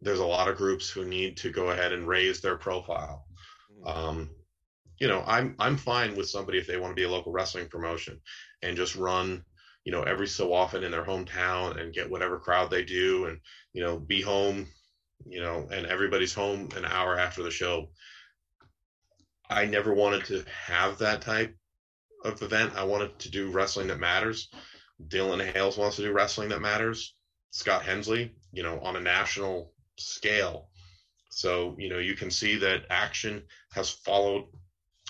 there's 0.00 0.20
a 0.20 0.26
lot 0.26 0.48
of 0.48 0.56
groups 0.56 0.88
who 0.88 1.04
need 1.04 1.36
to 1.38 1.50
go 1.50 1.70
ahead 1.70 1.92
and 1.92 2.08
raise 2.08 2.40
their 2.40 2.56
profile. 2.56 3.26
Mm-hmm. 3.72 3.98
Um, 3.98 4.30
you 4.98 5.08
know, 5.08 5.24
I'm 5.26 5.56
I'm 5.58 5.76
fine 5.76 6.16
with 6.16 6.28
somebody 6.28 6.58
if 6.58 6.66
they 6.66 6.76
want 6.76 6.92
to 6.92 7.00
be 7.00 7.04
a 7.04 7.10
local 7.10 7.32
wrestling 7.32 7.68
promotion 7.68 8.20
and 8.62 8.76
just 8.76 8.96
run, 8.96 9.44
you 9.84 9.92
know, 9.92 10.02
every 10.02 10.28
so 10.28 10.52
often 10.52 10.84
in 10.84 10.92
their 10.92 11.04
hometown 11.04 11.80
and 11.80 11.92
get 11.92 12.10
whatever 12.10 12.38
crowd 12.38 12.70
they 12.70 12.84
do 12.84 13.26
and, 13.26 13.40
you 13.72 13.82
know, 13.82 13.98
be 13.98 14.20
home, 14.20 14.66
you 15.26 15.40
know, 15.40 15.68
and 15.72 15.86
everybody's 15.86 16.34
home 16.34 16.68
an 16.76 16.84
hour 16.84 17.18
after 17.18 17.42
the 17.42 17.50
show. 17.50 17.88
I 19.48 19.64
never 19.64 19.92
wanted 19.92 20.26
to 20.26 20.44
have 20.66 20.98
that 20.98 21.22
type 21.22 21.56
of 22.24 22.42
event. 22.42 22.72
I 22.76 22.84
wanted 22.84 23.18
to 23.20 23.30
do 23.30 23.50
wrestling 23.50 23.88
that 23.88 24.00
matters. 24.00 24.48
Dylan 25.08 25.52
Hales 25.52 25.78
wants 25.78 25.96
to 25.96 26.02
do 26.02 26.12
wrestling 26.12 26.50
that 26.50 26.60
matters. 26.60 27.14
Scott 27.50 27.82
Hensley, 27.82 28.34
you 28.52 28.62
know, 28.62 28.78
on 28.80 28.96
a 28.96 29.00
national 29.00 29.72
scale. 29.98 30.68
So, 31.30 31.74
you 31.78 31.88
know, 31.88 31.98
you 31.98 32.14
can 32.14 32.30
see 32.30 32.56
that 32.56 32.86
action 32.90 33.42
has 33.72 33.90
followed 33.90 34.46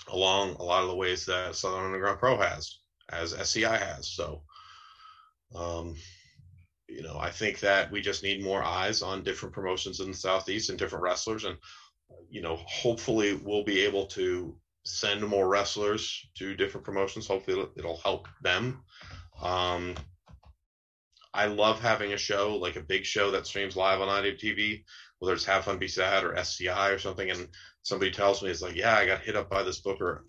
along 0.07 0.55
a 0.55 0.63
lot 0.63 0.83
of 0.83 0.89
the 0.89 0.95
ways 0.95 1.25
that 1.25 1.55
Southern 1.55 1.85
Underground 1.85 2.19
Pro 2.19 2.37
has, 2.37 2.79
as 3.09 3.33
SCI 3.33 3.77
has. 3.77 4.07
So, 4.09 4.43
um, 5.55 5.95
you 6.87 7.03
know, 7.03 7.17
I 7.19 7.29
think 7.29 7.59
that 7.59 7.91
we 7.91 8.01
just 8.01 8.23
need 8.23 8.43
more 8.43 8.63
eyes 8.63 9.01
on 9.01 9.23
different 9.23 9.55
promotions 9.55 9.99
in 9.99 10.11
the 10.11 10.17
Southeast 10.17 10.69
and 10.69 10.77
different 10.77 11.03
wrestlers. 11.03 11.45
And, 11.45 11.57
you 12.29 12.41
know, 12.41 12.57
hopefully 12.67 13.33
we'll 13.33 13.63
be 13.63 13.81
able 13.81 14.05
to 14.07 14.55
send 14.83 15.25
more 15.25 15.47
wrestlers 15.47 16.25
to 16.35 16.55
different 16.55 16.85
promotions. 16.85 17.27
Hopefully 17.27 17.59
it'll, 17.59 17.71
it'll 17.77 17.97
help 17.97 18.27
them. 18.41 18.83
Um, 19.41 19.95
I 21.33 21.45
love 21.45 21.81
having 21.81 22.13
a 22.13 22.17
show 22.17 22.57
like 22.57 22.75
a 22.75 22.81
big 22.81 23.05
show 23.05 23.31
that 23.31 23.47
streams 23.47 23.75
live 23.75 24.01
on 24.01 24.07
IWTV, 24.07 24.83
whether 25.19 25.33
it's 25.33 25.45
Have 25.45 25.65
Fun 25.65 25.77
Be 25.77 25.87
Sad 25.87 26.23
or 26.23 26.35
SCI 26.35 26.89
or 26.89 26.99
something, 26.99 27.29
and 27.29 27.47
somebody 27.83 28.11
tells 28.11 28.43
me 28.43 28.49
it's 28.49 28.61
like, 28.61 28.75
yeah, 28.75 28.95
I 28.95 29.05
got 29.05 29.21
hit 29.21 29.35
up 29.35 29.49
by 29.49 29.63
this 29.63 29.79
booker, 29.79 30.25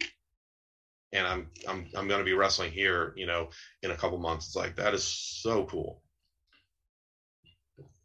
and 1.13 1.27
I'm 1.27 1.51
I'm 1.69 1.89
I'm 1.97 2.09
going 2.09 2.21
to 2.21 2.25
be 2.25 2.35
wrestling 2.35 2.71
here, 2.71 3.15
you 3.17 3.27
know, 3.27 3.51
in 3.83 3.91
a 3.91 3.97
couple 3.97 4.19
months. 4.19 4.47
It's 4.47 4.57
like 4.57 4.77
that 4.77 4.95
is 4.95 5.05
so 5.05 5.65
cool. 5.65 6.03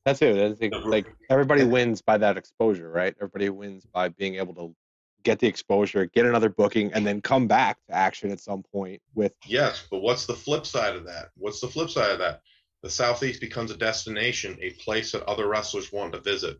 That's 0.03 0.21
it. 0.21 0.37
I 0.37 0.55
think 0.55 0.73
like 0.85 1.05
everybody 1.29 1.65
wins 1.65 2.01
by 2.01 2.17
that 2.17 2.37
exposure, 2.37 2.89
right? 2.89 3.13
Everybody 3.17 3.49
wins 3.49 3.85
by 3.85 4.09
being 4.09 4.35
able 4.35 4.55
to 4.55 4.75
get 5.23 5.39
the 5.39 5.47
exposure, 5.47 6.05
get 6.05 6.25
another 6.25 6.49
booking, 6.49 6.93
and 6.93 7.05
then 7.05 7.21
come 7.21 7.47
back 7.47 7.77
to 7.87 7.95
action 7.95 8.31
at 8.31 8.39
some 8.39 8.63
point 8.63 9.01
with. 9.15 9.33
Yes, 9.45 9.85
but 9.89 10.01
what's 10.01 10.25
the 10.25 10.35
flip 10.35 10.65
side 10.65 10.95
of 10.95 11.05
that? 11.05 11.29
What's 11.35 11.59
the 11.59 11.67
flip 11.67 11.89
side 11.89 12.11
of 12.11 12.19
that? 12.19 12.41
The 12.83 12.89
Southeast 12.89 13.41
becomes 13.41 13.71
a 13.71 13.77
destination, 13.77 14.57
a 14.61 14.71
place 14.71 15.11
that 15.11 15.23
other 15.23 15.47
wrestlers 15.47 15.91
want 15.91 16.13
to 16.13 16.21
visit, 16.21 16.57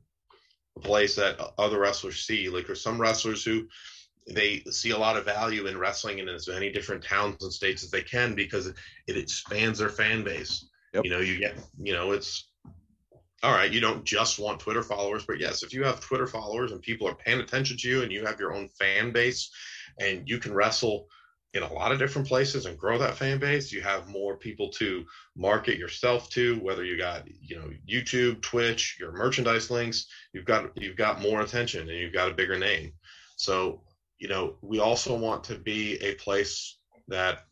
a 0.76 0.80
place 0.80 1.16
that 1.16 1.40
other 1.58 1.80
wrestlers 1.80 2.26
see. 2.26 2.50
Like 2.50 2.66
there's 2.66 2.82
some 2.82 3.00
wrestlers 3.00 3.44
who 3.44 3.68
they 4.28 4.62
see 4.70 4.90
a 4.92 4.98
lot 4.98 5.16
of 5.16 5.26
value 5.26 5.68
in 5.68 5.78
wrestling 5.78 6.20
in 6.20 6.28
as 6.28 6.48
many 6.48 6.72
different 6.72 7.04
towns 7.04 7.44
and 7.44 7.54
states 7.54 7.84
as 7.84 7.92
they 7.92 8.02
can 8.02 8.36
because 8.36 8.68
it, 8.68 8.76
expands 9.08 9.80
their 9.80 9.90
fan 9.90 10.24
base. 10.24 10.68
Yep. 10.94 11.06
You 11.06 11.12
know, 11.12 11.20
you 11.20 11.40
get, 11.40 11.58
you 11.80 11.94
know, 11.94 12.12
it's 12.12 12.47
all 13.44 13.52
right. 13.52 13.72
You 13.72 13.80
don't 13.80 14.04
just 14.04 14.40
want 14.40 14.60
Twitter 14.60 14.84
followers, 14.84 15.26
but 15.26 15.40
yes, 15.40 15.64
if 15.64 15.74
you 15.74 15.84
have 15.84 16.00
Twitter 16.00 16.28
followers 16.28 16.72
and 16.72 16.82
people 16.82 17.08
are 17.08 17.16
paying 17.16 17.40
attention 17.40 17.78
to 17.78 17.90
you 17.90 18.02
and 18.02 18.12
you 18.12 18.26
have 18.26 18.40
your 18.40 18.54
own 18.54 18.70
fan 18.80 19.12
base 19.12 19.52
and 20.00 20.28
you 20.28 20.40
can 20.40 20.54
wrestle 20.54 21.08
in 21.54 21.64
a 21.64 21.74
lot 21.74 21.92
of 21.92 22.00
different 22.00 22.28
places 22.28 22.66
and 22.66 22.78
grow 22.78 22.98
that 22.98 23.16
fan 23.16 23.40
base, 23.40 23.72
you 23.72 23.82
have 23.82 24.08
more 24.08 24.38
people 24.38 24.70
to 24.70 25.06
market 25.36 25.78
yourself 25.78 26.30
to, 26.30 26.60
whether 26.60 26.84
you 26.84 26.98
got, 26.98 27.24
you 27.42 27.56
know, 27.56 27.70
YouTube, 27.90 28.42
Twitch, 28.42 28.98
your 29.00 29.12
merchandise 29.12 29.72
links, 29.72 30.08
you've 30.34 30.46
got, 30.46 30.72
you've 30.76 30.98
got 30.98 31.22
more 31.22 31.42
attention 31.42 31.90
and 31.90 31.98
you've 31.98 32.14
got 32.14 32.30
a 32.30 32.36
bigger 32.36 32.60
name. 32.60 32.92
So 33.38 33.82
you 34.20 34.28
know, 34.28 34.56
we 34.62 34.80
also 34.80 35.16
want 35.16 35.44
to 35.46 35.56
be 35.56 35.96
a 36.02 36.16
place 36.16 36.78
that 37.08 37.46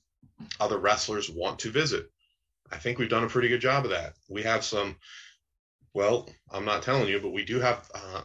other 0.60 0.78
wrestlers 0.78 1.30
want 1.30 1.60
to 1.60 1.70
visit. 1.70 2.10
I 2.72 2.78
think 2.78 2.98
we've 2.98 3.10
done 3.10 3.24
a 3.24 3.30
pretty 3.30 3.50
good 3.50 3.62
job 3.62 3.86
of 3.86 3.92
that. 3.92 4.14
We 4.30 4.44
have 4.44 4.64
some, 4.64 4.96
well, 5.96 6.30
I'm 6.52 6.66
not 6.66 6.84
telling 6.84 7.08
you, 7.08 7.20
but 7.20 7.32
we 7.32 7.46
do 7.46 7.60
have, 7.60 7.90
uh, 7.96 8.22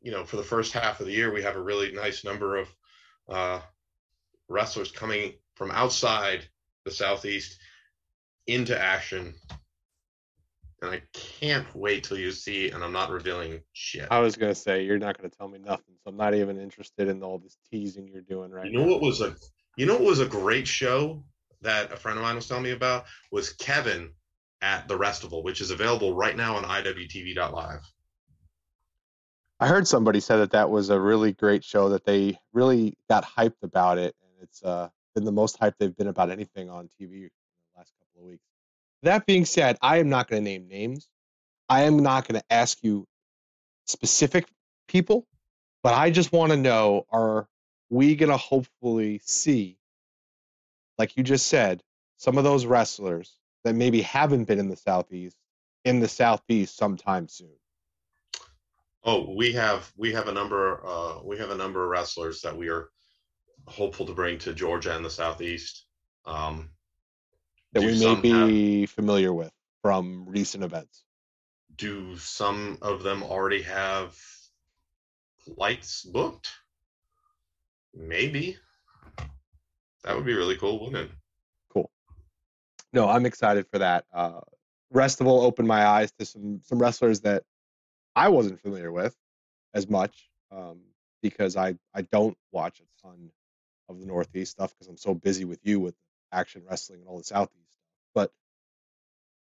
you 0.00 0.10
know, 0.10 0.24
for 0.24 0.36
the 0.36 0.42
first 0.42 0.72
half 0.72 0.98
of 0.98 1.06
the 1.06 1.12
year, 1.12 1.32
we 1.32 1.42
have 1.42 1.56
a 1.56 1.62
really 1.62 1.92
nice 1.92 2.24
number 2.24 2.56
of 2.56 2.68
uh, 3.28 3.60
wrestlers 4.48 4.90
coming 4.90 5.34
from 5.54 5.70
outside 5.70 6.48
the 6.84 6.90
Southeast 6.90 7.58
into 8.46 8.80
action 8.80 9.34
and 10.82 10.90
I 10.90 11.02
can't 11.12 11.66
wait 11.74 12.04
till 12.04 12.18
you 12.18 12.32
see. 12.32 12.70
And 12.70 12.82
I'm 12.82 12.92
not 12.92 13.10
revealing 13.10 13.60
shit. 13.72 14.08
I 14.10 14.20
was 14.20 14.36
gonna 14.36 14.54
say 14.54 14.84
you're 14.84 14.98
not 14.98 15.16
gonna 15.16 15.30
tell 15.30 15.48
me 15.48 15.58
nothing, 15.58 15.94
so 16.02 16.10
I'm 16.10 16.16
not 16.16 16.34
even 16.34 16.60
interested 16.60 17.08
in 17.08 17.22
all 17.22 17.38
this 17.38 17.56
teasing 17.70 18.08
you're 18.08 18.22
doing 18.22 18.50
right 18.50 18.66
you 18.66 18.72
know 18.72 18.84
now. 18.84 18.92
what 18.92 19.00
was 19.00 19.20
a 19.20 19.34
you 19.76 19.86
know 19.86 19.94
what 19.94 20.04
was 20.04 20.20
a 20.20 20.26
great 20.26 20.68
show 20.68 21.24
that 21.62 21.92
a 21.92 21.96
friend 21.96 22.18
of 22.18 22.24
mine 22.24 22.36
was 22.36 22.46
telling 22.46 22.64
me 22.64 22.72
about 22.72 23.06
was 23.30 23.52
Kevin 23.54 24.10
at 24.62 24.88
the 24.88 24.98
Restival, 24.98 25.42
which 25.42 25.60
is 25.60 25.70
available 25.70 26.14
right 26.14 26.36
now 26.36 26.56
on 26.56 26.64
IWTV.live. 26.64 27.80
I 29.58 29.68
heard 29.68 29.88
somebody 29.88 30.20
said 30.20 30.36
that 30.36 30.50
that 30.50 30.70
was 30.70 30.90
a 30.90 31.00
really 31.00 31.32
great 31.32 31.64
show 31.64 31.90
that 31.90 32.04
they 32.04 32.38
really 32.52 32.96
got 33.08 33.24
hyped 33.24 33.62
about 33.62 33.98
it, 33.98 34.14
and 34.22 34.42
it's 34.42 34.62
uh, 34.62 34.90
been 35.14 35.24
the 35.24 35.32
most 35.32 35.58
hyped 35.58 35.74
they've 35.78 35.96
been 35.96 36.08
about 36.08 36.30
anything 36.30 36.68
on 36.68 36.90
TV 37.00 37.12
in 37.12 37.30
the 37.72 37.78
last 37.78 37.92
couple 37.98 38.22
of 38.22 38.30
weeks. 38.30 38.44
That 39.02 39.24
being 39.24 39.44
said, 39.46 39.78
I 39.80 39.98
am 39.98 40.08
not 40.08 40.28
going 40.28 40.44
to 40.44 40.50
name 40.50 40.68
names. 40.68 41.08
I 41.68 41.82
am 41.82 42.00
not 42.00 42.28
going 42.28 42.40
to 42.40 42.52
ask 42.52 42.78
you 42.82 43.06
specific 43.86 44.46
people, 44.88 45.26
but 45.82 45.94
I 45.94 46.10
just 46.10 46.32
want 46.32 46.52
to 46.52 46.58
know 46.58 47.06
are 47.10 47.48
we 47.88 48.14
going 48.14 48.30
to 48.30 48.36
hopefully 48.36 49.20
see, 49.24 49.78
like 50.98 51.16
you 51.16 51.22
just 51.22 51.46
said, 51.46 51.82
some 52.18 52.36
of 52.36 52.44
those 52.44 52.66
wrestlers 52.66 53.36
that 53.66 53.74
maybe 53.74 54.00
haven't 54.00 54.44
been 54.44 54.60
in 54.60 54.68
the 54.68 54.76
Southeast 54.76 55.36
in 55.84 55.98
the 55.98 56.06
Southeast 56.08 56.76
sometime 56.76 57.26
soon? 57.26 57.56
Oh, 59.02 59.34
we 59.34 59.52
have 59.52 59.92
we 59.96 60.12
have 60.12 60.28
a 60.28 60.32
number 60.32 60.80
uh, 60.86 61.18
we 61.24 61.36
have 61.38 61.50
a 61.50 61.56
number 61.56 61.82
of 61.82 61.90
wrestlers 61.90 62.40
that 62.42 62.56
we 62.56 62.68
are 62.68 62.90
hopeful 63.66 64.06
to 64.06 64.14
bring 64.14 64.38
to 64.38 64.54
Georgia 64.54 64.94
and 64.94 65.04
the 65.04 65.10
Southeast. 65.10 65.84
Um, 66.24 66.70
that 67.72 67.82
we 67.82 67.98
may 67.98 68.14
be 68.20 68.86
familiar 68.86 69.32
with 69.34 69.52
from 69.82 70.24
recent 70.28 70.62
events. 70.64 71.04
do 71.76 72.16
some 72.16 72.78
of 72.82 73.02
them 73.02 73.22
already 73.22 73.62
have 73.62 74.16
flights 75.44 76.02
booked? 76.02 76.48
Maybe. 77.94 78.56
That 80.04 80.16
would 80.16 80.24
be 80.24 80.34
really 80.34 80.56
cool, 80.56 80.80
wouldn't 80.80 81.10
it? 81.10 81.16
No, 82.92 83.08
I'm 83.08 83.26
excited 83.26 83.66
for 83.70 83.78
that. 83.78 84.04
Uh, 84.12 84.40
Restival 84.94 85.42
opened 85.42 85.68
my 85.68 85.84
eyes 85.86 86.12
to 86.18 86.24
some 86.24 86.60
some 86.62 86.78
wrestlers 86.78 87.20
that 87.20 87.42
I 88.14 88.28
wasn't 88.28 88.60
familiar 88.60 88.92
with 88.92 89.16
as 89.74 89.88
much 89.88 90.30
um, 90.50 90.80
because 91.22 91.56
I 91.56 91.76
I 91.94 92.02
don't 92.02 92.36
watch 92.52 92.80
a 92.80 93.06
ton 93.06 93.30
of 93.88 94.00
the 94.00 94.06
Northeast 94.06 94.52
stuff 94.52 94.72
because 94.72 94.88
I'm 94.88 94.96
so 94.96 95.14
busy 95.14 95.44
with 95.44 95.60
you 95.64 95.80
with 95.80 95.94
action 96.32 96.62
wrestling 96.68 97.00
and 97.00 97.08
all 97.08 97.18
the 97.18 97.24
Southeast 97.24 97.68
stuff. 97.72 97.88
But 98.14 98.32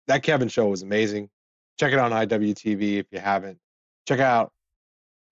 that 0.07 0.23
Kevin 0.23 0.49
show 0.49 0.69
was 0.69 0.83
amazing. 0.83 1.31
Check 1.79 1.93
it 1.93 1.99
out 1.99 2.13
on 2.13 2.27
IWTV 2.27 2.99
if 2.99 3.07
you 3.11 3.19
haven't. 3.19 3.59
Check 4.07 4.21
out 4.21 4.53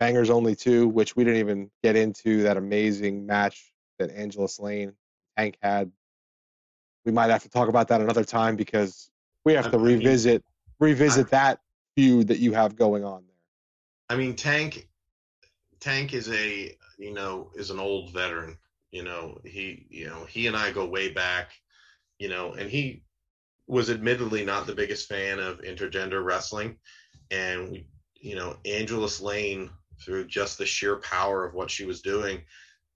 Bangers 0.01 0.31
Only 0.31 0.57
2, 0.57 0.89
which 0.89 1.15
we 1.15 1.25
didn't 1.25 1.41
even 1.41 1.71
get 1.83 1.95
into 1.95 2.43
that 2.43 2.57
amazing 2.57 3.27
match 3.27 3.73
that 3.99 4.11
Angelus 4.11 4.59
Layne 4.59 4.95
Tank 5.37 5.57
had. 5.63 5.93
We 7.05 7.13
might 7.13 7.31
have 7.31 7.43
to 7.43 7.49
talk 7.49 7.69
about 7.69 7.89
that 7.89 8.01
another 8.01 8.25
time 8.25 8.57
because 8.57 9.11
we 9.45 9.55
have 9.55 9.71
to 9.71 9.79
revisit 9.79 10.45
revisit 10.79 11.31
that 11.31 11.61
feud 11.97 12.29
that 12.29 12.39
you 12.39 12.53
have 12.53 12.77
going 12.77 13.05
on 13.05 13.25
there. 13.27 13.37
I 14.09 14.17
mean, 14.17 14.35
Tank 14.35 14.89
Tank 15.81 16.15
is 16.15 16.31
a 16.31 16.77
you 16.99 17.13
know 17.13 17.51
is 17.55 17.71
an 17.71 17.81
old 17.81 18.13
veteran. 18.13 18.57
You 18.91 19.05
know 19.05 19.41
he 19.45 19.87
you 19.91 20.07
know 20.07 20.25
he 20.25 20.47
and 20.47 20.57
I 20.57 20.71
go 20.71 20.87
way 20.87 21.11
back. 21.11 21.51
You 22.19 22.29
know, 22.29 22.53
and 22.53 22.71
he 22.71 23.03
was 23.67 23.91
admittedly 23.91 24.45
not 24.45 24.67
the 24.67 24.75
biggest 24.75 25.09
fan 25.09 25.41
of 25.41 25.61
intergender 25.63 26.25
wrestling, 26.25 26.79
and 27.31 27.71
we 27.71 27.87
you 28.15 28.37
know 28.37 28.57
Angelus 28.65 29.21
Layne 29.21 29.71
through 30.05 30.27
just 30.27 30.59
the 30.59 30.67
sheer 30.67 30.97
power 30.97 31.45
of 31.45 31.55
what 31.55 31.71
she 31.71 31.85
was 31.85 32.01
doing. 32.01 32.43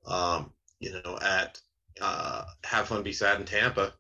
Um, 0.07 0.53
you 0.79 0.93
know 0.93 1.19
at 1.21 1.61
uh, 2.01 2.45
Have 2.65 2.89
Fun 2.89 3.03
Be 3.03 3.13
Sad 3.13 3.41
in 3.41 3.47
Tampa, 3.47 3.93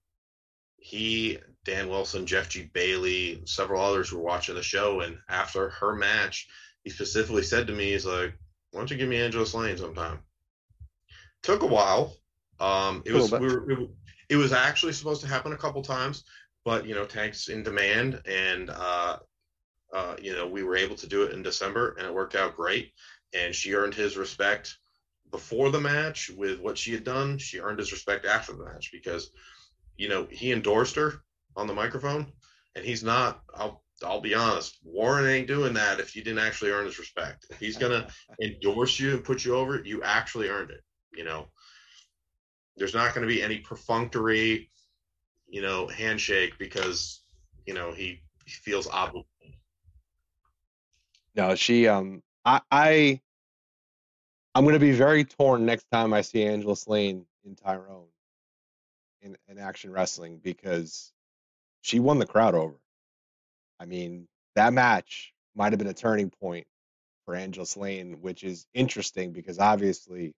he, 0.78 1.38
Dan 1.64 1.88
Wilson, 1.88 2.26
Jeff 2.26 2.48
G. 2.48 2.70
Bailey, 2.72 3.42
several 3.44 3.82
others 3.82 4.12
were 4.12 4.22
watching 4.22 4.54
the 4.54 4.62
show, 4.62 5.00
and 5.00 5.18
after 5.28 5.70
her 5.70 5.94
match, 5.94 6.48
he 6.84 6.90
specifically 6.90 7.42
said 7.42 7.66
to 7.66 7.72
me, 7.72 7.92
"He's 7.92 8.06
like, 8.06 8.34
why 8.70 8.80
don't 8.80 8.90
you 8.90 8.96
give 8.96 9.08
me 9.08 9.20
Angelus 9.20 9.54
Layne 9.54 9.76
sometime?" 9.76 10.20
Took 11.42 11.62
a 11.62 11.66
while. 11.66 12.16
Um, 12.60 13.02
it 13.04 13.12
was 13.12 13.32
we 13.32 13.38
were, 13.46 13.70
it, 13.70 13.88
it 14.28 14.36
was 14.36 14.52
actually 14.52 14.92
supposed 14.92 15.22
to 15.22 15.28
happen 15.28 15.52
a 15.52 15.56
couple 15.56 15.82
times, 15.82 16.24
but 16.64 16.86
you 16.86 16.94
know, 16.94 17.04
Tank's 17.04 17.48
in 17.48 17.62
demand, 17.62 18.22
and 18.26 18.70
uh, 18.70 19.18
uh, 19.92 20.16
you 20.20 20.34
know, 20.34 20.46
we 20.46 20.62
were 20.62 20.76
able 20.76 20.96
to 20.96 21.06
do 21.06 21.22
it 21.24 21.32
in 21.32 21.42
December, 21.42 21.96
and 21.98 22.06
it 22.06 22.14
worked 22.14 22.34
out 22.34 22.56
great. 22.56 22.92
And 23.34 23.54
she 23.54 23.74
earned 23.74 23.94
his 23.94 24.16
respect 24.16 24.78
before 25.30 25.70
the 25.70 25.80
match 25.80 26.30
with 26.30 26.60
what 26.60 26.78
she 26.78 26.92
had 26.92 27.04
done. 27.04 27.38
She 27.38 27.60
earned 27.60 27.78
his 27.78 27.92
respect 27.92 28.24
after 28.24 28.52
the 28.52 28.64
match 28.64 28.90
because, 28.92 29.30
you 29.96 30.08
know, 30.08 30.26
he 30.30 30.52
endorsed 30.52 30.96
her 30.96 31.22
on 31.56 31.66
the 31.66 31.74
microphone, 31.74 32.32
and 32.74 32.84
he's 32.84 33.02
not. 33.02 33.42
I'll 33.54 33.82
I'll 34.04 34.20
be 34.20 34.34
honest. 34.34 34.76
Warren 34.84 35.26
ain't 35.26 35.48
doing 35.48 35.74
that 35.74 36.00
if 36.00 36.14
you 36.14 36.22
didn't 36.22 36.44
actually 36.44 36.70
earn 36.70 36.84
his 36.84 36.98
respect. 36.98 37.46
If 37.50 37.58
he's 37.58 37.76
gonna 37.76 38.08
endorse 38.40 39.00
you 39.00 39.12
and 39.14 39.24
put 39.24 39.44
you 39.44 39.56
over, 39.56 39.82
you 39.82 40.02
actually 40.02 40.48
earned 40.48 40.70
it. 40.70 40.82
You 41.12 41.24
know, 41.24 41.48
there's 42.76 42.94
not 42.94 43.14
going 43.14 43.26
to 43.26 43.32
be 43.32 43.42
any 43.42 43.58
perfunctory, 43.58 44.68
you 45.48 45.62
know, 45.62 45.86
handshake 45.86 46.58
because 46.58 47.22
you 47.66 47.74
know 47.74 47.92
he, 47.92 48.20
he 48.44 48.52
feels 48.52 48.86
obligated. 48.86 49.26
No, 51.34 51.54
she 51.54 51.88
um 51.88 52.22
I 52.44 52.60
I 52.70 53.20
I'm 54.56 54.64
gonna 54.64 54.78
be 54.78 54.92
very 54.92 55.22
torn 55.22 55.66
next 55.66 55.84
time 55.92 56.14
I 56.14 56.22
see 56.22 56.42
Angelus 56.42 56.88
Layne 56.88 57.26
in 57.44 57.56
Tyrone 57.56 58.08
in, 59.20 59.36
in 59.48 59.58
action 59.58 59.92
wrestling 59.92 60.40
because 60.42 61.12
she 61.82 62.00
won 62.00 62.18
the 62.18 62.24
crowd 62.24 62.54
over. 62.54 62.80
I 63.78 63.84
mean, 63.84 64.26
that 64.54 64.72
match 64.72 65.34
might 65.54 65.74
have 65.74 65.78
been 65.78 65.88
a 65.88 65.92
turning 65.92 66.30
point 66.30 66.66
for 67.26 67.34
Angelus 67.34 67.76
Layne, 67.76 68.22
which 68.22 68.44
is 68.44 68.66
interesting 68.72 69.30
because 69.30 69.58
obviously 69.58 70.34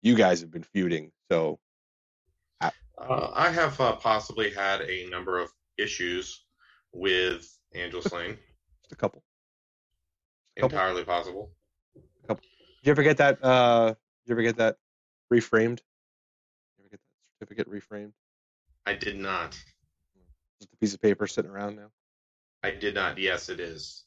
you 0.00 0.14
guys 0.14 0.40
have 0.40 0.52
been 0.52 0.62
feuding. 0.62 1.10
So 1.28 1.58
Uh, 2.60 2.70
I 3.34 3.50
have 3.50 3.80
uh, 3.80 3.96
possibly 3.96 4.48
had 4.50 4.80
a 4.82 5.08
number 5.10 5.40
of 5.40 5.50
issues 5.76 6.44
with 6.92 7.52
Angelus 7.74 8.12
Layne. 8.12 8.38
just 8.84 8.92
a 8.92 8.96
couple. 8.96 9.24
Couple. 10.56 10.78
Entirely 10.78 11.02
possible. 11.02 11.50
Did 12.82 12.88
you 12.88 12.90
ever 12.92 13.02
get 13.04 13.18
that 13.18 13.44
uh 13.44 13.94
you 14.26 14.32
ever 14.32 14.42
get 14.42 14.56
that 14.56 14.76
reframed? 15.32 15.80
You 16.78 16.80
ever 16.80 16.88
get 16.90 17.00
that 17.00 17.46
certificate 17.46 17.70
reframed? 17.70 18.12
I 18.86 18.94
did 18.94 19.16
not. 19.16 19.52
Just 20.60 20.72
a 20.72 20.76
piece 20.78 20.92
of 20.92 21.00
paper 21.00 21.28
sitting 21.28 21.50
around 21.50 21.76
now. 21.76 21.90
I 22.64 22.72
did 22.72 22.94
not. 22.94 23.18
Yes, 23.18 23.48
it 23.48 23.60
is. 23.60 24.04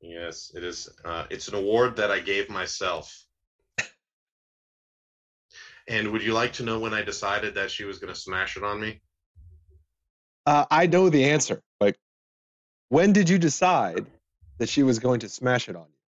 Yes, 0.00 0.52
it 0.54 0.62
is. 0.62 0.88
Uh, 1.04 1.24
it's 1.30 1.48
an 1.48 1.54
award 1.54 1.96
that 1.96 2.10
I 2.10 2.20
gave 2.20 2.48
myself. 2.50 3.24
and 5.88 6.12
would 6.12 6.22
you 6.22 6.34
like 6.34 6.52
to 6.54 6.62
know 6.62 6.78
when 6.78 6.94
I 6.94 7.02
decided 7.02 7.54
that 7.54 7.70
she 7.70 7.84
was 7.84 7.98
going 7.98 8.12
to 8.12 8.18
smash 8.18 8.56
it 8.56 8.62
on 8.62 8.80
me? 8.80 9.00
Uh, 10.46 10.66
I 10.70 10.86
know 10.86 11.08
the 11.08 11.24
answer. 11.24 11.62
Like, 11.80 11.96
when 12.90 13.12
did 13.12 13.28
you 13.28 13.38
decide 13.38 14.06
that 14.58 14.68
she 14.68 14.82
was 14.82 14.98
going 14.98 15.20
to 15.20 15.28
smash 15.28 15.68
it 15.68 15.74
on 15.74 15.86
you? 15.88 16.03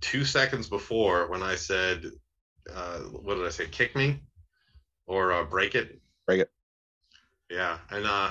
Two 0.00 0.24
seconds 0.24 0.68
before, 0.68 1.28
when 1.30 1.42
I 1.42 1.56
said, 1.56 2.04
uh, 2.72 2.98
"What 3.00 3.36
did 3.36 3.46
I 3.46 3.50
say? 3.50 3.66
Kick 3.66 3.96
me 3.96 4.20
or 5.06 5.32
uh, 5.32 5.44
break 5.44 5.74
it." 5.74 6.00
Break 6.26 6.40
it. 6.40 6.50
Yeah, 7.50 7.78
and 7.90 8.06
uh, 8.06 8.30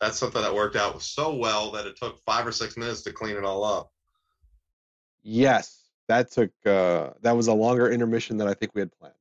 that's 0.00 0.18
something 0.18 0.42
that 0.42 0.54
worked 0.54 0.76
out 0.76 1.02
so 1.02 1.34
well 1.34 1.70
that 1.72 1.86
it 1.86 1.96
took 1.96 2.18
five 2.24 2.46
or 2.46 2.52
six 2.52 2.76
minutes 2.76 3.02
to 3.02 3.12
clean 3.12 3.36
it 3.36 3.44
all 3.44 3.64
up. 3.64 3.90
Yes, 5.22 5.86
that 6.08 6.30
took 6.30 6.50
uh, 6.64 7.10
that 7.22 7.36
was 7.36 7.48
a 7.48 7.52
longer 7.52 7.90
intermission 7.90 8.36
than 8.36 8.48
I 8.48 8.54
think 8.54 8.72
we 8.74 8.80
had 8.80 8.92
planned, 8.98 9.14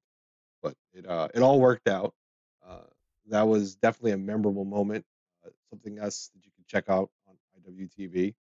but 0.61 0.75
it 0.93 1.07
uh, 1.07 1.29
it 1.33 1.41
all 1.41 1.59
worked 1.59 1.88
out. 1.88 2.13
Uh, 2.67 2.81
that 3.29 3.47
was 3.47 3.75
definitely 3.75 4.11
a 4.11 4.17
memorable 4.17 4.65
moment. 4.65 5.05
Uh, 5.45 5.49
something 5.69 5.97
else 5.97 6.29
that 6.33 6.45
you 6.45 6.51
can 6.55 6.63
check 6.67 6.89
out 6.89 7.09
on 7.27 7.36
IWTV. 7.59 8.36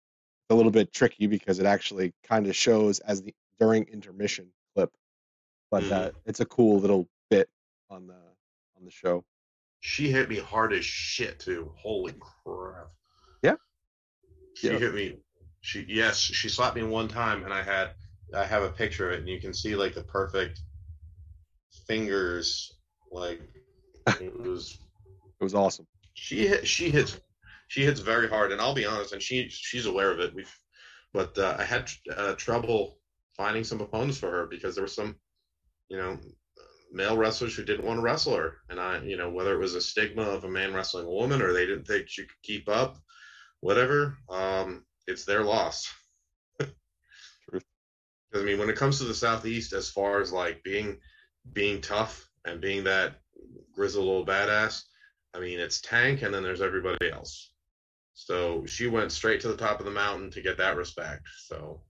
A 0.52 0.54
little 0.54 0.72
bit 0.72 0.92
tricky 0.92 1.28
because 1.28 1.60
it 1.60 1.66
actually 1.66 2.14
kind 2.24 2.46
of 2.46 2.54
shows 2.58 3.00
as 3.00 3.22
the 3.24 3.34
during 3.58 3.86
intermission 3.88 4.52
clip, 4.76 4.92
but 5.70 5.84
Mhm. 5.84 5.92
uh, 5.92 6.12
it's 6.26 6.42
a 6.42 6.46
cool 6.46 6.78
little 6.78 7.08
bit 7.30 7.50
on 7.90 8.06
the 8.06 8.20
on 8.76 8.84
the 8.84 8.92
show. 8.92 9.24
She 9.80 10.12
hit 10.12 10.28
me 10.28 10.40
hard 10.40 10.74
as 10.74 10.84
shit 10.84 11.40
too. 11.40 11.74
Holy 11.78 12.14
crap. 12.20 12.92
Yeah. 13.42 13.56
She 14.56 14.68
Yeah. 14.68 14.78
hit 14.80 14.94
me. 14.94 15.24
She 15.62 15.86
yes, 15.88 16.20
she 16.20 16.50
slapped 16.50 16.76
me 16.76 16.84
one 16.84 17.08
time, 17.08 17.46
and 17.46 17.54
I 17.54 17.64
had 17.64 17.96
I 18.34 18.44
have 18.44 18.64
a 18.64 18.72
picture 18.72 19.08
of 19.10 19.14
it, 19.14 19.20
and 19.20 19.30
you 19.30 19.40
can 19.40 19.54
see 19.54 19.78
like 19.78 19.94
the 19.94 20.04
perfect 20.04 20.60
fingers. 21.88 22.74
Like 23.10 23.40
it 24.20 24.38
was. 24.38 24.80
It 25.40 25.44
was 25.44 25.56
awesome. 25.56 25.88
She 26.14 26.46
hit. 26.48 26.68
She 26.68 26.90
hits. 26.90 27.22
She 27.72 27.86
hits 27.86 28.02
very 28.02 28.28
hard, 28.28 28.52
and 28.52 28.60
I'll 28.60 28.74
be 28.74 28.86
honest, 28.86 29.14
and 29.14 29.24
she 29.24 29.48
she's 29.48 29.86
aware 29.86 30.12
of 30.12 30.20
it. 30.20 30.36
We've, 30.36 30.54
but 31.14 31.38
uh, 31.38 31.56
I 31.58 31.64
had 31.64 31.90
uh, 32.14 32.34
trouble 32.34 32.98
finding 33.38 33.64
some 33.64 33.80
opponents 33.80 34.18
for 34.18 34.30
her 34.30 34.46
because 34.46 34.76
there 34.76 34.84
were 34.84 34.90
some, 34.90 35.16
you 35.88 35.96
know, 35.96 36.20
male 36.92 37.16
wrestlers 37.16 37.56
who 37.56 37.64
didn't 37.64 37.86
want 37.86 38.00
to 38.00 38.02
wrestle 38.02 38.36
her, 38.36 38.58
and 38.70 38.78
I, 38.78 39.00
you 39.04 39.16
know, 39.16 39.30
whether 39.30 39.54
it 39.54 39.60
was 39.60 39.76
a 39.76 39.80
stigma 39.80 40.24
of 40.24 40.44
a 40.44 40.50
man 40.50 40.74
wrestling 40.74 41.06
a 41.06 41.10
woman 41.10 41.42
or 41.42 41.54
they 41.54 41.66
didn't 41.66 41.88
think 41.88 42.10
she 42.10 42.24
could 42.24 42.42
keep 42.44 42.68
up, 42.68 42.98
whatever. 43.62 44.18
Um, 44.30 44.84
it's 45.08 45.24
their 45.24 45.46
loss. 45.46 45.90
I 46.60 46.68
mean, 48.34 48.60
when 48.60 48.70
it 48.70 48.76
comes 48.76 48.98
to 48.98 49.06
the 49.06 49.14
southeast, 49.14 49.72
as 49.72 49.90
far 49.90 50.20
as 50.20 50.34
like 50.34 50.62
being 50.64 50.98
being 51.54 51.80
tough 51.80 52.28
and 52.44 52.60
being 52.60 52.84
that 52.84 53.22
grizzled 53.74 54.06
little 54.06 54.26
badass, 54.26 54.84
I 55.34 55.40
mean, 55.40 55.58
it's 55.58 55.80
Tank, 55.80 56.22
and 56.22 56.34
then 56.34 56.44
there's 56.44 56.62
everybody 56.62 57.10
else. 57.10 57.51
So 58.26 58.66
she 58.66 58.88
went 58.88 59.12
straight 59.12 59.42
to 59.42 59.48
the 59.48 59.58
top 59.58 59.80
of 59.80 59.86
the 59.86 59.92
mountain 59.92 60.32
to 60.32 60.42
get 60.42 60.58
that 60.58 60.78
respect. 60.78 61.24
So, 61.38 61.82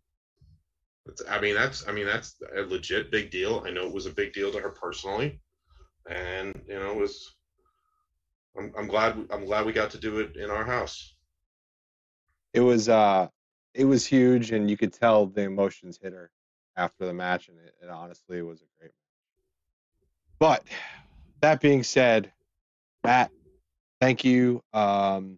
I 1.29 1.39
mean, 1.41 1.55
that's 1.55 1.87
I 1.87 1.91
mean 1.91 2.05
that's 2.05 2.35
a 2.55 2.61
legit 2.61 3.11
big 3.11 3.31
deal. 3.31 3.63
I 3.65 3.71
know 3.71 3.85
it 3.85 3.93
was 3.93 4.05
a 4.05 4.11
big 4.11 4.33
deal 4.33 4.51
to 4.51 4.59
her 4.59 4.69
personally, 4.69 5.41
and 6.09 6.59
you 6.67 6.75
know, 6.75 6.91
it 6.91 6.97
was. 6.97 7.35
I'm, 8.57 8.73
I'm 8.77 8.87
glad 8.87 9.17
I'm 9.31 9.45
glad 9.45 9.65
we 9.65 9.73
got 9.73 9.91
to 9.91 9.97
do 9.97 10.19
it 10.19 10.35
in 10.35 10.49
our 10.49 10.65
house. 10.65 11.15
it 12.53 12.59
was 12.59 12.89
uh 12.89 13.27
it 13.73 13.85
was 13.85 14.05
huge 14.05 14.51
and 14.51 14.69
you 14.69 14.77
could 14.77 14.93
tell 14.93 15.25
the 15.25 15.41
emotions 15.41 15.99
hit 16.01 16.13
her 16.13 16.29
after 16.75 17.05
the 17.05 17.13
match 17.13 17.47
and 17.47 17.57
it, 17.59 17.73
it 17.81 17.89
honestly 17.89 18.41
was 18.41 18.61
a 18.61 18.65
great 18.79 18.91
match 18.91 19.09
but 20.39 20.63
that 21.41 21.61
being 21.61 21.83
said 21.83 22.31
matt 23.03 23.31
thank 23.99 24.23
you 24.23 24.61
um 24.73 25.37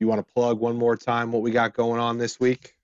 you 0.00 0.06
want 0.06 0.24
to 0.24 0.32
plug 0.34 0.58
one 0.58 0.76
more 0.76 0.96
time 0.96 1.32
what 1.32 1.42
we 1.42 1.50
got 1.50 1.74
going 1.74 2.00
on 2.00 2.18
this 2.18 2.38
week 2.38 2.76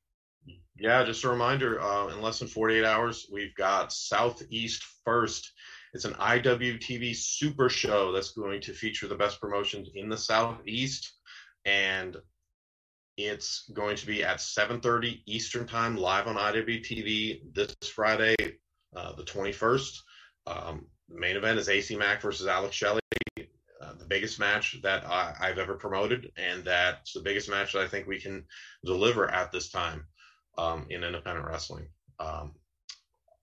Yeah, 0.83 1.05
just 1.05 1.23
a 1.23 1.29
reminder. 1.29 1.81
Uh, 1.81 2.09
in 2.09 2.21
less 2.21 2.41
than 2.41 2.49
48 2.49 2.85
hours, 2.85 3.29
we've 3.31 3.55
got 3.55 3.93
Southeast 3.93 4.83
First. 5.05 5.53
It's 5.95 6.05
an 6.05 6.15
IWTV 6.15 7.15
Super 7.15 7.69
Show 7.69 8.11
that's 8.11 8.33
going 8.33 8.61
to 8.63 8.73
feature 8.73 9.07
the 9.07 9.15
best 9.15 9.41
promotions 9.41 9.91
in 9.95 10.09
the 10.09 10.17
Southeast, 10.17 11.13
and 11.65 12.17
it's 13.17 13.71
going 13.75 13.97
to 13.97 14.07
be 14.07 14.25
at 14.25 14.39
7:30 14.39 15.23
Eastern 15.27 15.69
Time, 15.69 15.97
live 15.97 16.27
on 16.27 16.37
IWTV 16.37 17.55
this 17.55 17.77
Friday, 17.95 18.35
uh, 18.97 19.13
the 19.13 19.25
21st. 19.25 19.99
Um, 20.47 20.87
the 21.09 21.21
main 21.21 21.37
event 21.37 21.59
is 21.59 21.69
AC 21.69 21.95
Mack 21.95 22.23
versus 22.23 22.47
Alex 22.47 22.75
Shelley. 22.75 23.01
Uh, 23.93 23.99
the 23.99 24.05
biggest 24.05 24.38
match 24.38 24.80
that 24.82 25.05
I, 25.07 25.34
I've 25.40 25.59
ever 25.59 25.74
promoted, 25.74 26.30
and 26.36 26.64
that's 26.64 27.12
the 27.12 27.20
biggest 27.20 27.49
match 27.51 27.72
that 27.72 27.82
I 27.82 27.88
think 27.88 28.07
we 28.07 28.20
can 28.20 28.45
deliver 28.84 29.30
at 29.30 29.53
this 29.53 29.70
time 29.70 30.07
um, 30.59 30.86
in 30.90 31.05
independent 31.05 31.47
wrestling. 31.47 31.88
Um, 32.18 32.53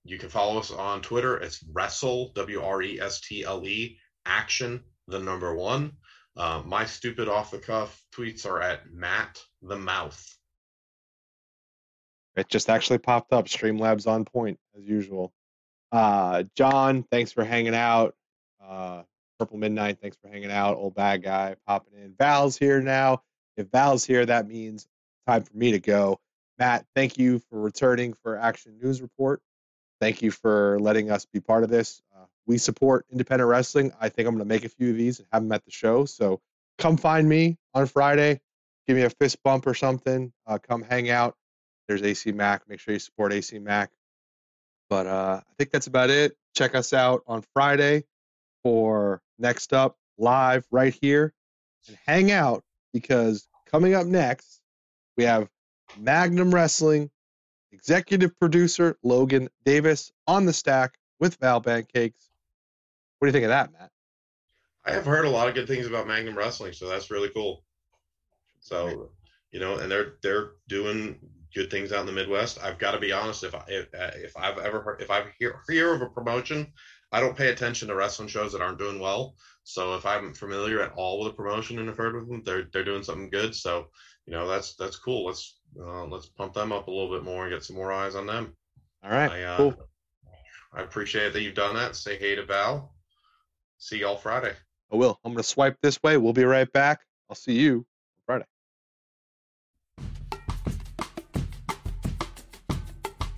you 0.04 0.18
can 0.18 0.28
follow 0.28 0.58
us 0.58 0.70
on 0.70 1.02
Twitter. 1.02 1.36
It's 1.36 1.62
Wrestle 1.72 2.32
W 2.34 2.62
R 2.62 2.82
E 2.82 3.00
S 3.00 3.20
T 3.20 3.44
L 3.44 3.64
E 3.66 3.98
Action 4.26 4.82
the 5.08 5.18
number 5.18 5.54
one. 5.54 5.92
Uh, 6.36 6.62
my 6.64 6.84
stupid 6.86 7.28
off 7.28 7.50
the 7.50 7.58
cuff 7.58 8.00
tweets 8.14 8.46
are 8.46 8.60
at 8.62 8.90
Matt 8.90 9.40
the 9.62 9.76
Mouth. 9.76 10.24
it 12.36 12.48
just 12.48 12.70
actually 12.70 12.98
popped 12.98 13.32
up 13.32 13.46
streamlabs 13.46 14.06
on 14.06 14.24
point 14.24 14.58
as 14.78 14.84
usual 14.84 15.32
uh 15.92 16.44
john 16.56 17.04
thanks 17.10 17.32
for 17.32 17.44
hanging 17.44 17.74
out 17.74 18.14
uh 18.64 19.02
purple 19.40 19.56
midnight 19.56 19.96
thanks 20.02 20.18
for 20.20 20.28
hanging 20.28 20.50
out 20.50 20.76
old 20.76 20.94
bad 20.94 21.22
guy 21.22 21.56
popping 21.66 21.94
in. 21.94 22.12
Val's 22.18 22.58
here 22.58 22.82
now. 22.82 23.22
If 23.56 23.68
val's 23.70 24.04
here 24.04 24.26
that 24.26 24.46
means 24.46 24.86
time 25.26 25.44
for 25.44 25.56
me 25.56 25.72
to 25.72 25.80
go. 25.80 26.20
Matt 26.58 26.84
thank 26.94 27.16
you 27.16 27.38
for 27.38 27.58
returning 27.58 28.12
for 28.12 28.36
action 28.36 28.78
news 28.82 29.00
report. 29.00 29.40
Thank 29.98 30.20
you 30.20 30.30
for 30.30 30.78
letting 30.78 31.10
us 31.10 31.24
be 31.24 31.40
part 31.40 31.64
of 31.64 31.70
this. 31.70 32.02
Uh, 32.14 32.26
we 32.46 32.58
support 32.58 33.06
independent 33.10 33.48
wrestling. 33.48 33.92
I 33.98 34.10
think 34.10 34.28
i'm 34.28 34.34
going 34.34 34.46
to 34.46 34.54
make 34.54 34.66
a 34.66 34.68
few 34.68 34.90
of 34.90 34.96
these 34.96 35.20
and 35.20 35.28
have 35.32 35.42
them 35.42 35.52
at 35.52 35.64
the 35.64 35.70
show. 35.70 36.04
So 36.04 36.42
come 36.76 36.98
find 36.98 37.26
me 37.26 37.56
on 37.72 37.86
friday. 37.86 38.42
Give 38.86 38.96
me 38.96 39.04
a 39.04 39.10
fist 39.10 39.42
bump 39.42 39.66
or 39.66 39.72
something. 39.72 40.34
Uh, 40.46 40.58
come 40.58 40.82
hang 40.82 41.08
out. 41.08 41.34
There's 41.88 42.02
AC 42.02 42.32
Mack. 42.32 42.68
Make 42.68 42.80
sure 42.80 42.92
you 42.92 43.00
support 43.00 43.32
AC 43.32 43.58
Mack. 43.58 43.90
But 44.90 45.06
uh, 45.06 45.40
I 45.40 45.52
think 45.56 45.70
that's 45.70 45.86
about 45.86 46.10
it. 46.10 46.36
Check 46.54 46.74
us 46.74 46.92
out 46.92 47.22
on 47.26 47.42
Friday 47.54 48.04
for 48.62 49.20
next 49.38 49.72
up 49.72 49.96
live 50.18 50.66
right 50.70 50.96
here 51.00 51.32
and 51.88 51.96
hang 52.06 52.30
out 52.30 52.62
because 52.92 53.48
coming 53.66 53.94
up 53.94 54.06
next 54.06 54.60
we 55.16 55.24
have 55.24 55.48
Magnum 55.98 56.54
Wrestling 56.54 57.10
executive 57.72 58.38
producer 58.38 58.96
Logan 59.02 59.48
Davis 59.64 60.12
on 60.26 60.46
the 60.46 60.52
stack 60.52 60.94
with 61.18 61.36
Val 61.36 61.60
Pancakes. 61.60 62.30
What 63.18 63.26
do 63.26 63.28
you 63.28 63.32
think 63.32 63.44
of 63.44 63.50
that, 63.50 63.72
Matt? 63.72 63.90
I 64.84 64.92
have 64.92 65.04
heard 65.04 65.26
a 65.26 65.30
lot 65.30 65.48
of 65.48 65.54
good 65.54 65.68
things 65.68 65.86
about 65.86 66.06
Magnum 66.06 66.36
Wrestling, 66.36 66.72
so 66.72 66.88
that's 66.88 67.10
really 67.10 67.28
cool. 67.28 67.62
So, 68.60 69.10
you 69.52 69.60
know, 69.60 69.76
and 69.76 69.90
they're 69.90 70.14
they're 70.22 70.52
doing 70.68 71.18
good 71.54 71.70
things 71.70 71.92
out 71.92 72.00
in 72.00 72.06
the 72.06 72.12
Midwest. 72.12 72.62
I've 72.62 72.78
got 72.78 72.92
to 72.92 72.98
be 72.98 73.12
honest. 73.12 73.44
If 73.44 73.54
I 73.54 73.64
if, 73.68 73.88
if 73.92 74.36
I've 74.36 74.58
ever 74.58 74.80
heard, 74.80 75.02
if 75.02 75.10
I 75.10 75.24
hear 75.38 75.60
hear 75.68 75.94
of 75.94 76.02
a 76.02 76.08
promotion, 76.08 76.72
I 77.12 77.20
don't 77.20 77.36
pay 77.36 77.48
attention 77.48 77.88
to 77.88 77.94
wrestling 77.94 78.28
shows 78.28 78.52
that 78.52 78.62
aren't 78.62 78.78
doing 78.78 79.00
well. 79.00 79.34
So 79.64 79.94
if 79.94 80.06
I'm 80.06 80.32
familiar 80.32 80.80
at 80.80 80.92
all 80.92 81.18
with 81.18 81.32
a 81.32 81.36
promotion 81.36 81.78
and 81.78 81.88
have 81.88 81.96
heard 81.96 82.14
of 82.14 82.28
them, 82.28 82.42
they're 82.44 82.68
they're 82.72 82.84
doing 82.84 83.02
something 83.02 83.30
good. 83.30 83.54
So 83.54 83.88
you 84.26 84.32
know 84.32 84.46
that's 84.46 84.74
that's 84.74 84.96
cool. 84.96 85.26
Let's 85.26 85.58
uh, 85.78 86.04
let's 86.06 86.26
pump 86.26 86.54
them 86.54 86.72
up 86.72 86.88
a 86.88 86.90
little 86.90 87.10
bit 87.10 87.24
more 87.24 87.46
and 87.46 87.52
get 87.52 87.64
some 87.64 87.76
more 87.76 87.92
eyes 87.92 88.14
on 88.14 88.26
them. 88.26 88.56
All 89.02 89.10
right, 89.10 89.30
I, 89.30 89.42
uh, 89.42 89.56
cool. 89.56 89.74
I 90.72 90.82
appreciate 90.82 91.32
that 91.32 91.42
you've 91.42 91.54
done 91.54 91.74
that. 91.74 91.96
Say 91.96 92.16
hey 92.16 92.36
to 92.36 92.44
Val. 92.44 92.94
See 93.78 93.98
y'all 93.98 94.16
Friday. 94.16 94.54
I 94.92 94.96
will. 94.96 95.18
I'm 95.24 95.32
going 95.32 95.42
to 95.42 95.48
swipe 95.48 95.78
this 95.80 96.02
way. 96.02 96.16
We'll 96.16 96.32
be 96.32 96.44
right 96.44 96.70
back. 96.72 97.00
I'll 97.28 97.36
see 97.36 97.54
you 97.54 97.86